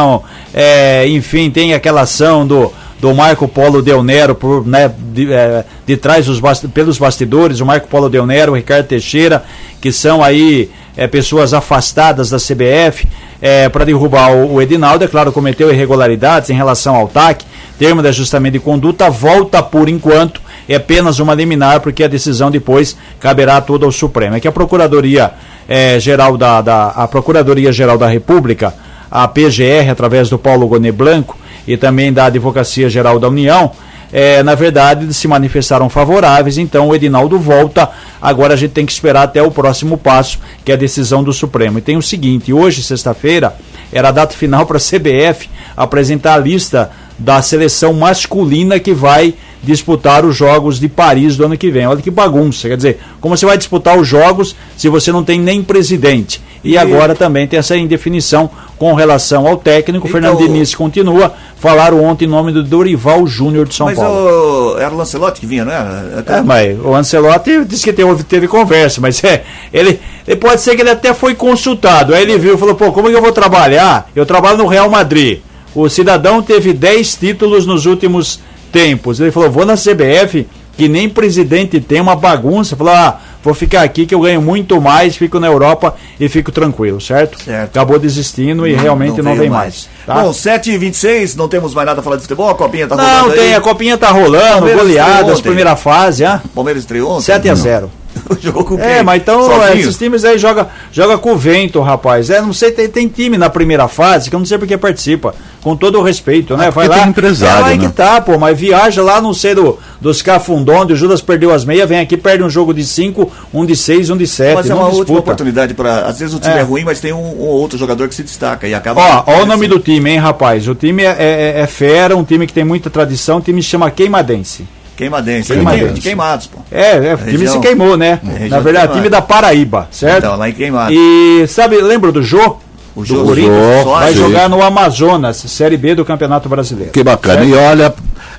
é, 0.52 1.06
enfim, 1.08 1.50
tem 1.50 1.74
aquela 1.74 2.02
ação 2.02 2.46
do, 2.46 2.72
do 3.00 3.14
Marco 3.14 3.48
Polo 3.48 3.80
Del 3.80 4.02
Nero 4.02 4.34
por, 4.34 4.66
né, 4.66 4.92
de, 5.12 5.32
é, 5.32 5.64
de 5.86 5.96
trás 5.96 6.26
dos 6.26 6.40
pelos 6.72 6.98
bastidores, 6.98 7.60
o 7.60 7.66
Marco 7.66 7.88
Polo 7.88 8.08
Del 8.08 8.26
Nero, 8.26 8.52
o 8.52 8.54
Ricardo 8.54 8.86
Teixeira, 8.86 9.42
que 9.80 9.90
são 9.90 10.22
aí 10.22 10.70
é, 10.96 11.06
pessoas 11.06 11.54
afastadas 11.54 12.28
da 12.28 12.36
CBF 12.36 13.08
é, 13.40 13.68
para 13.68 13.84
derrubar 13.84 14.32
o, 14.32 14.54
o, 14.54 14.62
Edinaldo, 14.62 15.04
é 15.04 15.08
claro, 15.08 15.32
cometeu 15.32 15.72
irregularidades 15.72 16.50
em 16.50 16.54
relação 16.54 16.94
ao 16.94 17.08
TAC, 17.08 17.44
termo 17.78 18.02
de 18.02 18.08
ajustamento 18.08 18.52
de 18.52 18.60
conduta, 18.60 19.08
volta 19.08 19.62
por 19.62 19.88
enquanto, 19.88 20.40
é 20.68 20.76
apenas 20.76 21.18
uma 21.18 21.34
liminar, 21.34 21.80
porque 21.80 22.04
a 22.04 22.08
decisão 22.08 22.50
depois 22.50 22.96
caberá 23.18 23.60
toda 23.60 23.86
ao 23.86 23.92
Supremo. 23.92 24.36
É 24.36 24.40
que 24.40 24.46
a 24.46 24.52
Procuradoria 24.52 25.32
é, 25.66 25.98
Geral 25.98 26.36
da, 26.36 26.60
da 26.60 26.88
a 26.88 27.08
Procuradoria 27.08 27.72
Geral 27.72 27.96
da 27.96 28.06
República 28.06 28.74
a 29.10 29.26
PGR, 29.26 29.90
através 29.90 30.28
do 30.28 30.38
Paulo 30.38 30.66
Gonê 30.68 30.92
Blanco, 30.92 31.36
e 31.66 31.76
também 31.76 32.12
da 32.12 32.26
Advocacia 32.26 32.88
Geral 32.88 33.18
da 33.18 33.28
União, 33.28 33.72
é, 34.12 34.42
na 34.42 34.54
verdade, 34.54 35.12
se 35.14 35.28
manifestaram 35.28 35.88
favoráveis, 35.88 36.58
então 36.58 36.88
o 36.88 36.94
Edinaldo 36.94 37.38
volta. 37.38 37.88
Agora 38.20 38.54
a 38.54 38.56
gente 38.56 38.72
tem 38.72 38.84
que 38.84 38.92
esperar 38.92 39.22
até 39.22 39.42
o 39.42 39.50
próximo 39.50 39.96
passo, 39.96 40.38
que 40.64 40.72
é 40.72 40.74
a 40.74 40.78
decisão 40.78 41.22
do 41.22 41.32
Supremo. 41.32 41.78
E 41.78 41.82
tem 41.82 41.96
o 41.96 42.02
seguinte: 42.02 42.52
hoje, 42.52 42.82
sexta-feira, 42.82 43.54
era 43.92 44.08
a 44.08 44.12
data 44.12 44.34
final 44.34 44.66
para 44.66 44.78
a 44.78 44.80
CBF 44.80 45.48
apresentar 45.76 46.34
a 46.34 46.38
lista 46.38 46.90
da 47.18 47.40
seleção 47.42 47.92
masculina 47.92 48.80
que 48.80 48.92
vai 48.92 49.34
disputar 49.62 50.24
os 50.24 50.34
Jogos 50.34 50.80
de 50.80 50.88
Paris 50.88 51.36
do 51.36 51.44
ano 51.44 51.56
que 51.56 51.70
vem. 51.70 51.86
Olha 51.86 52.00
que 52.00 52.10
bagunça. 52.10 52.68
Quer 52.68 52.76
dizer, 52.76 53.00
como 53.20 53.36
você 53.36 53.46
vai 53.46 53.58
disputar 53.58 53.98
os 53.98 54.08
Jogos 54.08 54.56
se 54.76 54.88
você 54.88 55.12
não 55.12 55.22
tem 55.22 55.38
nem 55.38 55.62
presidente? 55.62 56.40
E, 56.62 56.72
e... 56.72 56.78
agora 56.78 57.14
também 57.14 57.46
tem 57.46 57.58
essa 57.58 57.76
indefinição 57.76 58.50
com 58.78 58.94
relação 58.94 59.46
ao 59.46 59.56
técnico. 59.56 60.06
Então, 60.06 60.20
Fernando 60.20 60.38
Diniz 60.38 60.74
continua. 60.74 61.32
Falaram 61.56 62.02
ontem 62.02 62.24
em 62.24 62.28
nome 62.28 62.52
do 62.52 62.62
Dorival 62.62 63.26
Júnior 63.26 63.66
de 63.66 63.74
São 63.74 63.86
mas 63.86 63.98
Paulo. 63.98 64.72
Mas 64.74 64.82
era 64.82 64.94
o 64.94 64.96
Lancelotti 64.96 65.40
que 65.40 65.46
vinha, 65.46 65.64
não 65.64 65.72
era? 65.72 66.24
É, 66.26 66.40
mas 66.42 66.78
o 66.78 66.90
Lancelotti 66.90 67.64
disse 67.64 67.84
que 67.84 67.92
teve, 67.92 68.22
teve 68.24 68.48
conversa, 68.48 69.00
mas 69.00 69.22
é, 69.22 69.44
ele, 69.72 70.00
ele 70.26 70.36
pode 70.36 70.60
ser 70.60 70.76
que 70.76 70.82
ele 70.82 70.90
até 70.90 71.12
foi 71.12 71.34
consultado. 71.34 72.14
Aí 72.14 72.22
ele 72.22 72.38
viu 72.38 72.54
e 72.54 72.58
falou: 72.58 72.74
pô, 72.74 72.92
como 72.92 73.08
é 73.08 73.10
que 73.10 73.16
eu 73.16 73.22
vou 73.22 73.32
trabalhar? 73.32 74.08
Eu 74.14 74.24
trabalho 74.24 74.58
no 74.58 74.66
Real 74.66 74.88
Madrid. 74.88 75.40
O 75.74 75.88
cidadão 75.88 76.42
teve 76.42 76.72
10 76.72 77.16
títulos 77.16 77.66
nos 77.66 77.86
últimos 77.86 78.40
tempos. 78.72 79.20
Ele 79.20 79.30
falou: 79.30 79.50
vou 79.50 79.66
na 79.66 79.74
CBF, 79.74 80.46
que 80.76 80.88
nem 80.88 81.08
presidente 81.08 81.80
tem 81.80 82.00
uma 82.00 82.16
bagunça. 82.16 82.76
Falou: 82.76 82.94
ah, 82.94 83.20
vou 83.42 83.54
ficar 83.54 83.82
aqui 83.82 84.06
que 84.06 84.14
eu 84.14 84.20
ganho 84.20 84.40
muito 84.40 84.80
mais, 84.80 85.16
fico 85.16 85.38
na 85.40 85.46
Europa 85.46 85.94
e 86.18 86.28
fico 86.28 86.52
tranquilo, 86.52 87.00
certo? 87.00 87.42
certo. 87.42 87.76
Acabou 87.76 87.98
desistindo 87.98 88.66
e 88.66 88.74
realmente 88.74 89.22
não, 89.22 89.30
não 89.30 89.36
vem 89.36 89.50
mais. 89.50 89.88
mais 90.06 90.06
tá? 90.06 90.22
Bom, 90.22 90.30
7h26, 90.30 91.36
não 91.36 91.48
temos 91.48 91.74
mais 91.74 91.86
nada 91.86 92.00
a 92.00 92.02
falar 92.02 92.16
de 92.16 92.22
futebol, 92.22 92.48
a 92.48 92.54
copinha 92.54 92.86
tá 92.86 92.94
rolando. 92.94 93.28
Não, 93.28 93.34
tem, 93.34 93.48
aí. 93.48 93.54
a 93.54 93.60
copinha 93.60 93.98
tá 93.98 94.10
rolando, 94.10 94.70
goleadas, 94.72 95.40
primeira 95.40 95.76
fase, 95.76 96.24
ah. 96.24 96.40
Palmeiras 96.54 96.82
estreou 96.82 97.10
ontem? 97.10 97.24
7 97.24 97.48
a 97.48 97.54
0 97.54 97.99
Jogou 98.40 98.64
com 98.64 98.76
quem? 98.76 98.84
É, 98.84 99.02
mas 99.02 99.22
então 99.22 99.62
é, 99.62 99.78
esses 99.78 99.96
times 99.96 100.24
aí 100.24 100.38
joga, 100.38 100.68
joga 100.92 101.18
com 101.18 101.32
o 101.32 101.36
vento, 101.36 101.80
rapaz. 101.80 102.30
É, 102.30 102.40
não 102.40 102.52
sei, 102.52 102.70
tem, 102.70 102.88
tem 102.88 103.08
time 103.08 103.36
na 103.36 103.50
primeira 103.50 103.88
fase 103.88 104.30
que 104.30 104.36
eu 104.36 104.38
não 104.38 104.46
sei 104.46 104.58
porque 104.58 104.76
participa. 104.76 105.34
Com 105.60 105.76
todo 105.76 105.98
o 105.98 106.02
respeito, 106.02 106.56
né? 106.56 106.68
Ah, 106.68 106.70
Vai 106.70 106.88
lá. 106.88 107.06
Empresário, 107.06 107.58
é 107.58 107.60
lá 107.60 107.76
né? 107.76 107.86
que 107.86 107.92
tá, 107.92 108.18
pô, 108.18 108.38
mas 108.38 108.58
viaja 108.58 109.02
lá, 109.02 109.20
não 109.20 109.34
sei, 109.34 109.54
do, 109.54 109.78
dos 110.00 110.22
Cafundó, 110.22 110.80
onde 110.80 110.94
o 110.94 110.96
Judas 110.96 111.20
perdeu 111.20 111.52
as 111.52 111.66
meias, 111.66 111.86
vem 111.86 112.00
aqui, 112.00 112.16
perde 112.16 112.42
um 112.42 112.48
jogo 112.48 112.72
de 112.72 112.82
5, 112.82 113.30
um 113.52 113.66
de 113.66 113.76
6, 113.76 114.08
um 114.08 114.16
de 114.16 114.26
7. 114.26 114.54
Mas 114.54 114.70
é 114.70 114.74
uma 114.74 114.84
disputa. 114.84 114.98
última 115.00 115.18
oportunidade 115.18 115.74
para. 115.74 116.06
Às 116.06 116.18
vezes 116.18 116.34
o 116.34 116.40
time 116.40 116.54
é. 116.54 116.60
é, 116.60 116.62
ruim, 116.62 116.84
mas 116.84 116.98
tem 116.98 117.12
um, 117.12 117.42
um 117.42 117.46
outro 117.46 117.76
jogador 117.76 118.08
que 118.08 118.14
se 118.14 118.22
destaca 118.22 118.66
e 118.66 118.72
acaba. 118.72 119.02
Ó, 119.02 119.24
ó 119.26 119.42
o 119.42 119.46
nome 119.46 119.68
do 119.68 119.78
time, 119.78 120.12
hein, 120.12 120.18
rapaz? 120.18 120.66
O 120.66 120.74
time 120.74 121.02
é, 121.02 121.16
é, 121.18 121.60
é 121.60 121.66
fera, 121.66 122.16
um 122.16 122.24
time 122.24 122.46
que 122.46 122.54
tem 122.54 122.64
muita 122.64 122.88
tradição, 122.88 123.36
o 123.36 123.40
time 123.42 123.62
se 123.62 123.68
chama 123.68 123.90
Queimadense. 123.90 124.66
Queimadense. 125.00 125.54
Queimadense. 125.54 125.94
De 125.94 126.00
queimados, 126.02 126.46
pô. 126.46 126.58
É, 126.70 127.06
é 127.06 127.14
o 127.14 127.18
time 127.18 127.48
se 127.48 127.58
queimou, 127.58 127.96
né? 127.96 128.20
Na 128.50 128.60
verdade, 128.60 128.92
time 128.92 129.08
da 129.08 129.22
Paraíba, 129.22 129.88
certo? 129.90 130.18
Então, 130.18 130.36
lá 130.36 130.48
em 130.50 130.52
Queimados. 130.52 130.94
E 130.94 131.46
sabe, 131.48 131.80
lembra 131.80 132.12
do 132.12 132.22
Jô? 132.22 132.58
O 132.94 133.02
Jô, 133.02 133.20
do 133.20 133.24
Corinthians? 133.24 133.84
vai 133.86 134.12
sim. 134.12 134.18
jogar 134.18 134.48
no 134.50 134.60
Amazonas, 134.60 135.38
Série 135.38 135.78
B 135.78 135.94
do 135.94 136.04
Campeonato 136.04 136.50
Brasileiro. 136.50 136.92
Que 136.92 137.02
bacana. 137.02 137.36
Certo? 137.36 137.48
E 137.48 137.54
olha, 137.54 137.94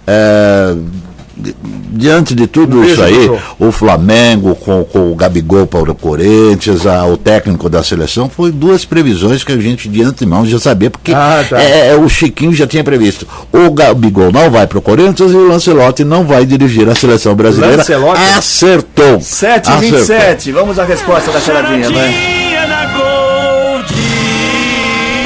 é, 0.06 0.76
diante 1.36 2.36
de 2.36 2.48
tudo 2.48 2.80
um 2.80 2.84
isso 2.84 3.02
aí, 3.02 3.30
o 3.60 3.72
Flamengo 3.72 4.56
com, 4.56 4.84
com 4.84 5.12
o 5.12 5.16
Gabigol 5.16 5.66
para 5.66 5.92
o 5.92 5.96
Corinthians, 5.96 6.86
a, 6.86 7.06
o 7.06 7.18
técnico 7.18 7.70
da 7.70 7.84
seleção, 7.84 8.30
foi 8.30 8.52
duas 8.52 8.86
previsões 8.86 9.44
que 9.44 9.52
a 9.52 9.58
gente 9.58 9.88
de 9.88 10.02
antemão 10.04 10.46
já 10.46 10.60
sabia, 10.60 10.90
porque 10.90 11.14
ah, 11.14 11.44
tá. 11.50 11.62
é, 11.62 11.90
é, 11.90 11.96
o 11.96 12.08
Chiquinho 12.08 12.54
já 12.54 12.68
tinha 12.68 12.84
previsto. 12.84 13.28
O 13.52 13.72
Gabigol 13.72 14.32
não 14.32 14.50
vai 14.50 14.68
para 14.68 14.78
o 14.78 14.82
Corinthians 14.82 15.32
e 15.32 15.36
o 15.36 15.48
Lancelotti 15.48 16.04
não 16.04 16.26
vai 16.26 16.46
dirigir 16.46 16.88
a 16.90 16.96
seleção 16.96 17.36
brasileira. 17.36 17.78
Lancelotti 17.78 18.22
acertou. 18.38 19.20
7 19.22 19.72
27 19.80 20.52
vamos 20.52 20.80
à 20.80 20.84
resposta 20.84 21.32
da 21.32 21.40
charadinha, 21.40 21.90
né? 21.90 22.51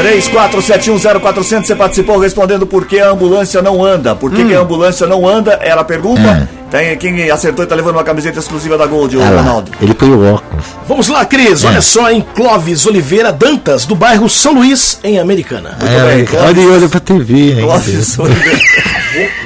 34710400, 0.05 1.65
você 1.65 1.75
participou 1.75 2.19
respondendo 2.19 2.67
por 2.67 2.85
que 2.85 2.99
a 2.99 3.09
ambulância 3.09 3.61
não 3.61 3.83
anda. 3.83 4.15
Por 4.15 4.31
que, 4.31 4.43
hum. 4.43 4.47
que 4.47 4.53
a 4.53 4.59
ambulância 4.59 5.07
não 5.07 5.27
anda? 5.27 5.59
Era 5.61 5.81
a 5.81 5.83
pergunta. 5.83 6.21
É. 6.21 6.65
Tem, 6.69 6.97
quem 6.97 7.29
acertou 7.29 7.63
e 7.63 7.67
tá 7.67 7.75
levando 7.75 7.95
uma 7.95 8.03
camiseta 8.03 8.39
exclusiva 8.39 8.77
da 8.77 8.85
Gold, 8.85 9.17
o 9.17 9.21
ah, 9.21 9.27
Ronaldo. 9.27 9.71
Ele 9.81 9.93
põe 9.93 10.09
o 10.09 10.33
óculos. 10.33 10.65
Vamos 10.87 11.07
lá, 11.07 11.23
Cris. 11.25 11.63
É. 11.63 11.67
Olha 11.67 11.81
só, 11.81 12.11
em 12.11 12.21
Clóvis 12.21 12.85
Oliveira 12.85 13.31
Dantas, 13.31 13.85
do 13.85 13.95
bairro 13.95 14.27
São 14.27 14.53
Luís, 14.53 14.99
em 15.03 15.19
Americana. 15.19 15.77
Muito 15.79 15.93
é, 15.93 16.15
bem. 16.15 16.25
Clóvis, 16.25 16.65
olha, 16.65 16.73
olha 16.73 16.89
pra 16.89 16.99
TV. 16.99 17.53
Hein, 17.53 17.61
Clóvis 17.61 18.19
Oliveira. 18.19 18.59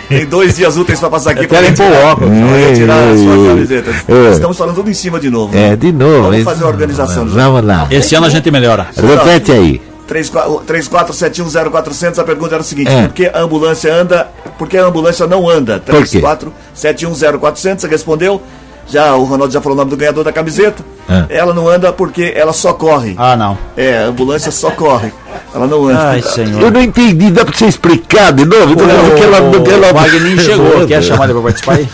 Tem 0.10 0.26
dois 0.26 0.55
dias 0.55 0.76
úteis 0.76 0.99
para 0.99 1.10
passar 1.10 1.32
aqui 1.32 1.47
para 1.47 1.72
pôr 1.72 1.86
o 1.86 2.05
óculos. 2.07 2.32
Ei, 2.34 2.74
tirar 2.74 2.97
a 2.97 3.18
sua 3.18 3.47
camiseta. 3.49 3.91
Estamos 4.32 4.57
falando 4.57 4.76
tudo 4.76 4.89
em 4.89 4.93
cima 4.95 5.20
de 5.20 5.30
novo. 5.30 5.55
É, 5.55 5.76
de 5.76 5.91
novo. 5.91 6.24
Vamos 6.24 6.43
fazer 6.43 6.64
a 6.64 6.68
organização. 6.68 7.28
Vamos 7.28 7.64
lá. 7.64 7.88
Esse 7.91 8.16
ano 8.16 8.26
a 8.26 8.30
gente 8.30 8.49
melhora. 8.49 8.88
Repete 8.95 9.51
aí. 9.51 9.88
34710400, 10.10 12.20
a 12.20 12.24
pergunta 12.24 12.55
era 12.55 12.62
o 12.62 12.66
seguinte: 12.66 12.91
é. 12.91 13.07
por 13.07 13.14
que 13.14 13.28
a 13.28 13.39
ambulância 13.39 13.93
anda? 13.93 14.28
Por 14.57 14.68
que 14.68 14.78
a 14.78 14.86
ambulância 14.86 15.28
não 15.28 15.47
anda? 15.47 15.80
34710400, 15.80 17.80
você 17.80 17.88
respondeu. 17.88 18.41
Já 18.88 19.16
o 19.16 19.24
Ronaldo 19.24 19.53
já 19.53 19.62
falou 19.62 19.76
o 19.76 19.78
nome 19.78 19.91
do 19.91 19.97
ganhador 19.97 20.24
da 20.24 20.34
camiseta. 20.34 20.84
É. 21.10 21.38
Ela 21.38 21.53
não 21.53 21.68
anda 21.68 21.91
porque 21.91 22.32
ela 22.36 22.53
só 22.53 22.74
corre. 22.74 23.16
Ah, 23.18 23.36
não. 23.36 23.57
É, 23.76 23.97
a 23.97 24.05
ambulância 24.05 24.51
só 24.51 24.70
corre. 24.72 25.12
Ela 25.53 25.66
não 25.66 25.88
anda. 25.88 26.10
Ai, 26.10 26.22
senhor. 26.22 26.62
Eu 26.62 26.72
não 26.72 26.82
entendi, 26.82 27.32
dá 27.32 27.43
pra 27.43 27.55
você 27.55 27.66
explicar 27.66 28.32
de 28.32 28.45
novo? 28.45 28.74
Então, 28.74 28.86
o, 28.86 29.16
que 29.16 29.24
ela, 29.24 29.41
o, 29.41 29.72
ela... 29.72 29.91
o 29.91 29.93
Wagner 29.93 30.39
chegou, 30.39 30.88
quer 30.88 31.01
chamar 31.01 31.26
ele 31.26 31.34
pra 31.34 31.41
participar 31.41 31.74
aí? 31.76 31.88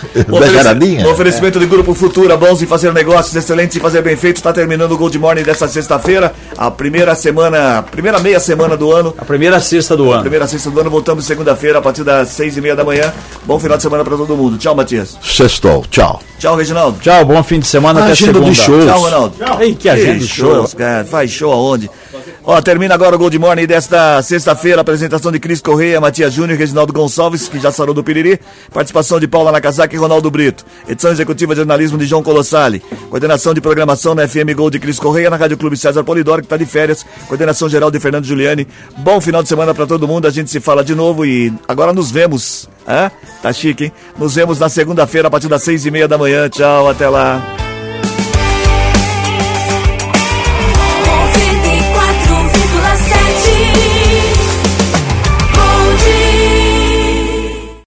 da 1.01 1.09
Oferecimento 1.09 1.59
de 1.59 1.65
Grupo 1.65 1.93
Futura, 1.93 2.35
bons 2.35 2.61
em 2.61 2.65
fazer 2.65 2.91
negócios, 2.91 3.35
excelentes 3.35 3.77
em 3.77 3.79
fazer 3.79 4.01
bem 4.01 4.15
feito. 4.17 4.37
Está 4.37 4.51
terminando 4.51 4.91
o 4.91 4.97
Gold 4.97 5.17
Morning 5.17 5.43
dessa 5.43 5.67
sexta-feira, 5.67 6.33
a 6.57 6.69
primeira 6.69 7.15
semana, 7.15 7.83
primeira 7.89 8.19
meia 8.19 8.39
semana 8.39 8.75
do 8.75 8.91
ano. 8.91 9.13
A 9.17 9.23
primeira 9.23 9.59
sexta 9.59 9.95
do 9.95 10.11
ano. 10.11 10.19
A 10.19 10.21
primeira 10.21 10.47
sexta 10.47 10.69
do 10.69 10.79
ano, 10.79 10.89
voltamos 10.89 11.25
segunda-feira, 11.25 11.79
a 11.79 11.81
partir 11.81 12.03
das 12.03 12.29
seis 12.29 12.57
e 12.57 12.61
meia 12.61 12.75
da 12.75 12.83
manhã. 12.83 13.13
Bom 13.45 13.57
final 13.59 13.77
de 13.77 13.83
semana 13.83 14.03
pra 14.03 14.17
todo 14.17 14.35
mundo. 14.35 14.57
Tchau, 14.57 14.75
Matias. 14.75 15.17
Sextou, 15.23 15.85
tchau. 15.89 16.19
Tchau, 16.37 16.55
Reginaldo. 16.55 16.99
Tchau, 16.99 17.23
bom 17.23 17.41
fim 17.41 17.59
de 17.59 17.67
semana, 17.67 18.01
até 18.01 18.11
agenda 18.11 18.33
segunda. 18.33 18.53
shows. 18.53 18.85
Tchau, 18.85 19.04
Ronaldo. 19.05 19.35
Ei, 19.61 19.75
que 19.75 19.87
agenda 19.89 20.19
de 20.19 20.27
shows, 20.27 20.71
show. 20.71 20.79
cara. 20.79 21.05
Faz 21.05 21.31
show 21.31 21.51
aonde? 21.51 21.89
Ó, 22.43 22.61
termina 22.61 22.93
agora 22.93 23.15
o 23.15 23.19
Gold 23.19 23.37
Morning 23.39 23.65
desta 23.65 24.21
sexta-feira. 24.21 24.81
Apresentação 24.81 25.31
de 25.31 25.39
Cris 25.39 25.61
Correia, 25.61 25.99
Matias 25.99 26.33
Júnior, 26.33 26.57
Reginaldo 26.59 26.93
Gonçalves, 26.93 27.47
que 27.47 27.59
já 27.59 27.71
sarou 27.71 27.93
do 27.93 28.03
Piriri. 28.03 28.39
Participação 28.71 29.19
de 29.19 29.27
Paula 29.27 29.51
Nakazaki 29.51 29.95
e 29.95 29.99
Ronaldo 29.99 30.29
Brito. 30.29 30.63
Edição 30.87 31.11
executiva 31.11 31.53
de 31.53 31.59
jornalismo 31.59 31.97
de 31.97 32.05
João 32.05 32.21
Colossali. 32.21 32.81
Coordenação 33.09 33.53
de 33.53 33.61
programação 33.61 34.13
na 34.13 34.27
FM 34.27 34.53
Gold 34.55 34.73
de 34.77 34.79
Cris 34.79 34.99
Correia, 34.99 35.29
na 35.29 35.37
Rádio 35.37 35.57
Clube 35.57 35.75
César 35.75 36.03
Polidoro, 36.03 36.41
que 36.41 36.45
está 36.45 36.57
de 36.57 36.65
férias. 36.65 37.05
Coordenação 37.27 37.67
geral 37.67 37.89
de 37.89 37.99
Fernando 37.99 38.25
Giuliani. 38.25 38.67
Bom 38.97 39.19
final 39.19 39.41
de 39.41 39.49
semana 39.49 39.73
para 39.73 39.87
todo 39.87 40.07
mundo. 40.07 40.27
A 40.27 40.31
gente 40.31 40.51
se 40.51 40.59
fala 40.59 40.83
de 40.83 40.93
novo 40.93 41.25
e 41.25 41.51
agora 41.67 41.93
nos 41.93 42.11
vemos. 42.11 42.69
Hã? 42.87 43.09
Tá 43.41 43.51
chique, 43.51 43.85
hein? 43.85 43.91
Nos 44.17 44.35
vemos 44.35 44.59
na 44.59 44.69
segunda-feira 44.69 45.27
a 45.27 45.31
partir 45.31 45.47
das 45.47 45.63
seis 45.63 45.85
e 45.85 45.91
meia 45.91 46.07
da 46.07 46.17
manhã. 46.17 46.47
Tchau, 46.47 46.87
até 46.87 47.09
lá. 47.09 47.64